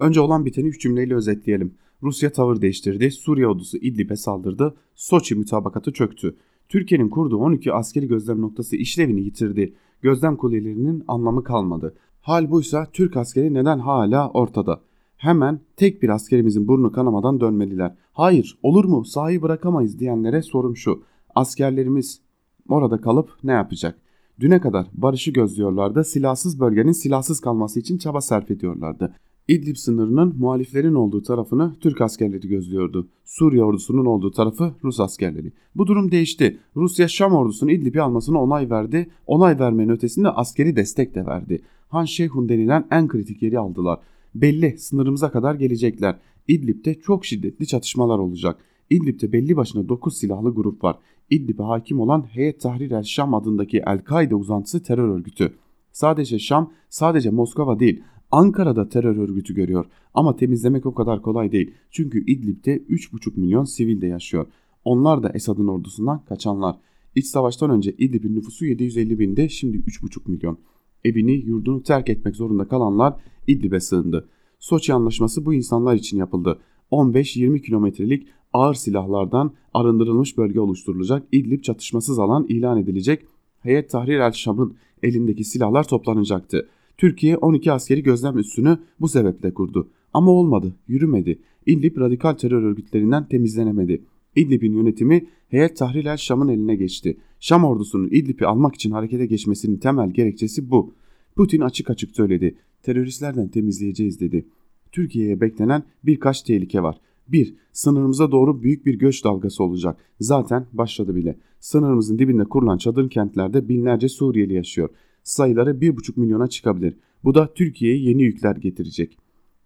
Önce 0.00 0.20
olan 0.20 0.44
biteni 0.44 0.68
3 0.68 0.80
cümleyle 0.80 1.14
özetleyelim. 1.14 1.74
Rusya 2.02 2.32
tavır 2.32 2.60
değiştirdi, 2.60 3.10
Suriye 3.10 3.46
ordusu 3.46 3.76
İdlib'e 3.76 4.16
saldırdı, 4.16 4.74
Soçi 4.94 5.34
mütabakatı 5.34 5.92
çöktü. 5.92 6.36
Türkiye'nin 6.68 7.08
kurduğu 7.08 7.36
12 7.36 7.72
askeri 7.72 8.08
gözlem 8.08 8.40
noktası 8.40 8.76
işlevini 8.76 9.20
yitirdi. 9.20 9.74
Gözlem 10.02 10.36
kulelerinin 10.36 11.04
anlamı 11.08 11.44
kalmadı. 11.44 11.94
Hal 12.20 12.50
buysa 12.50 12.86
Türk 12.92 13.16
askeri 13.16 13.54
neden 13.54 13.78
hala 13.78 14.30
ortada? 14.30 14.80
Hemen 15.16 15.60
tek 15.76 16.02
bir 16.02 16.08
askerimizin 16.08 16.68
burnu 16.68 16.92
kanamadan 16.92 17.40
dönmeliler. 17.40 17.94
Hayır 18.12 18.58
olur 18.62 18.84
mu 18.84 19.04
sahayı 19.04 19.42
bırakamayız 19.42 19.98
diyenlere 19.98 20.42
sorum 20.42 20.76
şu. 20.76 21.02
Askerlerimiz 21.34 22.20
orada 22.68 23.00
kalıp 23.00 23.30
ne 23.44 23.52
yapacak? 23.52 24.02
Düne 24.42 24.60
kadar 24.60 24.86
barışı 24.94 25.30
gözlüyorlardı, 25.30 26.04
silahsız 26.04 26.60
bölgenin 26.60 26.92
silahsız 26.92 27.40
kalması 27.40 27.80
için 27.80 27.98
çaba 27.98 28.20
sarf 28.20 28.50
ediyorlardı. 28.50 29.14
İdlib 29.48 29.76
sınırının 29.76 30.34
muhaliflerin 30.38 30.94
olduğu 30.94 31.22
tarafını 31.22 31.74
Türk 31.80 32.00
askerleri 32.00 32.48
gözlüyordu. 32.48 33.08
Suriye 33.24 33.64
ordusunun 33.64 34.06
olduğu 34.06 34.30
tarafı 34.30 34.74
Rus 34.84 35.00
askerleri. 35.00 35.52
Bu 35.74 35.86
durum 35.86 36.10
değişti. 36.10 36.58
Rusya 36.76 37.08
Şam 37.08 37.32
ordusunun 37.32 37.70
İdlib'i 37.70 38.02
almasına 38.02 38.42
onay 38.42 38.70
verdi. 38.70 39.10
Onay 39.26 39.58
vermenin 39.58 39.92
ötesinde 39.92 40.28
askeri 40.28 40.76
destek 40.76 41.14
de 41.14 41.26
verdi. 41.26 41.62
Han 41.88 42.04
Şeyhun 42.04 42.48
denilen 42.48 42.86
en 42.90 43.08
kritik 43.08 43.42
yeri 43.42 43.58
aldılar. 43.58 43.98
Belli 44.34 44.78
sınırımıza 44.78 45.30
kadar 45.30 45.54
gelecekler. 45.54 46.18
İdlib'de 46.48 46.94
çok 46.94 47.24
şiddetli 47.24 47.66
çatışmalar 47.66 48.18
olacak. 48.18 48.56
İdlib'de 48.90 49.32
belli 49.32 49.56
başına 49.56 49.88
9 49.88 50.16
silahlı 50.16 50.54
grup 50.54 50.84
var. 50.84 50.96
İdlib'e 51.32 51.62
hakim 51.62 52.00
olan 52.00 52.22
Heyet 52.22 52.60
Tahrir 52.60 52.90
el 52.90 53.02
Şam 53.02 53.34
adındaki 53.34 53.82
El-Kaide 53.86 54.34
uzantısı 54.34 54.82
terör 54.82 55.08
örgütü. 55.08 55.52
Sadece 55.92 56.38
Şam, 56.38 56.72
sadece 56.88 57.30
Moskova 57.30 57.78
değil, 57.78 58.02
Ankara'da 58.30 58.88
terör 58.88 59.16
örgütü 59.16 59.54
görüyor. 59.54 59.86
Ama 60.14 60.36
temizlemek 60.36 60.86
o 60.86 60.94
kadar 60.94 61.22
kolay 61.22 61.52
değil. 61.52 61.74
Çünkü 61.90 62.24
İdlib'de 62.26 62.76
3,5 62.76 63.40
milyon 63.40 63.64
sivil 63.64 64.00
de 64.00 64.06
yaşıyor. 64.06 64.46
Onlar 64.84 65.22
da 65.22 65.30
Esad'ın 65.34 65.68
ordusundan 65.68 66.24
kaçanlar. 66.24 66.76
İç 67.14 67.26
savaştan 67.26 67.70
önce 67.70 67.92
İdlib'in 67.98 68.34
nüfusu 68.34 68.64
750 68.66 69.18
binde 69.18 69.48
şimdi 69.48 69.76
3,5 69.76 70.30
milyon. 70.30 70.58
Evini 71.04 71.32
yurdunu 71.32 71.82
terk 71.82 72.08
etmek 72.08 72.36
zorunda 72.36 72.68
kalanlar 72.68 73.14
İdlib'e 73.46 73.80
sığındı. 73.80 74.28
Soçi 74.58 74.94
anlaşması 74.94 75.46
bu 75.46 75.54
insanlar 75.54 75.94
için 75.94 76.18
yapıldı. 76.18 76.58
15-20 76.90 77.62
kilometrelik 77.62 78.26
ağır 78.52 78.74
silahlardan 78.74 79.52
arındırılmış 79.74 80.38
bölge 80.38 80.60
oluşturulacak. 80.60 81.26
İdlib 81.32 81.62
çatışmasız 81.62 82.18
alan 82.18 82.46
ilan 82.48 82.78
edilecek. 82.78 83.26
Heyet 83.60 83.90
Tahrir 83.90 84.18
el 84.18 84.32
Şam'ın 84.32 84.74
elindeki 85.02 85.44
silahlar 85.44 85.88
toplanacaktı. 85.88 86.68
Türkiye 86.98 87.36
12 87.36 87.72
askeri 87.72 88.02
gözlem 88.02 88.38
üssünü 88.38 88.78
bu 89.00 89.08
sebeple 89.08 89.54
kurdu. 89.54 89.88
Ama 90.14 90.30
olmadı, 90.30 90.74
yürümedi. 90.88 91.38
İdlib 91.66 91.96
radikal 91.96 92.32
terör 92.32 92.62
örgütlerinden 92.62 93.28
temizlenemedi. 93.28 94.02
İdlib'in 94.36 94.72
yönetimi 94.72 95.26
Heyet 95.48 95.76
Tahrir 95.76 96.04
el 96.04 96.16
Şam'ın 96.16 96.48
eline 96.48 96.76
geçti. 96.76 97.16
Şam 97.40 97.64
ordusunun 97.64 98.08
İdlib'i 98.08 98.46
almak 98.46 98.74
için 98.74 98.90
harekete 98.90 99.26
geçmesinin 99.26 99.76
temel 99.76 100.10
gerekçesi 100.10 100.70
bu. 100.70 100.94
Putin 101.36 101.60
açık 101.60 101.90
açık 101.90 102.16
söyledi. 102.16 102.56
Teröristlerden 102.82 103.48
temizleyeceğiz 103.48 104.20
dedi. 104.20 104.46
Türkiye'ye 104.92 105.40
beklenen 105.40 105.82
birkaç 106.04 106.42
tehlike 106.42 106.82
var. 106.82 107.00
1. 107.32 107.54
Sınırımıza 107.72 108.30
doğru 108.30 108.62
büyük 108.62 108.86
bir 108.86 108.98
göç 108.98 109.24
dalgası 109.24 109.64
olacak. 109.64 109.96
Zaten 110.20 110.66
başladı 110.72 111.14
bile. 111.14 111.38
Sınırımızın 111.60 112.18
dibinde 112.18 112.44
kurulan 112.44 112.78
çadır 112.78 113.10
kentlerde 113.10 113.68
binlerce 113.68 114.08
Suriyeli 114.08 114.54
yaşıyor. 114.54 114.88
Sayıları 115.22 115.70
1,5 115.70 116.20
milyona 116.20 116.46
çıkabilir. 116.46 116.96
Bu 117.24 117.34
da 117.34 117.54
Türkiye'ye 117.54 117.98
yeni 117.98 118.22
yükler 118.22 118.56
getirecek. 118.56 119.18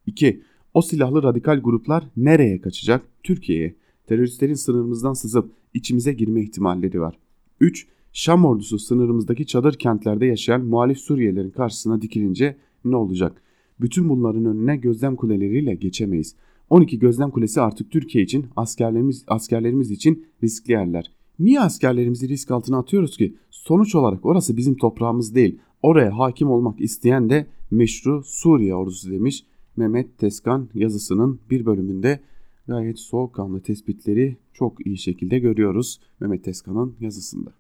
2. 0.07 0.43
O 0.75 0.83
silahlı 0.83 1.23
radikal 1.23 1.61
gruplar 1.61 2.05
nereye 2.17 2.61
kaçacak? 2.61 3.07
Türkiye'ye. 3.23 3.75
teröristlerin 4.07 4.55
sınırımızdan 4.55 5.12
sızıp 5.12 5.53
içimize 5.75 6.12
girme 6.12 6.43
ihtimalleri 6.43 7.01
var. 7.01 7.19
3. 7.61 7.87
Şam 8.12 8.45
ordusu 8.45 8.79
sınırımızdaki 8.79 9.47
çadır 9.47 9.75
kentlerde 9.75 10.27
yaşayan 10.27 10.64
muhalif 10.64 10.99
Suriyelilerin 10.99 11.51
karşısına 11.51 12.03
dikilince 12.03 12.57
ne 12.85 12.97
olacak? 12.97 13.43
Bütün 13.81 14.09
bunların 14.09 14.45
önüne 14.45 14.77
gözlem 14.77 15.17
kuleleriyle 15.17 15.75
geçemeyiz. 15.75 16.37
12 16.71 16.99
gözlem 16.99 17.31
kulesi 17.31 17.61
artık 17.61 17.91
Türkiye 17.91 18.25
için 18.25 18.47
askerlerimiz 18.57 19.25
askerlerimiz 19.27 19.91
için 19.91 20.27
riskli 20.43 20.73
yerler. 20.73 21.12
Niye 21.39 21.61
askerlerimizi 21.61 22.29
risk 22.29 22.51
altına 22.51 22.79
atıyoruz 22.79 23.17
ki? 23.17 23.35
Sonuç 23.51 23.95
olarak 23.95 24.27
orası 24.27 24.57
bizim 24.57 24.77
toprağımız 24.77 25.35
değil. 25.35 25.59
Oraya 25.83 26.19
hakim 26.19 26.51
olmak 26.51 26.81
isteyen 26.81 27.31
de 27.31 27.47
meşru 27.71 28.23
Suriye 28.25 28.75
ordusu 28.75 29.11
demiş 29.11 29.45
Mehmet 29.77 30.19
Teskan 30.19 30.69
yazısının 30.75 31.41
bir 31.51 31.67
bölümünde 31.67 32.21
gayet 32.67 32.99
soğukkanlı 32.99 33.61
tespitleri 33.61 34.37
çok 34.53 34.87
iyi 34.87 34.99
şekilde 34.99 35.39
görüyoruz 35.39 36.01
Mehmet 36.21 36.45
Teskan'ın 36.45 36.97
yazısında. 37.01 37.53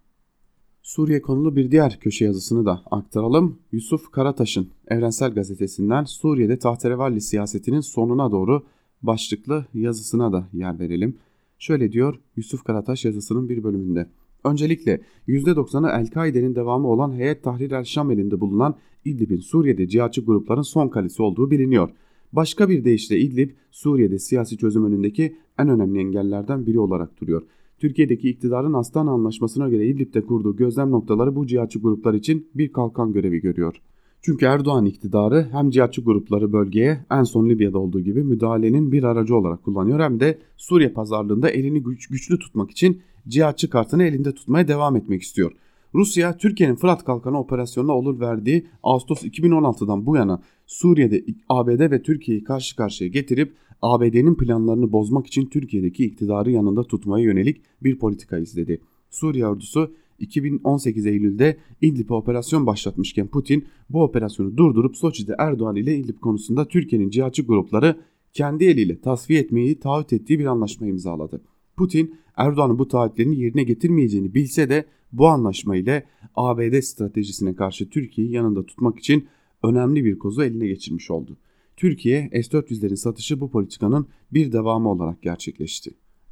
Suriye 0.82 1.22
konulu 1.22 1.56
bir 1.56 1.70
diğer 1.70 2.00
köşe 2.00 2.24
yazısını 2.24 2.66
da 2.66 2.82
aktaralım. 2.90 3.58
Yusuf 3.72 4.10
Karataş'ın 4.10 4.68
Evrensel 4.88 5.34
Gazetesi'nden 5.34 6.04
Suriye'de 6.04 6.58
tahterevalli 6.58 7.20
siyasetinin 7.20 7.80
sonuna 7.80 8.32
doğru 8.32 8.62
başlıklı 9.02 9.66
yazısına 9.74 10.32
da 10.32 10.48
yer 10.52 10.78
verelim. 10.78 11.16
Şöyle 11.58 11.92
diyor 11.92 12.20
Yusuf 12.36 12.64
Karataş 12.64 13.04
yazısının 13.04 13.48
bir 13.48 13.64
bölümünde. 13.64 14.06
Öncelikle 14.44 15.00
%90'ı 15.28 16.00
El-Kaide'nin 16.00 16.54
devamı 16.54 16.88
olan 16.88 17.12
Heyet 17.12 17.44
Tahrir 17.44 17.70
el-Şam 17.70 18.10
elinde 18.10 18.40
bulunan 18.40 18.76
İdlib'in 19.04 19.40
Suriye'de 19.40 19.88
cihatçı 19.88 20.24
grupların 20.24 20.62
son 20.62 20.88
kalesi 20.88 21.22
olduğu 21.22 21.50
biliniyor. 21.50 21.90
Başka 22.32 22.68
bir 22.68 22.84
deyişle 22.84 23.18
İdlib, 23.18 23.50
Suriye'de 23.70 24.18
siyasi 24.18 24.56
çözüm 24.56 24.84
önündeki 24.84 25.36
en 25.58 25.68
önemli 25.68 25.98
engellerden 25.98 26.66
biri 26.66 26.78
olarak 26.78 27.20
duruyor. 27.20 27.42
Türkiye'deki 27.78 28.30
iktidarın 28.30 28.72
Astana 28.72 29.10
Anlaşması'na 29.10 29.68
göre 29.68 29.86
İdlib'de 29.86 30.20
kurduğu 30.20 30.56
gözlem 30.56 30.90
noktaları 30.90 31.36
bu 31.36 31.46
cihatçı 31.46 31.78
gruplar 31.78 32.14
için 32.14 32.48
bir 32.54 32.72
kalkan 32.72 33.12
görevi 33.12 33.40
görüyor. 33.40 33.82
Çünkü 34.26 34.46
Erdoğan 34.46 34.84
iktidarı 34.86 35.48
hem 35.52 35.70
cihatçı 35.70 36.00
grupları 36.00 36.52
bölgeye 36.52 37.04
en 37.10 37.22
son 37.22 37.48
Libya'da 37.48 37.78
olduğu 37.78 38.00
gibi 38.00 38.22
müdahalenin 38.22 38.92
bir 38.92 39.02
aracı 39.02 39.36
olarak 39.36 39.62
kullanıyor 39.62 40.00
hem 40.00 40.20
de 40.20 40.38
Suriye 40.56 40.88
pazarlığında 40.88 41.50
elini 41.50 41.82
güç, 41.82 42.06
güçlü 42.06 42.38
tutmak 42.38 42.70
için 42.70 43.02
cihatçı 43.28 43.70
kartını 43.70 44.04
elinde 44.04 44.34
tutmaya 44.34 44.68
devam 44.68 44.96
etmek 44.96 45.22
istiyor. 45.22 45.52
Rusya, 45.94 46.36
Türkiye'nin 46.36 46.74
Fırat 46.74 47.04
Kalkanı 47.04 47.40
operasyonuna 47.40 47.92
olur 47.92 48.20
verdiği 48.20 48.66
Ağustos 48.82 49.22
2016'dan 49.22 50.06
bu 50.06 50.16
yana 50.16 50.42
Suriye'de 50.66 51.24
ABD 51.48 51.90
ve 51.90 52.02
Türkiye'yi 52.02 52.44
karşı 52.44 52.76
karşıya 52.76 53.10
getirip 53.10 53.54
ABD'nin 53.82 54.34
planlarını 54.34 54.92
bozmak 54.92 55.26
için 55.26 55.46
Türkiye'deki 55.46 56.04
iktidarı 56.04 56.50
yanında 56.50 56.84
tutmaya 56.84 57.24
yönelik 57.24 57.60
bir 57.82 57.98
politika 57.98 58.38
izledi. 58.38 58.80
Suriye 59.10 59.46
ordusu 59.46 59.92
2018 60.18 61.06
Eylül'de 61.06 61.56
İdlib'e 61.80 62.14
operasyon 62.14 62.66
başlatmışken 62.66 63.26
Putin 63.26 63.64
bu 63.90 64.02
operasyonu 64.02 64.56
durdurup 64.56 64.96
Soçi'de 64.96 65.34
Erdoğan 65.38 65.76
ile 65.76 65.96
İdlib 65.96 66.18
konusunda 66.18 66.68
Türkiye'nin 66.68 67.10
cihatçı 67.10 67.42
grupları 67.42 67.96
kendi 68.32 68.64
eliyle 68.64 69.00
tasfiye 69.00 69.40
etmeyi 69.40 69.80
taahhüt 69.80 70.12
ettiği 70.12 70.38
bir 70.38 70.46
anlaşma 70.46 70.86
imzaladı. 70.86 71.42
Putin 71.76 72.14
Erdoğan'ın 72.36 72.78
bu 72.78 72.88
taahhütlerini 72.88 73.40
yerine 73.40 73.62
getirmeyeceğini 73.62 74.34
bilse 74.34 74.68
de 74.68 74.84
bu 75.12 75.26
anlaşma 75.26 75.76
ile 75.76 76.06
ABD 76.34 76.80
stratejisine 76.80 77.54
karşı 77.54 77.90
Türkiye'yi 77.90 78.32
yanında 78.32 78.66
tutmak 78.66 78.98
için 78.98 79.26
önemli 79.62 80.04
bir 80.04 80.18
kozu 80.18 80.42
eline 80.42 80.66
geçirmiş 80.66 81.10
oldu. 81.10 81.36
Türkiye 81.76 82.30
S-400'lerin 82.32 82.96
satışı 82.96 83.40
bu 83.40 83.50
politikanın 83.50 84.06
bir 84.32 84.52
devamı 84.52 84.90
olarak 84.90 85.22
gerçekleşti. 85.22 85.90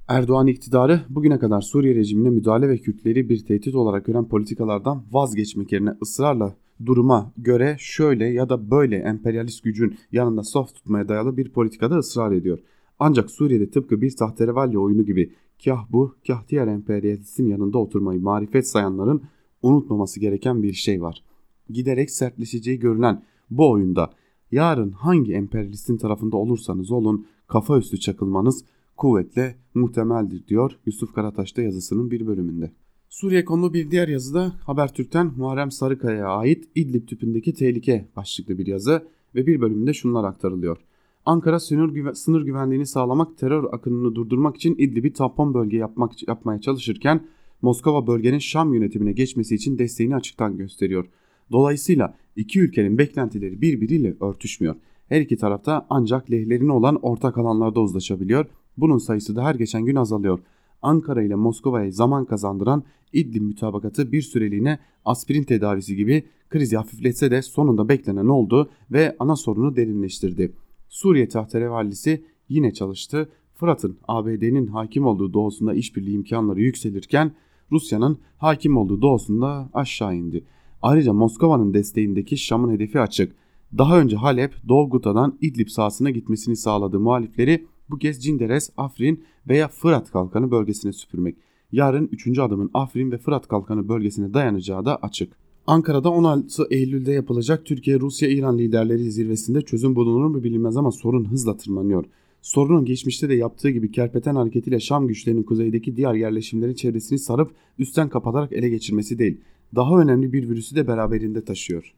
Erdoğan 0.08 0.46
iktidarı 0.46 1.00
bugüne 1.08 1.38
kadar 1.38 1.60
Suriye 1.60 1.94
rejimine 1.94 2.30
müdahale 2.30 2.68
ve 2.68 2.78
Kürtleri 2.78 3.28
bir 3.28 3.44
tehdit 3.44 3.74
olarak 3.74 4.06
gören 4.06 4.28
politikalardan 4.28 5.04
vazgeçmek 5.10 5.72
yerine 5.72 5.90
ısrarla 6.02 6.56
duruma 6.86 7.32
göre 7.36 7.76
şöyle 7.78 8.26
ya 8.26 8.48
da 8.48 8.70
böyle 8.70 8.96
emperyalist 8.96 9.64
gücün 9.64 9.96
yanında 10.12 10.42
soft 10.42 10.74
tutmaya 10.74 11.08
dayalı 11.08 11.36
bir 11.36 11.52
politikada 11.52 11.96
ısrar 11.98 12.32
ediyor. 12.32 12.58
Ancak 12.98 13.30
Suriye'de 13.30 13.70
tıpkı 13.70 14.00
bir 14.00 14.16
tahterevalli 14.16 14.78
oyunu 14.78 15.04
gibi 15.04 15.32
kah 15.64 15.92
bu 15.92 16.14
kah 16.26 16.48
diğer 16.48 16.66
emperyalistin 16.66 17.46
yanında 17.46 17.78
oturmayı 17.78 18.20
marifet 18.20 18.68
sayanların 18.68 19.22
unutmaması 19.62 20.20
gereken 20.20 20.62
bir 20.62 20.72
şey 20.72 21.02
var. 21.02 21.24
Giderek 21.70 22.10
sertleşeceği 22.10 22.78
görülen 22.78 23.22
bu 23.50 23.70
oyunda 23.70 24.10
yarın 24.50 24.90
hangi 24.90 25.32
emperyalistin 25.32 25.96
tarafında 25.96 26.36
olursanız 26.36 26.90
olun 26.90 27.26
kafa 27.46 27.78
üstü 27.78 28.00
çakılmanız 28.00 28.64
kuvvetle 28.96 29.56
muhtemeldir 29.74 30.46
diyor 30.46 30.78
Yusuf 30.86 31.14
Karataş'ta 31.14 31.62
yazısının 31.62 32.10
bir 32.10 32.26
bölümünde. 32.26 32.72
Suriye 33.08 33.44
konulu 33.44 33.74
bir 33.74 33.90
diğer 33.90 34.08
yazıda 34.08 34.52
Habertürk'ten 34.60 35.32
Muharrem 35.36 35.70
Sarıkaya'ya 35.70 36.26
ait 36.26 36.68
İdlib 36.74 37.08
tüpündeki 37.08 37.54
tehlike 37.54 38.08
başlıklı 38.16 38.58
bir 38.58 38.66
yazı 38.66 39.06
ve 39.34 39.46
bir 39.46 39.60
bölümünde 39.60 39.92
şunlar 39.94 40.24
aktarılıyor. 40.24 40.78
Ankara 41.26 41.60
sınır, 41.60 41.88
güve 41.88 42.14
sınır 42.14 42.42
güvenliğini 42.42 42.86
sağlamak, 42.86 43.38
terör 43.38 43.64
akınını 43.72 44.14
durdurmak 44.14 44.56
için 44.56 44.74
İdlib'i 44.78 45.12
tampon 45.12 45.54
bölge 45.54 45.76
yapmak, 45.76 46.28
yapmaya 46.28 46.60
çalışırken 46.60 47.26
Moskova 47.62 48.06
bölgenin 48.06 48.38
Şam 48.38 48.74
yönetimine 48.74 49.12
geçmesi 49.12 49.54
için 49.54 49.78
desteğini 49.78 50.16
açıktan 50.16 50.56
gösteriyor. 50.56 51.06
Dolayısıyla 51.52 52.16
iki 52.36 52.60
ülkenin 52.60 52.98
beklentileri 52.98 53.60
birbiriyle 53.60 54.16
örtüşmüyor. 54.20 54.76
Her 55.08 55.20
iki 55.20 55.36
tarafta 55.36 55.86
ancak 55.90 56.30
lehlerine 56.30 56.72
olan 56.72 56.98
ortak 57.02 57.38
alanlarda 57.38 57.80
uzlaşabiliyor. 57.80 58.46
Bunun 58.76 58.98
sayısı 58.98 59.36
da 59.36 59.44
her 59.44 59.54
geçen 59.54 59.84
gün 59.84 59.96
azalıyor. 59.96 60.38
Ankara 60.82 61.22
ile 61.22 61.34
Moskova'ya 61.34 61.90
zaman 61.90 62.24
kazandıran 62.24 62.84
İdlib 63.12 63.42
mütabakatı 63.42 64.12
bir 64.12 64.22
süreliğine 64.22 64.78
aspirin 65.04 65.42
tedavisi 65.42 65.96
gibi 65.96 66.24
krizi 66.50 66.76
hafifletse 66.76 67.30
de 67.30 67.42
sonunda 67.42 67.88
beklenen 67.88 68.26
oldu 68.26 68.70
ve 68.90 69.16
ana 69.18 69.36
sorunu 69.36 69.76
derinleştirdi. 69.76 70.52
Suriye 70.88 71.28
tahterevallisi 71.28 72.24
yine 72.48 72.72
çalıştı. 72.72 73.28
Fırat'ın 73.54 73.98
ABD'nin 74.08 74.66
hakim 74.66 75.06
olduğu 75.06 75.32
doğusunda 75.32 75.74
işbirliği 75.74 76.14
imkanları 76.14 76.60
yükselirken 76.60 77.32
Rusya'nın 77.72 78.18
hakim 78.38 78.76
olduğu 78.76 79.02
doğusunda 79.02 79.70
aşağı 79.74 80.16
indi. 80.16 80.44
Ayrıca 80.82 81.12
Moskova'nın 81.12 81.74
desteğindeki 81.74 82.36
Şam'ın 82.36 82.72
hedefi 82.72 83.00
açık. 83.00 83.36
Daha 83.78 84.00
önce 84.00 84.16
Halep, 84.16 84.54
Dolguta'dan 84.68 85.38
İdlib 85.40 85.68
sahasına 85.68 86.10
gitmesini 86.10 86.56
sağladığı 86.56 87.00
muhalifleri 87.00 87.66
bu 87.90 87.98
kez 87.98 88.24
Cinderes, 88.24 88.70
Afrin 88.76 89.24
veya 89.48 89.68
Fırat 89.68 90.10
Kalkanı 90.10 90.50
bölgesine 90.50 90.92
süpürmek. 90.92 91.36
Yarın 91.72 92.08
3. 92.12 92.38
adımın 92.38 92.70
Afrin 92.74 93.10
ve 93.12 93.18
Fırat 93.18 93.48
Kalkanı 93.48 93.88
bölgesine 93.88 94.34
dayanacağı 94.34 94.84
da 94.84 94.96
açık. 94.96 95.32
Ankara'da 95.66 96.10
16 96.10 96.66
Eylül'de 96.70 97.12
yapılacak 97.12 97.66
Türkiye-Rusya-İran 97.66 98.58
liderleri 98.58 99.10
zirvesinde 99.10 99.62
çözüm 99.62 99.94
bulunur 99.94 100.26
mu 100.26 100.44
bilinmez 100.44 100.76
ama 100.76 100.90
sorun 100.90 101.24
hızla 101.24 101.56
tırmanıyor. 101.56 102.04
Sorunun 102.42 102.84
geçmişte 102.84 103.28
de 103.28 103.34
yaptığı 103.34 103.70
gibi 103.70 103.92
kerpeten 103.92 104.34
hareketiyle 104.34 104.80
Şam 104.80 105.08
güçlerinin 105.08 105.42
kuzeydeki 105.42 105.96
diğer 105.96 106.14
yerleşimlerin 106.14 106.74
çevresini 106.74 107.18
sarıp 107.18 107.50
üstten 107.78 108.08
kapatarak 108.08 108.52
ele 108.52 108.68
geçirmesi 108.68 109.18
değil. 109.18 109.40
Daha 109.74 110.00
önemli 110.00 110.32
bir 110.32 110.48
virüsü 110.48 110.76
de 110.76 110.86
beraberinde 110.86 111.44
taşıyor. 111.44 111.94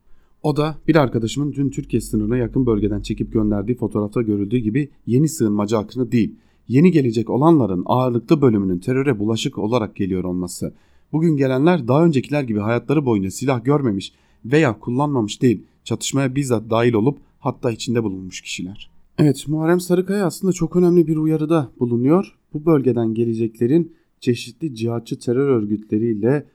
O 0.46 0.56
da 0.56 0.76
bir 0.88 0.96
arkadaşımın 0.96 1.52
dün 1.52 1.70
Türkiye 1.70 2.00
sınırına 2.00 2.36
yakın 2.36 2.66
bölgeden 2.66 3.00
çekip 3.00 3.32
gönderdiği 3.32 3.74
fotoğrafta 3.74 4.22
görüldüğü 4.22 4.58
gibi 4.58 4.90
yeni 5.06 5.28
sığınmacı 5.28 5.78
akını 5.78 6.12
değil, 6.12 6.34
yeni 6.68 6.90
gelecek 6.90 7.30
olanların 7.30 7.82
ağırlıklı 7.86 8.42
bölümünün 8.42 8.78
teröre 8.78 9.18
bulaşık 9.18 9.58
olarak 9.58 9.96
geliyor 9.96 10.24
olması. 10.24 10.74
Bugün 11.12 11.36
gelenler 11.36 11.88
daha 11.88 12.04
öncekiler 12.04 12.42
gibi 12.42 12.58
hayatları 12.58 13.06
boyunca 13.06 13.30
silah 13.30 13.64
görmemiş 13.64 14.12
veya 14.44 14.78
kullanmamış 14.78 15.42
değil, 15.42 15.62
çatışmaya 15.84 16.34
bizzat 16.34 16.70
dahil 16.70 16.94
olup 16.94 17.18
hatta 17.38 17.70
içinde 17.70 18.02
bulunmuş 18.02 18.40
kişiler. 18.40 18.90
Evet 19.18 19.48
Muharrem 19.48 19.80
Sarıkaya 19.80 20.26
aslında 20.26 20.52
çok 20.52 20.76
önemli 20.76 21.06
bir 21.06 21.16
uyarıda 21.16 21.70
bulunuyor. 21.78 22.36
Bu 22.52 22.66
bölgeden 22.66 23.14
geleceklerin 23.14 23.92
çeşitli 24.20 24.74
cihatçı 24.74 25.18
terör 25.18 25.48
örgütleriyle 25.48 26.46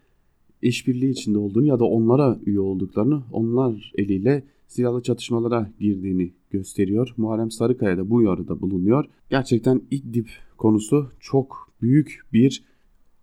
işbirliği 0.61 1.11
içinde 1.11 1.37
olduğunu 1.37 1.65
ya 1.65 1.79
da 1.79 1.85
onlara 1.85 2.39
üye 2.45 2.59
olduklarını, 2.59 3.21
onlar 3.31 3.91
eliyle 3.97 4.43
silahlı 4.67 5.03
çatışmalara 5.03 5.71
girdiğini 5.79 6.31
gösteriyor. 6.51 7.13
Muharrem 7.17 7.51
Sarıkaya 7.51 7.97
da 7.97 8.09
bu 8.09 8.15
uyarıda 8.15 8.61
bulunuyor. 8.61 9.05
Gerçekten 9.29 9.81
İdlib 9.91 10.27
konusu 10.57 11.11
çok 11.19 11.71
büyük 11.81 12.21
bir 12.33 12.63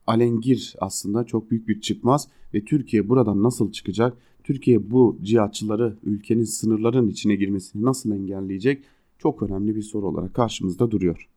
alengir 0.07 0.76
aslında 0.80 1.24
çok 1.24 1.51
büyük 1.51 1.68
bir 1.68 1.80
çıkmaz 1.80 2.28
ve 2.55 2.64
Türkiye 2.64 3.09
buradan 3.09 3.43
nasıl 3.43 3.72
çıkacak? 3.72 4.16
Türkiye 4.45 4.91
bu 4.91 5.18
cihatçıları 5.22 5.97
ülkenin 6.05 6.45
sınırların 6.45 7.09
içine 7.09 7.36
girmesini 7.36 7.82
nasıl 7.82 8.12
engelleyecek? 8.12 8.84
Çok 9.18 9.43
önemli 9.43 9.76
bir 9.76 9.82
soru 9.82 10.07
olarak 10.07 10.34
karşımızda 10.34 10.91
duruyor. 10.91 11.28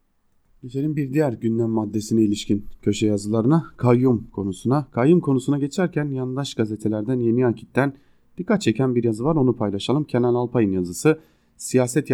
Geçelim 0.63 0.95
bir 0.95 1.13
diğer 1.13 1.33
gündem 1.33 1.69
maddesine 1.69 2.21
ilişkin 2.21 2.65
köşe 2.81 3.07
yazılarına 3.07 3.65
kayyum 3.77 4.27
konusuna. 4.31 4.87
Kayyum 4.91 5.19
konusuna 5.19 5.57
geçerken 5.57 6.05
yandaş 6.05 6.53
gazetelerden 6.53 7.19
Yeni 7.19 7.45
Akit'ten 7.45 7.93
dikkat 8.37 8.61
çeken 8.61 8.95
bir 8.95 9.03
yazı 9.03 9.23
var 9.23 9.35
onu 9.35 9.55
paylaşalım. 9.55 10.03
Kenan 10.03 10.33
Alpay'ın 10.33 10.71
yazısı 10.71 11.19
siyaset 11.57 12.09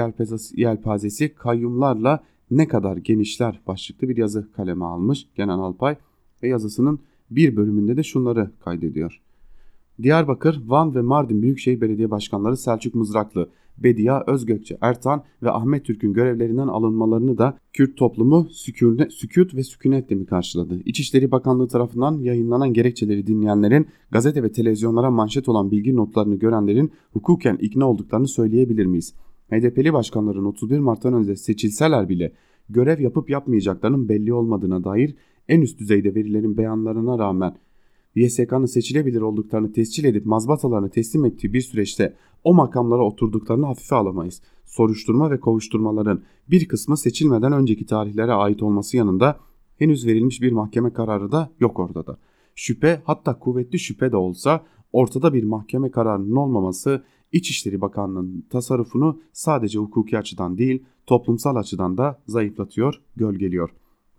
yelpazesi 0.55 1.35
kayyumlarla 1.35 2.23
ne 2.51 2.67
kadar 2.67 2.97
genişler 2.97 3.61
başlıklı 3.67 4.09
bir 4.09 4.17
yazı 4.17 4.51
kaleme 4.51 4.85
almış 4.85 5.27
Kenan 5.35 5.59
Alpay 5.59 5.95
ve 6.43 6.47
yazısının 6.47 6.99
bir 7.31 7.55
bölümünde 7.55 7.97
de 7.97 8.03
şunları 8.03 8.51
kaydediyor. 8.59 9.21
Diyarbakır, 10.03 10.61
Van 10.65 10.95
ve 10.95 11.01
Mardin 11.01 11.41
Büyükşehir 11.41 11.81
Belediye 11.81 12.11
Başkanları 12.11 12.57
Selçuk 12.57 12.95
Mızraklı, 12.95 13.49
Bedia 13.77 14.23
Özgökçe 14.27 14.77
Ertan 14.81 15.23
ve 15.43 15.51
Ahmet 15.51 15.85
Türk'ün 15.85 16.13
görevlerinden 16.13 16.67
alınmalarını 16.67 17.37
da 17.37 17.57
Kürt 17.73 17.97
toplumu 17.97 18.47
sükûne, 18.51 19.09
sükut 19.09 19.55
ve 19.55 19.63
sükunetle 19.63 20.15
mi 20.15 20.25
karşıladı? 20.25 20.79
İçişleri 20.85 21.31
Bakanlığı 21.31 21.67
tarafından 21.67 22.19
yayınlanan 22.19 22.73
gerekçeleri 22.73 23.27
dinleyenlerin 23.27 23.87
gazete 24.11 24.43
ve 24.43 24.51
televizyonlara 24.51 25.11
manşet 25.11 25.49
olan 25.49 25.71
bilgi 25.71 25.95
notlarını 25.95 26.35
görenlerin 26.35 26.91
hukuken 27.11 27.57
ikna 27.61 27.89
olduklarını 27.89 28.27
söyleyebilir 28.27 28.85
miyiz? 28.85 29.13
HDP'li 29.49 29.93
başkanların 29.93 30.45
31 30.45 30.79
Mart'tan 30.79 31.13
önce 31.13 31.35
seçilseler 31.35 32.09
bile 32.09 32.33
görev 32.69 32.99
yapıp 32.99 33.29
yapmayacaklarının 33.29 34.09
belli 34.09 34.33
olmadığına 34.33 34.83
dair 34.83 35.15
en 35.47 35.61
üst 35.61 35.79
düzeyde 35.79 36.15
verilerin 36.15 36.57
beyanlarına 36.57 37.19
rağmen 37.19 37.55
YSK'nın 38.17 38.65
seçilebilir 38.65 39.21
olduklarını 39.21 39.73
tescil 39.73 40.03
edip 40.03 40.25
mazbatalarını 40.25 40.89
teslim 40.89 41.25
ettiği 41.25 41.53
bir 41.53 41.61
süreçte 41.61 42.15
o 42.43 42.53
makamlara 42.53 43.03
oturduklarını 43.05 43.65
hafife 43.65 43.95
alamayız. 43.95 44.41
Soruşturma 44.65 45.31
ve 45.31 45.39
kovuşturmaların 45.39 46.21
bir 46.49 46.67
kısmı 46.67 46.97
seçilmeden 46.97 47.51
önceki 47.51 47.85
tarihlere 47.85 48.31
ait 48.31 48.63
olması 48.63 48.97
yanında 48.97 49.39
henüz 49.77 50.07
verilmiş 50.07 50.41
bir 50.41 50.51
mahkeme 50.51 50.93
kararı 50.93 51.31
da 51.31 51.49
yok 51.59 51.79
ortada. 51.79 52.17
Şüphe 52.55 53.01
hatta 53.05 53.39
kuvvetli 53.39 53.79
şüphe 53.79 54.11
de 54.11 54.17
olsa 54.17 54.65
ortada 54.93 55.33
bir 55.33 55.43
mahkeme 55.43 55.91
kararının 55.91 56.35
olmaması 56.35 57.03
İçişleri 57.31 57.81
Bakanlığı'nın 57.81 58.45
tasarrufunu 58.49 59.19
sadece 59.33 59.79
hukuki 59.79 60.17
açıdan 60.17 60.57
değil 60.57 60.83
toplumsal 61.05 61.55
açıdan 61.55 61.97
da 61.97 62.21
zayıflatıyor, 62.27 63.01
gölgeliyor. 63.15 63.69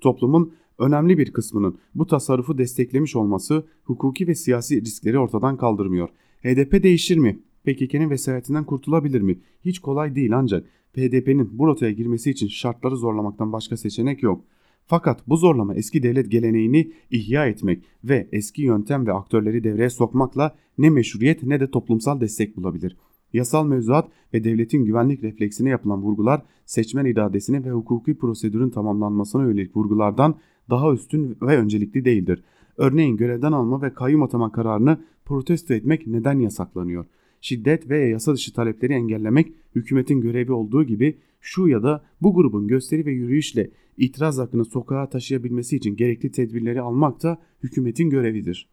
Toplumun 0.01 0.53
önemli 0.79 1.19
bir 1.19 1.33
kısmının 1.33 1.79
bu 1.95 2.07
tasarrufu 2.07 2.59
desteklemiş 2.59 3.17
olması 3.17 3.67
hukuki 3.85 4.29
ve 4.29 4.35
siyasi 4.35 4.81
riskleri 4.81 5.19
ortadan 5.19 5.57
kaldırmıyor. 5.57 6.09
HDP 6.43 6.83
değişir 6.83 7.17
mi? 7.17 7.39
PKK'nın 7.65 8.11
vesayetinden 8.11 8.65
kurtulabilir 8.65 9.21
mi? 9.21 9.39
Hiç 9.65 9.79
kolay 9.79 10.15
değil 10.15 10.37
ancak 10.37 10.67
HDP'nin 10.97 11.59
bu 11.59 11.67
rotaya 11.67 11.93
girmesi 11.93 12.31
için 12.31 12.49
şartları 12.49 12.97
zorlamaktan 12.97 13.53
başka 13.53 13.77
seçenek 13.77 14.23
yok. 14.23 14.45
Fakat 14.87 15.29
bu 15.29 15.37
zorlama 15.37 15.75
eski 15.75 16.03
devlet 16.03 16.31
geleneğini 16.31 16.93
ihya 17.11 17.47
etmek 17.47 17.85
ve 18.05 18.29
eski 18.33 18.63
yöntem 18.63 19.07
ve 19.07 19.13
aktörleri 19.13 19.65
devreye 19.65 19.91
sokmakla 19.91 20.57
ne 20.79 20.91
meşruiyet 20.91 21.43
ne 21.43 21.61
de 21.61 21.71
toplumsal 21.71 22.21
destek 22.21 22.57
bulabilir. 22.57 22.97
Yasal 23.33 23.67
mevzuat 23.67 24.09
ve 24.35 24.45
devletin 24.45 24.85
güvenlik 24.85 25.23
refleksine 25.23 25.69
yapılan 25.69 26.03
vurgular 26.03 26.43
seçmen 26.67 27.05
iradesine 27.05 27.65
ve 27.65 27.71
hukuki 27.71 28.19
prosedürün 28.19 28.71
tamamlanmasına 28.71 29.43
yönelik 29.43 29.77
vurgulardan 29.77 30.39
daha 30.71 30.93
üstün 30.93 31.37
ve 31.43 31.57
öncelikli 31.57 32.05
değildir. 32.05 32.43
Örneğin 32.77 33.17
görevden 33.17 33.53
alma 33.53 33.83
ve 33.83 33.95
kayyum 33.95 34.23
atama 34.23 34.53
kararını 34.53 34.99
protesto 35.25 35.75
etmek 35.75 36.07
neden 36.07 36.39
yasaklanıyor? 36.39 37.07
Şiddet 37.41 37.89
ve 37.89 37.99
yasa 37.99 38.35
dışı 38.35 38.53
talepleri 38.53 38.93
engellemek 38.93 39.53
hükümetin 39.75 40.21
görevi 40.21 40.53
olduğu 40.53 40.85
gibi 40.85 41.19
şu 41.41 41.69
ya 41.69 41.83
da 41.83 42.05
bu 42.23 42.35
grubun 42.35 42.69
gösteri 42.69 43.07
ve 43.07 43.13
yürüyüşle 43.13 43.71
itiraz 43.97 44.39
hakkını 44.39 44.65
sokağa 44.65 45.09
taşıyabilmesi 45.09 45.77
için 45.77 45.97
gerekli 45.97 46.31
tedbirleri 46.31 46.81
almak 46.81 47.23
da 47.23 47.39
hükümetin 47.63 48.11
görevidir. 48.11 48.69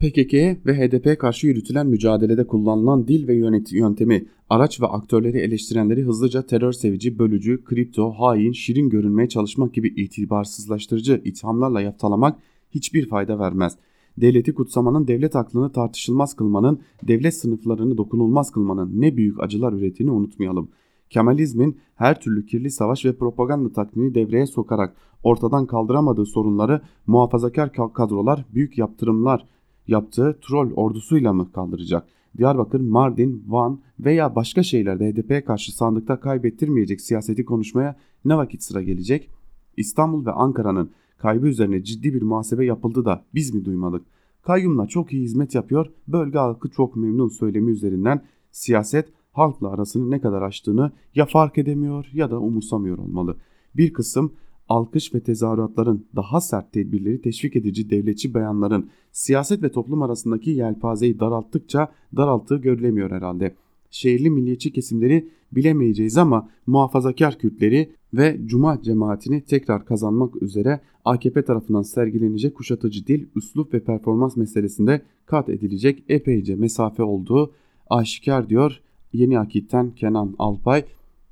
PKK'ye 0.00 0.60
ve 0.66 0.74
HDP'ye 0.74 1.18
karşı 1.18 1.46
yürütülen 1.46 1.86
mücadelede 1.86 2.46
kullanılan 2.46 3.08
dil 3.08 3.28
ve 3.28 3.34
yöntemi, 3.70 4.26
araç 4.50 4.80
ve 4.80 4.86
aktörleri 4.86 5.38
eleştirenleri 5.38 6.02
hızlıca 6.02 6.42
terör 6.42 6.72
sevici, 6.72 7.18
bölücü, 7.18 7.64
kripto, 7.64 8.10
hain, 8.10 8.52
şirin 8.52 8.88
görünmeye 8.88 9.28
çalışmak 9.28 9.74
gibi 9.74 9.88
itibarsızlaştırıcı 9.88 11.22
ithamlarla 11.24 11.80
yaftalamak 11.80 12.38
hiçbir 12.70 13.08
fayda 13.08 13.38
vermez. 13.38 13.76
Devleti 14.18 14.54
kutsamanın, 14.54 15.08
devlet 15.08 15.36
aklını 15.36 15.72
tartışılmaz 15.72 16.36
kılmanın, 16.36 16.80
devlet 17.02 17.34
sınıflarını 17.34 17.98
dokunulmaz 17.98 18.50
kılmanın 18.50 19.00
ne 19.00 19.16
büyük 19.16 19.42
acılar 19.42 19.72
ürettiğini 19.72 20.12
unutmayalım. 20.12 20.68
Kemalizmin 21.10 21.78
her 21.94 22.20
türlü 22.20 22.46
kirli 22.46 22.70
savaş 22.70 23.04
ve 23.04 23.16
propaganda 23.16 23.72
taktiğini 23.72 24.14
devreye 24.14 24.46
sokarak 24.46 24.96
ortadan 25.22 25.66
kaldıramadığı 25.66 26.26
sorunları 26.26 26.80
muhafazakar 27.06 27.72
kadrolar 27.72 28.44
büyük 28.54 28.78
yaptırımlar 28.78 29.46
yaptığı 29.88 30.38
troll 30.42 30.72
ordusuyla 30.72 31.32
mı 31.32 31.52
kaldıracak? 31.52 32.08
Diyarbakır, 32.38 32.80
Mardin, 32.80 33.44
Van 33.46 33.80
veya 34.00 34.36
başka 34.36 34.62
şehirlerde 34.62 35.12
HDP'ye 35.12 35.44
karşı 35.44 35.76
sandıkta 35.76 36.20
kaybettirmeyecek 36.20 37.00
siyaseti 37.00 37.44
konuşmaya 37.44 37.96
ne 38.24 38.36
vakit 38.36 38.62
sıra 38.62 38.82
gelecek? 38.82 39.30
İstanbul 39.76 40.26
ve 40.26 40.32
Ankara'nın 40.32 40.90
kaybı 41.18 41.48
üzerine 41.48 41.84
ciddi 41.84 42.14
bir 42.14 42.22
muhasebe 42.22 42.64
yapıldı 42.64 43.04
da 43.04 43.24
biz 43.34 43.54
mi 43.54 43.64
duymadık? 43.64 44.06
Kayyumla 44.42 44.86
çok 44.86 45.12
iyi 45.12 45.22
hizmet 45.22 45.54
yapıyor, 45.54 45.86
bölge 46.08 46.38
halkı 46.38 46.68
çok 46.68 46.96
memnun 46.96 47.28
söylemi 47.28 47.70
üzerinden 47.70 48.24
siyaset 48.50 49.08
halkla 49.32 49.68
arasını 49.68 50.10
ne 50.10 50.20
kadar 50.20 50.42
açtığını 50.42 50.92
ya 51.14 51.26
fark 51.26 51.58
edemiyor 51.58 52.10
ya 52.12 52.30
da 52.30 52.40
umursamıyor 52.40 52.98
olmalı. 52.98 53.36
Bir 53.76 53.92
kısım 53.92 54.32
alkış 54.68 55.14
ve 55.14 55.20
tezahüratların 55.20 56.06
daha 56.16 56.40
sert 56.40 56.72
tedbirleri 56.72 57.20
teşvik 57.20 57.56
edici 57.56 57.90
devletçi 57.90 58.34
beyanların 58.34 58.90
siyaset 59.12 59.62
ve 59.62 59.72
toplum 59.72 60.02
arasındaki 60.02 60.50
yelpazeyi 60.50 61.20
daralttıkça 61.20 61.92
daralttığı 62.16 62.56
görülemiyor 62.56 63.10
herhalde. 63.10 63.54
Şehirli 63.90 64.30
milliyetçi 64.30 64.72
kesimleri 64.72 65.28
bilemeyeceğiz 65.52 66.16
ama 66.16 66.48
muhafazakar 66.66 67.38
Kürtleri 67.38 67.92
ve 68.14 68.40
Cuma 68.44 68.82
cemaatini 68.82 69.40
tekrar 69.44 69.84
kazanmak 69.84 70.42
üzere 70.42 70.80
AKP 71.04 71.44
tarafından 71.44 71.82
sergilenecek 71.82 72.54
kuşatıcı 72.54 73.06
dil, 73.06 73.26
üslup 73.36 73.74
ve 73.74 73.80
performans 73.80 74.36
meselesinde 74.36 75.02
kat 75.26 75.48
edilecek 75.48 76.04
epeyce 76.08 76.54
mesafe 76.54 77.02
olduğu 77.02 77.52
aşikar 77.90 78.48
diyor 78.48 78.80
Yeni 79.12 79.38
Akit'ten 79.38 79.90
Kenan 79.90 80.34
Alpay. 80.38 80.84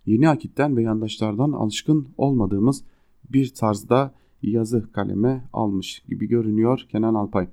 Yeni 0.06 0.28
Akit'ten 0.28 0.76
ve 0.76 0.82
yandaşlardan 0.82 1.52
alışkın 1.52 2.08
olmadığımız 2.16 2.84
bir 3.32 3.54
tarzda 3.54 4.14
yazı 4.42 4.92
kaleme 4.92 5.48
almış 5.52 6.02
gibi 6.08 6.26
görünüyor 6.28 6.86
Kenan 6.92 7.14
Alpay. 7.14 7.48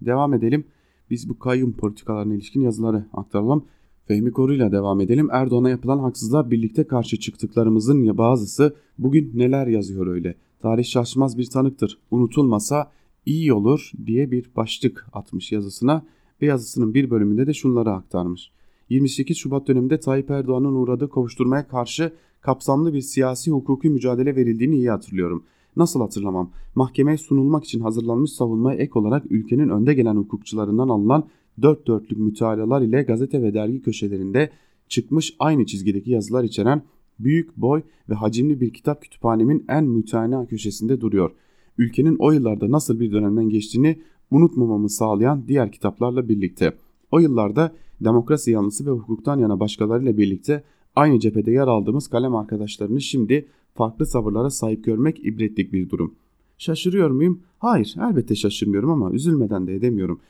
Devam 0.00 0.34
edelim. 0.34 0.64
Biz 1.10 1.28
bu 1.28 1.38
kayyum 1.38 1.72
politikalarına 1.72 2.34
ilişkin 2.34 2.60
yazıları 2.60 3.06
aktaralım. 3.12 3.64
Fehmi 4.06 4.32
Koru'yla 4.32 4.72
devam 4.72 5.00
edelim. 5.00 5.28
Erdoğan'a 5.32 5.70
yapılan 5.70 5.98
haksızlığa 5.98 6.50
birlikte 6.50 6.86
karşı 6.86 7.16
çıktıklarımızın 7.16 8.18
bazısı 8.18 8.76
bugün 8.98 9.30
neler 9.34 9.66
yazıyor 9.66 10.06
öyle. 10.06 10.34
Tarih 10.60 10.84
şaşmaz 10.84 11.38
bir 11.38 11.50
tanıktır. 11.50 11.98
Unutulmasa 12.10 12.90
iyi 13.26 13.52
olur 13.52 13.92
diye 14.06 14.30
bir 14.30 14.50
başlık 14.56 15.06
atmış 15.12 15.52
yazısına 15.52 16.04
ve 16.42 16.46
yazısının 16.46 16.94
bir 16.94 17.10
bölümünde 17.10 17.46
de 17.46 17.54
şunları 17.54 17.90
aktarmış. 17.92 18.50
28 18.88 19.36
Şubat 19.36 19.68
döneminde 19.68 20.00
Tayyip 20.00 20.30
Erdoğan'ın 20.30 20.74
uğradığı 20.74 21.08
kovuşturmaya 21.08 21.68
karşı 21.68 22.12
kapsamlı 22.44 22.94
bir 22.94 23.00
siyasi 23.00 23.50
hukuki 23.50 23.90
mücadele 23.90 24.36
verildiğini 24.36 24.76
iyi 24.76 24.90
hatırlıyorum. 24.90 25.44
Nasıl 25.76 26.00
hatırlamam? 26.00 26.50
Mahkemeye 26.74 27.18
sunulmak 27.18 27.64
için 27.64 27.80
hazırlanmış 27.80 28.32
savunmaya 28.32 28.78
ek 28.78 28.90
olarak 28.94 29.32
ülkenin 29.32 29.68
önde 29.68 29.94
gelen 29.94 30.16
hukukçularından 30.16 30.88
alınan 30.88 31.24
dört 31.62 31.86
dörtlük 31.86 32.18
mütalalar 32.18 32.82
ile 32.82 33.02
gazete 33.02 33.42
ve 33.42 33.54
dergi 33.54 33.82
köşelerinde 33.82 34.50
çıkmış 34.88 35.34
aynı 35.38 35.66
çizgideki 35.66 36.10
yazılar 36.10 36.44
içeren 36.44 36.82
büyük 37.18 37.56
boy 37.56 37.82
ve 38.08 38.14
hacimli 38.14 38.60
bir 38.60 38.72
kitap 38.72 39.02
kütüphanemin 39.02 39.64
en 39.68 39.84
mütena 39.84 40.46
köşesinde 40.46 41.00
duruyor. 41.00 41.30
Ülkenin 41.78 42.16
o 42.18 42.32
yıllarda 42.32 42.70
nasıl 42.70 43.00
bir 43.00 43.12
dönemden 43.12 43.48
geçtiğini 43.48 43.98
unutmamamı 44.30 44.90
sağlayan 44.90 45.44
diğer 45.48 45.72
kitaplarla 45.72 46.28
birlikte. 46.28 46.72
O 47.10 47.18
yıllarda 47.18 47.72
demokrasi 48.00 48.50
yanlısı 48.50 48.86
ve 48.86 48.90
hukuktan 48.90 49.38
yana 49.38 49.60
başkalarıyla 49.60 50.16
birlikte 50.16 50.64
aynı 50.96 51.20
cephede 51.20 51.50
yer 51.50 51.68
aldığımız 51.68 52.08
kalem 52.08 52.34
arkadaşlarını 52.36 53.00
şimdi 53.00 53.48
farklı 53.74 54.06
sabırlara 54.06 54.50
sahip 54.50 54.84
görmek 54.84 55.26
ibretlik 55.26 55.72
bir 55.72 55.90
durum. 55.90 56.14
Şaşırıyor 56.58 57.10
muyum? 57.10 57.40
Hayır 57.58 57.94
elbette 58.10 58.34
şaşırmıyorum 58.34 58.90
ama 58.90 59.10
üzülmeden 59.10 59.66
de 59.66 59.74
edemiyorum. 59.74 60.20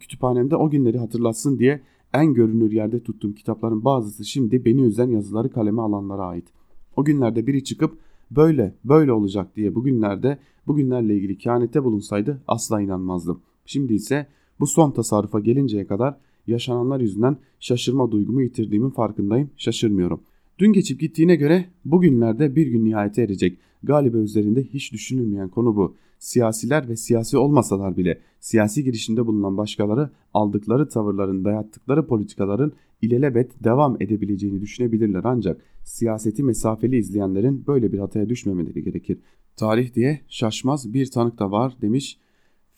Kütüphanemde 0.00 0.56
o 0.56 0.70
günleri 0.70 0.98
hatırlatsın 0.98 1.58
diye 1.58 1.80
en 2.14 2.34
görünür 2.34 2.72
yerde 2.72 3.02
tuttuğum 3.02 3.34
kitapların 3.34 3.84
bazısı 3.84 4.24
şimdi 4.24 4.64
beni 4.64 4.82
üzen 4.82 5.08
yazıları 5.08 5.50
kaleme 5.50 5.82
alanlara 5.82 6.22
ait. 6.22 6.48
O 6.96 7.04
günlerde 7.04 7.46
biri 7.46 7.64
çıkıp 7.64 7.98
böyle 8.30 8.74
böyle 8.84 9.12
olacak 9.12 9.56
diye 9.56 9.74
bugünlerde 9.74 10.38
bugünlerle 10.66 11.16
ilgili 11.16 11.38
kehanette 11.38 11.84
bulunsaydı 11.84 12.42
asla 12.48 12.80
inanmazdım. 12.80 13.40
Şimdi 13.66 13.94
ise 13.94 14.26
bu 14.60 14.66
son 14.66 14.90
tasarrufa 14.90 15.40
gelinceye 15.40 15.86
kadar 15.86 16.16
yaşananlar 16.48 17.00
yüzünden 17.00 17.36
şaşırma 17.60 18.10
duygumu 18.10 18.42
yitirdiğimin 18.42 18.90
farkındayım, 18.90 19.50
şaşırmıyorum. 19.56 20.20
Dün 20.58 20.72
geçip 20.72 21.00
gittiğine 21.00 21.36
göre 21.36 21.64
bugünlerde 21.84 22.56
bir 22.56 22.66
gün 22.66 22.84
nihayete 22.84 23.22
erecek. 23.22 23.58
Galiba 23.82 24.18
üzerinde 24.18 24.62
hiç 24.62 24.92
düşünülmeyen 24.92 25.48
konu 25.48 25.76
bu. 25.76 25.96
Siyasiler 26.18 26.88
ve 26.88 26.96
siyasi 26.96 27.38
olmasalar 27.38 27.96
bile 27.96 28.20
siyasi 28.40 28.84
girişimde 28.84 29.26
bulunan 29.26 29.56
başkaları 29.56 30.10
aldıkları 30.34 30.88
tavırların, 30.88 31.44
dayattıkları 31.44 32.06
politikaların 32.06 32.72
ilelebet 33.02 33.64
devam 33.64 33.96
edebileceğini 34.00 34.60
düşünebilirler 34.60 35.20
ancak 35.24 35.60
siyaseti 35.84 36.42
mesafeli 36.42 36.96
izleyenlerin 36.96 37.66
böyle 37.66 37.92
bir 37.92 37.98
hataya 37.98 38.28
düşmemeleri 38.28 38.84
gerekir. 38.84 39.18
Tarih 39.56 39.94
diye 39.94 40.20
şaşmaz 40.28 40.94
bir 40.94 41.10
tanık 41.10 41.38
da 41.38 41.50
var 41.50 41.76
demiş 41.82 42.18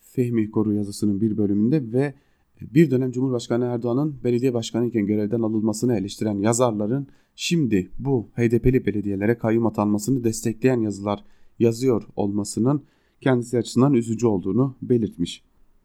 Fehmi 0.01 0.51
Koru 0.51 0.75
yazısının 0.75 1.21
bir 1.21 1.37
bölümünde 1.37 1.93
ve 1.93 2.15
bir 2.61 2.91
dönem 2.91 3.11
Cumhurbaşkanı 3.11 3.65
Erdoğan'ın 3.65 4.17
belediye 4.25 4.55
başkanı 4.55 4.87
iken 4.87 5.07
görevden 5.07 5.41
alınmasını 5.41 5.97
eleştiren 5.97 6.39
yazarların 6.39 7.07
şimdi 7.35 7.91
bu 7.99 8.29
HDP'li 8.37 8.87
belediyelere 8.87 9.39
kayyum 9.39 9.67
atanmasını 9.67 10.25
destekleyen 10.25 10.81
yazılar 10.81 11.25
yazıyor 11.59 12.03
olmasının 12.17 12.83
kendisi 13.21 13.59
açısından 13.59 13.95
üzücü 13.95 14.27
olduğunu 14.27 14.77
belirtmiş. 14.83 15.43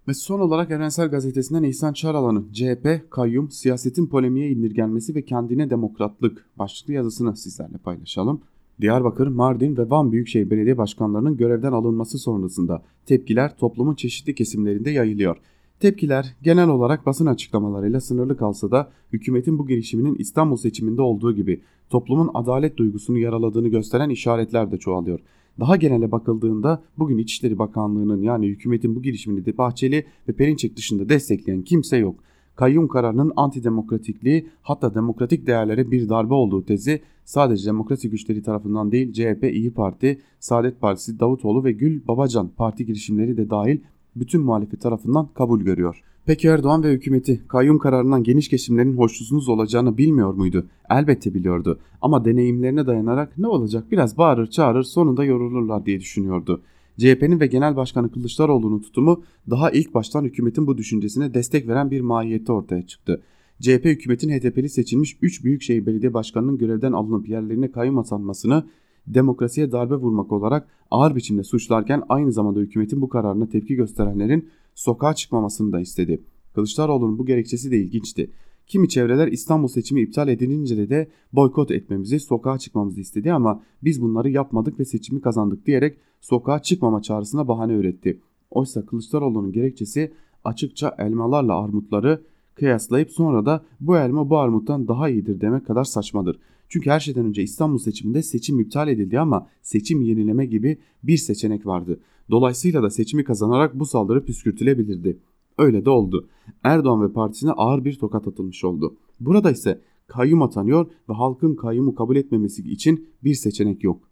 Ve 0.08 0.14
son 0.14 0.40
olarak 0.40 0.72
Evrensel 0.72 1.08
Gazetesi'nden 1.08 1.64
İhsan 1.64 1.94
Çaralan'ın 1.94 2.52
CHP, 2.52 3.12
kayyum, 3.12 3.52
siyasetin 3.52 4.08
polemiğe 4.08 4.52
indirgenmesi 4.52 5.16
ve 5.16 5.26
kendine 5.26 5.70
demokratlık 5.70 6.50
başlıklı 6.58 6.94
yazısını 6.94 7.36
sizlerle 7.38 7.78
paylaşalım. 7.78 8.42
Diyarbakır, 8.82 9.28
Mardin 9.28 9.78
ve 9.78 9.90
Van 9.90 10.12
Büyükşehir 10.12 10.50
Belediye 10.50 10.78
Başkanlarının 10.78 11.38
görevden 11.38 11.72
alınması 11.72 12.18
sonrasında 12.18 12.84
tepkiler 13.06 13.58
toplumun 13.58 13.96
çeşitli 13.96 14.36
kesimlerinde 14.36 14.90
yayılıyor. 14.90 15.38
Tepkiler 15.80 16.36
genel 16.44 16.70
olarak 16.70 17.06
basın 17.06 17.26
açıklamalarıyla 17.26 18.02
sınırlı 18.02 18.38
kalsa 18.38 18.72
da 18.72 18.92
hükümetin 19.14 19.60
bu 19.60 19.68
girişiminin 19.68 20.16
İstanbul 20.16 20.58
seçiminde 20.58 21.02
olduğu 21.02 21.36
gibi 21.36 21.62
toplumun 21.90 22.32
adalet 22.34 22.78
duygusunu 22.78 23.18
yaraladığını 23.18 23.68
gösteren 23.68 24.10
işaretler 24.10 24.72
de 24.72 24.78
çoğalıyor. 24.78 25.20
Daha 25.60 25.76
genele 25.76 26.12
bakıldığında 26.12 26.84
bugün 26.98 27.18
İçişleri 27.18 27.60
Bakanlığı'nın 27.60 28.22
yani 28.22 28.48
hükümetin 28.48 28.96
bu 28.96 29.02
girişimini 29.02 29.46
de 29.46 29.58
Bahçeli 29.58 30.06
ve 30.30 30.34
Perinçek 30.34 30.76
dışında 30.78 31.10
destekleyen 31.10 31.62
kimse 31.62 31.98
yok. 31.98 32.20
Kayyum 32.56 32.88
kararının 32.88 33.34
antidemokratikliği 33.36 34.50
hatta 34.62 34.96
demokratik 34.96 35.48
değerlere 35.48 35.92
bir 35.92 36.10
darbe 36.10 36.34
olduğu 36.34 36.66
tezi 36.66 37.02
sadece 37.26 37.66
demokrasi 37.66 38.10
güçleri 38.10 38.44
tarafından 38.44 38.92
değil 38.92 39.14
CHP, 39.14 39.44
İyi 39.44 39.74
Parti, 39.74 40.22
Saadet 40.40 40.82
Partisi, 40.82 41.20
Davutoğlu 41.20 41.64
ve 41.64 41.72
Gül 41.72 42.08
Babacan 42.08 42.50
parti 42.58 42.86
girişimleri 42.86 43.38
de 43.38 43.50
dahil 43.50 43.80
bütün 44.16 44.42
muhalefet 44.42 44.82
tarafından 44.82 45.28
kabul 45.34 45.62
görüyor. 45.62 46.04
Peki 46.26 46.48
Erdoğan 46.48 46.84
ve 46.84 46.92
hükümeti 46.92 47.42
kayyum 47.48 47.80
kararından 47.80 48.24
geniş 48.24 48.50
kesimlerin 48.50 48.98
hoşnutsuz 48.98 49.50
olacağını 49.50 49.98
bilmiyor 49.98 50.34
muydu? 50.34 50.66
Elbette 50.90 51.34
biliyordu 51.34 51.80
ama 52.02 52.26
deneyimlerine 52.26 52.88
dayanarak 52.88 53.38
ne 53.38 53.48
olacak 53.48 53.92
biraz 53.92 54.18
bağırır 54.18 54.48
çağırır 54.48 54.84
sonunda 54.84 55.24
yorulurlar 55.24 55.86
diye 55.86 56.00
düşünüyordu. 56.00 56.62
CHP'nin 56.98 57.40
ve 57.40 57.48
Genel 57.48 57.76
Başkanı 57.76 58.12
Kılıçdaroğlu'nun 58.12 58.80
tutumu 58.80 59.24
daha 59.50 59.72
ilk 59.72 59.94
baştan 59.94 60.24
hükümetin 60.24 60.68
bu 60.68 60.78
düşüncesine 60.78 61.34
destek 61.34 61.68
veren 61.68 61.92
bir 61.92 62.02
mahiyette 62.02 62.52
ortaya 62.52 62.88
çıktı. 62.88 63.22
CHP 63.62 63.86
hükümetin 63.86 64.30
HDP'li 64.30 64.70
seçilmiş 64.70 65.18
3 65.22 65.44
büyükşehir 65.44 65.86
belediye 65.86 66.14
başkanının 66.14 66.58
görevden 66.58 66.92
alınıp 66.92 67.30
yerlerine 67.30 67.72
kayyum 67.72 67.98
atanmasını 67.98 68.64
demokrasiye 69.08 69.72
darbe 69.72 69.96
vurmak 69.96 70.32
olarak 70.32 70.68
ağır 70.92 71.16
biçimde 71.16 71.44
suçlarken 71.44 72.04
aynı 72.10 72.32
zamanda 72.32 72.60
hükümetin 72.60 73.02
bu 73.02 73.10
kararına 73.10 73.50
tepki 73.50 73.76
gösterenlerin 73.76 74.50
sokağa 74.76 75.14
çıkmamasını 75.14 75.72
da 75.72 75.80
istedi. 75.80 76.22
Kılıçdaroğlu'nun 76.56 77.18
bu 77.18 77.26
gerekçesi 77.26 77.72
de 77.72 77.78
ilginçti. 77.78 78.32
Kimi 78.68 78.90
çevreler 78.90 79.28
İstanbul 79.28 79.68
seçimi 79.68 80.02
iptal 80.02 80.28
edilince 80.28 80.90
de 80.90 81.08
boykot 81.34 81.72
etmemizi, 81.72 82.20
sokağa 82.20 82.58
çıkmamızı 82.58 83.02
istedi 83.02 83.34
ama 83.34 83.62
biz 83.84 84.02
bunları 84.02 84.30
yapmadık 84.30 84.80
ve 84.80 84.86
seçimi 84.86 85.22
kazandık 85.22 85.66
diyerek 85.66 85.98
sokağa 86.22 86.60
çıkmama 86.60 87.02
çağrısına 87.02 87.48
bahane 87.48 87.74
üretti. 87.74 88.20
Oysa 88.52 88.86
Kılıçdaroğlu'nun 88.86 89.52
gerekçesi 89.52 90.14
açıkça 90.44 90.96
elmalarla 90.98 91.64
armutları 91.64 92.22
kıyaslayıp 92.56 93.12
sonra 93.12 93.46
da 93.46 93.66
bu 93.80 93.98
elma 93.98 94.30
bu 94.30 94.38
armuttan 94.38 94.88
daha 94.88 95.10
iyidir 95.10 95.42
demek 95.42 95.66
kadar 95.66 95.84
saçmadır. 95.84 96.40
Çünkü 96.76 96.90
her 96.90 97.00
şeyden 97.00 97.26
önce 97.26 97.44
İstanbul 97.44 97.78
seçiminde 97.78 98.24
seçim 98.24 98.60
iptal 98.60 98.88
edildi 98.88 99.20
ama 99.20 99.48
seçim 99.62 100.02
yenileme 100.02 100.46
gibi 100.46 100.78
bir 101.04 101.18
seçenek 101.18 101.66
vardı. 101.66 102.00
Dolayısıyla 102.32 102.84
da 102.84 102.90
seçimi 102.90 103.24
kazanarak 103.24 103.80
bu 103.80 103.86
saldırı 103.86 104.26
püskürtülebilirdi. 104.26 105.20
Öyle 105.58 105.86
de 105.86 105.90
oldu. 105.90 106.28
Erdoğan 106.64 107.04
ve 107.04 107.14
partisine 107.14 107.52
ağır 107.52 107.86
bir 107.86 107.94
tokat 107.94 108.28
atılmış 108.28 108.64
oldu. 108.64 108.96
Burada 109.20 109.52
ise 109.52 109.82
kayyum 110.08 110.42
atanıyor 110.42 110.86
ve 111.10 111.14
halkın 111.14 111.56
kayyumu 111.56 111.96
kabul 111.96 112.16
etmemesi 112.16 112.62
için 112.62 113.08
bir 113.24 113.34
seçenek 113.34 113.84
yok. 113.84 114.10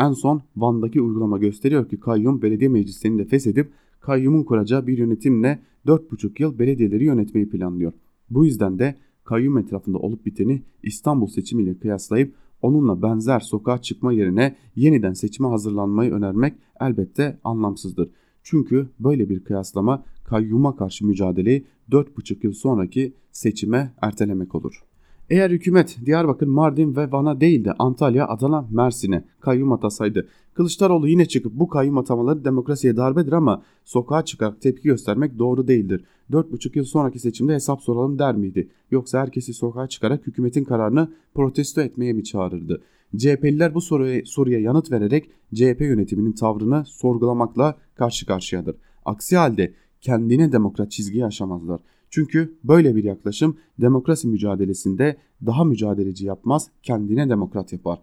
En 0.00 0.12
son 0.12 0.42
Van'daki 0.56 1.00
uygulama 1.00 1.38
gösteriyor 1.38 1.88
ki 1.88 2.00
kayyum 2.00 2.42
belediye 2.42 2.70
meclislerini 2.70 3.18
de 3.18 3.24
feshedip 3.24 3.72
kayyumun 4.00 4.42
kuracağı 4.42 4.86
bir 4.86 4.98
yönetimle 4.98 5.62
4,5 5.86 6.42
yıl 6.42 6.58
belediyeleri 6.58 7.04
yönetmeyi 7.04 7.48
planlıyor. 7.48 7.92
Bu 8.30 8.44
yüzden 8.44 8.78
de 8.78 8.94
kayyum 9.24 9.58
etrafında 9.58 9.98
olup 9.98 10.26
biteni 10.26 10.62
İstanbul 10.82 11.26
seçimiyle 11.26 11.78
kıyaslayıp 11.78 12.34
onunla 12.62 13.02
benzer 13.02 13.40
sokağa 13.40 13.82
çıkma 13.82 14.12
yerine 14.12 14.56
yeniden 14.76 15.12
seçime 15.12 15.48
hazırlanmayı 15.48 16.12
önermek 16.12 16.54
elbette 16.80 17.38
anlamsızdır. 17.44 18.10
Çünkü 18.42 18.88
böyle 19.00 19.28
bir 19.28 19.44
kıyaslama 19.44 20.04
kayyuma 20.24 20.76
karşı 20.76 21.06
mücadeleyi 21.06 21.66
4,5 21.90 22.46
yıl 22.46 22.52
sonraki 22.52 23.14
seçime 23.32 23.94
ertelemek 24.00 24.54
olur. 24.54 24.84
Eğer 25.30 25.50
hükümet 25.50 25.98
Diyarbakır, 26.04 26.46
Mardin 26.46 26.96
ve 26.96 27.12
Van'a 27.12 27.40
değil 27.40 27.64
de 27.64 27.72
Antalya, 27.72 28.28
Adana, 28.28 28.68
Mersin'e 28.70 29.24
kayyum 29.40 29.72
atasaydı 29.72 30.28
Kılıçdaroğlu 30.54 31.08
yine 31.08 31.26
çıkıp 31.26 31.52
bu 31.52 31.68
kayyum 31.68 31.98
atamaları 31.98 32.44
demokrasiye 32.44 32.96
darbedir 32.96 33.32
ama 33.32 33.62
sokağa 33.84 34.24
çıkarak 34.24 34.60
tepki 34.60 34.82
göstermek 34.82 35.38
doğru 35.38 35.68
değildir. 35.68 36.04
4,5 36.30 36.78
yıl 36.78 36.84
sonraki 36.84 37.18
seçimde 37.18 37.54
hesap 37.54 37.82
soralım 37.82 38.18
der 38.18 38.34
miydi? 38.34 38.68
Yoksa 38.90 39.20
herkesi 39.20 39.54
sokağa 39.54 39.86
çıkarak 39.86 40.26
hükümetin 40.26 40.64
kararını 40.64 41.12
protesto 41.34 41.80
etmeye 41.80 42.12
mi 42.12 42.24
çağırırdı? 42.24 42.82
CHP'liler 43.16 43.74
bu 43.74 43.80
soruya, 43.80 44.22
soruya 44.24 44.60
yanıt 44.60 44.92
vererek 44.92 45.30
CHP 45.54 45.80
yönetiminin 45.80 46.32
tavrını 46.32 46.84
sorgulamakla 46.86 47.76
karşı 47.94 48.26
karşıyadır. 48.26 48.76
Aksi 49.04 49.36
halde 49.36 49.74
kendine 50.00 50.52
demokrat 50.52 50.90
çizgiyi 50.90 51.24
aşamazlar. 51.24 51.80
Çünkü 52.14 52.58
böyle 52.64 52.96
bir 52.96 53.04
yaklaşım 53.04 53.56
demokrasi 53.80 54.28
mücadelesinde 54.28 55.16
daha 55.46 55.64
mücadeleci 55.64 56.26
yapmaz, 56.26 56.70
kendine 56.82 57.28
demokrat 57.28 57.72
yapar. 57.72 58.02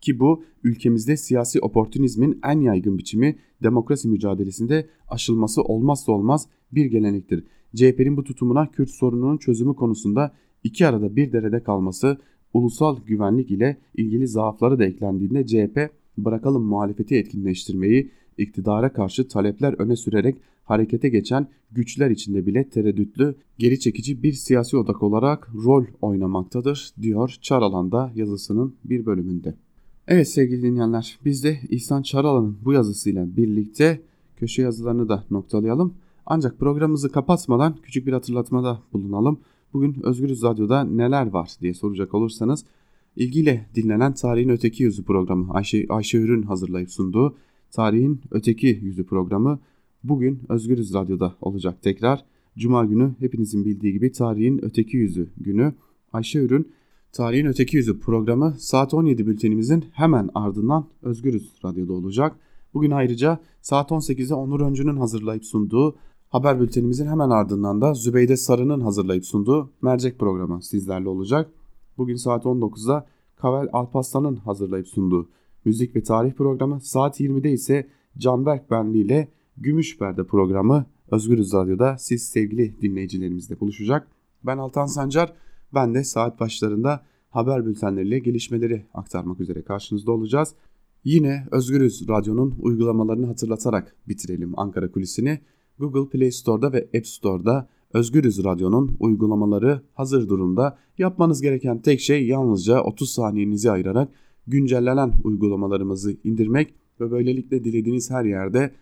Ki 0.00 0.20
bu 0.20 0.44
ülkemizde 0.64 1.16
siyasi 1.16 1.60
oportunizmin 1.60 2.40
en 2.44 2.60
yaygın 2.60 2.98
biçimi 2.98 3.38
demokrasi 3.62 4.08
mücadelesinde 4.08 4.88
aşılması 5.08 5.62
olmazsa 5.62 6.12
olmaz 6.12 6.46
bir 6.72 6.86
gelenektir. 6.86 7.44
CHP'nin 7.74 8.16
bu 8.16 8.24
tutumuna 8.24 8.70
Kürt 8.70 8.90
sorununun 8.90 9.38
çözümü 9.38 9.76
konusunda 9.76 10.34
iki 10.64 10.86
arada 10.86 11.16
bir 11.16 11.32
derede 11.32 11.62
kalması, 11.62 12.18
ulusal 12.54 12.96
güvenlik 13.06 13.50
ile 13.50 13.76
ilgili 13.96 14.28
zaafları 14.28 14.78
da 14.78 14.84
eklendiğinde 14.84 15.46
CHP 15.46 15.90
bırakalım 16.18 16.62
muhalefeti 16.62 17.16
etkinleştirmeyi, 17.16 18.10
iktidara 18.38 18.92
karşı 18.92 19.28
talepler 19.28 19.72
öne 19.72 19.96
sürerek 19.96 20.36
harekete 20.68 21.08
geçen 21.08 21.48
güçler 21.72 22.10
içinde 22.10 22.46
bile 22.46 22.68
tereddütlü, 22.68 23.34
geri 23.58 23.80
çekici 23.80 24.22
bir 24.22 24.32
siyasi 24.32 24.76
odak 24.76 25.02
olarak 25.02 25.48
rol 25.64 25.84
oynamaktadır 26.00 26.90
diyor 27.02 27.36
Çaralan'da 27.40 28.12
yazısının 28.14 28.74
bir 28.84 29.06
bölümünde. 29.06 29.54
Evet 30.08 30.28
sevgili 30.28 30.62
dinleyenler 30.62 31.18
biz 31.24 31.44
de 31.44 31.58
İhsan 31.68 32.02
Çaralan'ın 32.02 32.58
bu 32.64 32.72
yazısıyla 32.72 33.36
birlikte 33.36 34.00
köşe 34.36 34.62
yazılarını 34.62 35.08
da 35.08 35.24
noktalayalım. 35.30 35.94
Ancak 36.26 36.58
programımızı 36.58 37.12
kapatmadan 37.12 37.76
küçük 37.82 38.06
bir 38.06 38.12
hatırlatmada 38.12 38.82
bulunalım. 38.92 39.40
Bugün 39.72 39.96
Özgürüz 40.02 40.42
Radyo'da 40.42 40.84
neler 40.84 41.26
var 41.26 41.50
diye 41.60 41.74
soracak 41.74 42.14
olursanız 42.14 42.64
ilgiyle 43.16 43.66
dinlenen 43.74 44.14
Tarihin 44.14 44.48
Öteki 44.48 44.82
Yüzü 44.82 45.04
programı 45.04 45.52
Ayşe, 45.52 45.86
Ayşe 45.88 46.18
Ürün 46.18 46.42
hazırlayıp 46.42 46.90
sunduğu 46.90 47.36
Tarihin 47.70 48.20
Öteki 48.30 48.80
Yüzü 48.82 49.06
programı 49.06 49.58
bugün 50.04 50.40
Özgürüz 50.48 50.94
Radyo'da 50.94 51.34
olacak 51.40 51.82
tekrar. 51.82 52.24
Cuma 52.58 52.84
günü 52.84 53.14
hepinizin 53.18 53.64
bildiği 53.64 53.92
gibi 53.92 54.12
Tarihin 54.12 54.64
Öteki 54.64 54.96
Yüzü 54.96 55.30
günü. 55.36 55.74
Ayşe 56.12 56.38
Ürün 56.38 56.72
Tarihin 57.12 57.46
Öteki 57.46 57.76
Yüzü 57.76 58.00
programı 58.00 58.54
saat 58.58 58.94
17 58.94 59.26
bültenimizin 59.26 59.84
hemen 59.92 60.28
ardından 60.34 60.86
Özgürüz 61.02 61.52
Radyo'da 61.64 61.92
olacak. 61.92 62.36
Bugün 62.74 62.90
ayrıca 62.90 63.38
saat 63.62 63.90
18'de 63.90 64.34
Onur 64.34 64.60
Öncü'nün 64.60 64.96
hazırlayıp 64.96 65.44
sunduğu 65.44 65.96
haber 66.28 66.60
bültenimizin 66.60 67.06
hemen 67.06 67.30
ardından 67.30 67.80
da 67.80 67.94
Zübeyde 67.94 68.36
Sarı'nın 68.36 68.80
hazırlayıp 68.80 69.26
sunduğu 69.26 69.70
Mercek 69.82 70.18
programı 70.18 70.62
sizlerle 70.62 71.08
olacak. 71.08 71.50
Bugün 71.98 72.16
saat 72.16 72.44
19'da 72.44 73.06
Kavel 73.36 73.68
Alpaslan'ın 73.72 74.36
hazırlayıp 74.36 74.88
sunduğu 74.88 75.28
müzik 75.64 75.96
ve 75.96 76.02
tarih 76.02 76.32
programı, 76.32 76.80
saat 76.80 77.20
20'de 77.20 77.52
ise 77.52 77.88
Canberk 78.18 78.70
Benli 78.70 78.98
ile 78.98 79.28
Gümüş 79.60 79.98
Perde 79.98 80.24
programı 80.24 80.86
Özgürüz 81.10 81.52
Radyo'da 81.52 81.98
siz 81.98 82.28
sevgili 82.28 82.80
dinleyicilerimizle 82.82 83.60
buluşacak. 83.60 84.08
Ben 84.46 84.58
Altan 84.58 84.86
Sancar, 84.86 85.32
ben 85.74 85.94
de 85.94 86.04
saat 86.04 86.40
başlarında 86.40 87.04
haber 87.30 87.66
bültenleriyle 87.66 88.18
gelişmeleri 88.18 88.86
aktarmak 88.94 89.40
üzere 89.40 89.62
karşınızda 89.62 90.12
olacağız. 90.12 90.54
Yine 91.04 91.46
Özgürüz 91.50 92.08
Radyo'nun 92.08 92.54
uygulamalarını 92.60 93.26
hatırlatarak 93.26 93.96
bitirelim 94.08 94.58
Ankara 94.58 94.90
Kulisi'ni. 94.90 95.40
Google 95.78 96.08
Play 96.10 96.30
Store'da 96.30 96.72
ve 96.72 96.88
App 96.96 97.06
Store'da 97.06 97.68
Özgürüz 97.92 98.44
Radyo'nun 98.44 98.96
uygulamaları 99.00 99.82
hazır 99.94 100.28
durumda. 100.28 100.78
Yapmanız 100.98 101.42
gereken 101.42 101.82
tek 101.82 102.00
şey 102.00 102.26
yalnızca 102.26 102.82
30 102.82 103.10
saniyenizi 103.10 103.70
ayırarak 103.70 104.08
güncellenen 104.46 105.12
uygulamalarımızı 105.24 106.16
indirmek 106.24 106.74
ve 107.00 107.10
böylelikle 107.10 107.64
dilediğiniz 107.64 108.10
her 108.10 108.24
yerde 108.24 108.72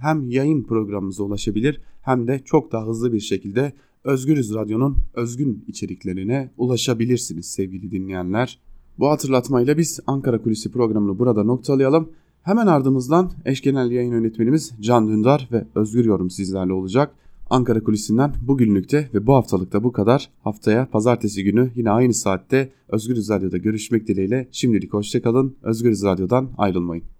hem 0.00 0.28
yayın 0.28 0.62
programımıza 0.62 1.22
ulaşabilir 1.22 1.80
hem 2.02 2.28
de 2.28 2.40
çok 2.44 2.72
daha 2.72 2.86
hızlı 2.86 3.12
bir 3.12 3.20
şekilde 3.20 3.72
Özgürüz 4.04 4.54
Radyo'nun 4.54 4.96
özgün 5.14 5.64
içeriklerine 5.66 6.50
ulaşabilirsiniz 6.56 7.46
sevgili 7.46 7.90
dinleyenler. 7.90 8.58
Bu 8.98 9.08
hatırlatmayla 9.08 9.78
biz 9.78 10.00
Ankara 10.06 10.42
Kulisi 10.42 10.72
programını 10.72 11.18
burada 11.18 11.44
noktalayalım. 11.44 12.08
Hemen 12.42 12.66
ardımızdan 12.66 13.30
eş 13.44 13.60
genel 13.60 13.90
yayın 13.90 14.12
yönetmenimiz 14.12 14.72
Can 14.80 15.08
Dündar 15.08 15.48
ve 15.52 15.66
Özgür 15.74 16.04
Yorum 16.04 16.30
sizlerle 16.30 16.72
olacak. 16.72 17.14
Ankara 17.50 17.84
Kulisi'nden 17.84 18.34
bugünlükte 18.42 19.10
ve 19.14 19.26
bu 19.26 19.34
haftalıkta 19.34 19.84
bu 19.84 19.92
kadar. 19.92 20.30
Haftaya 20.42 20.90
pazartesi 20.90 21.44
günü 21.44 21.70
yine 21.74 21.90
aynı 21.90 22.14
saatte 22.14 22.72
Özgürüz 22.88 23.30
Radyo'da 23.30 23.56
görüşmek 23.56 24.08
dileğiyle. 24.08 24.48
Şimdilik 24.52 24.92
hoşçakalın. 24.92 25.56
Özgürüz 25.62 26.04
Radyo'dan 26.04 26.50
ayrılmayın. 26.58 27.04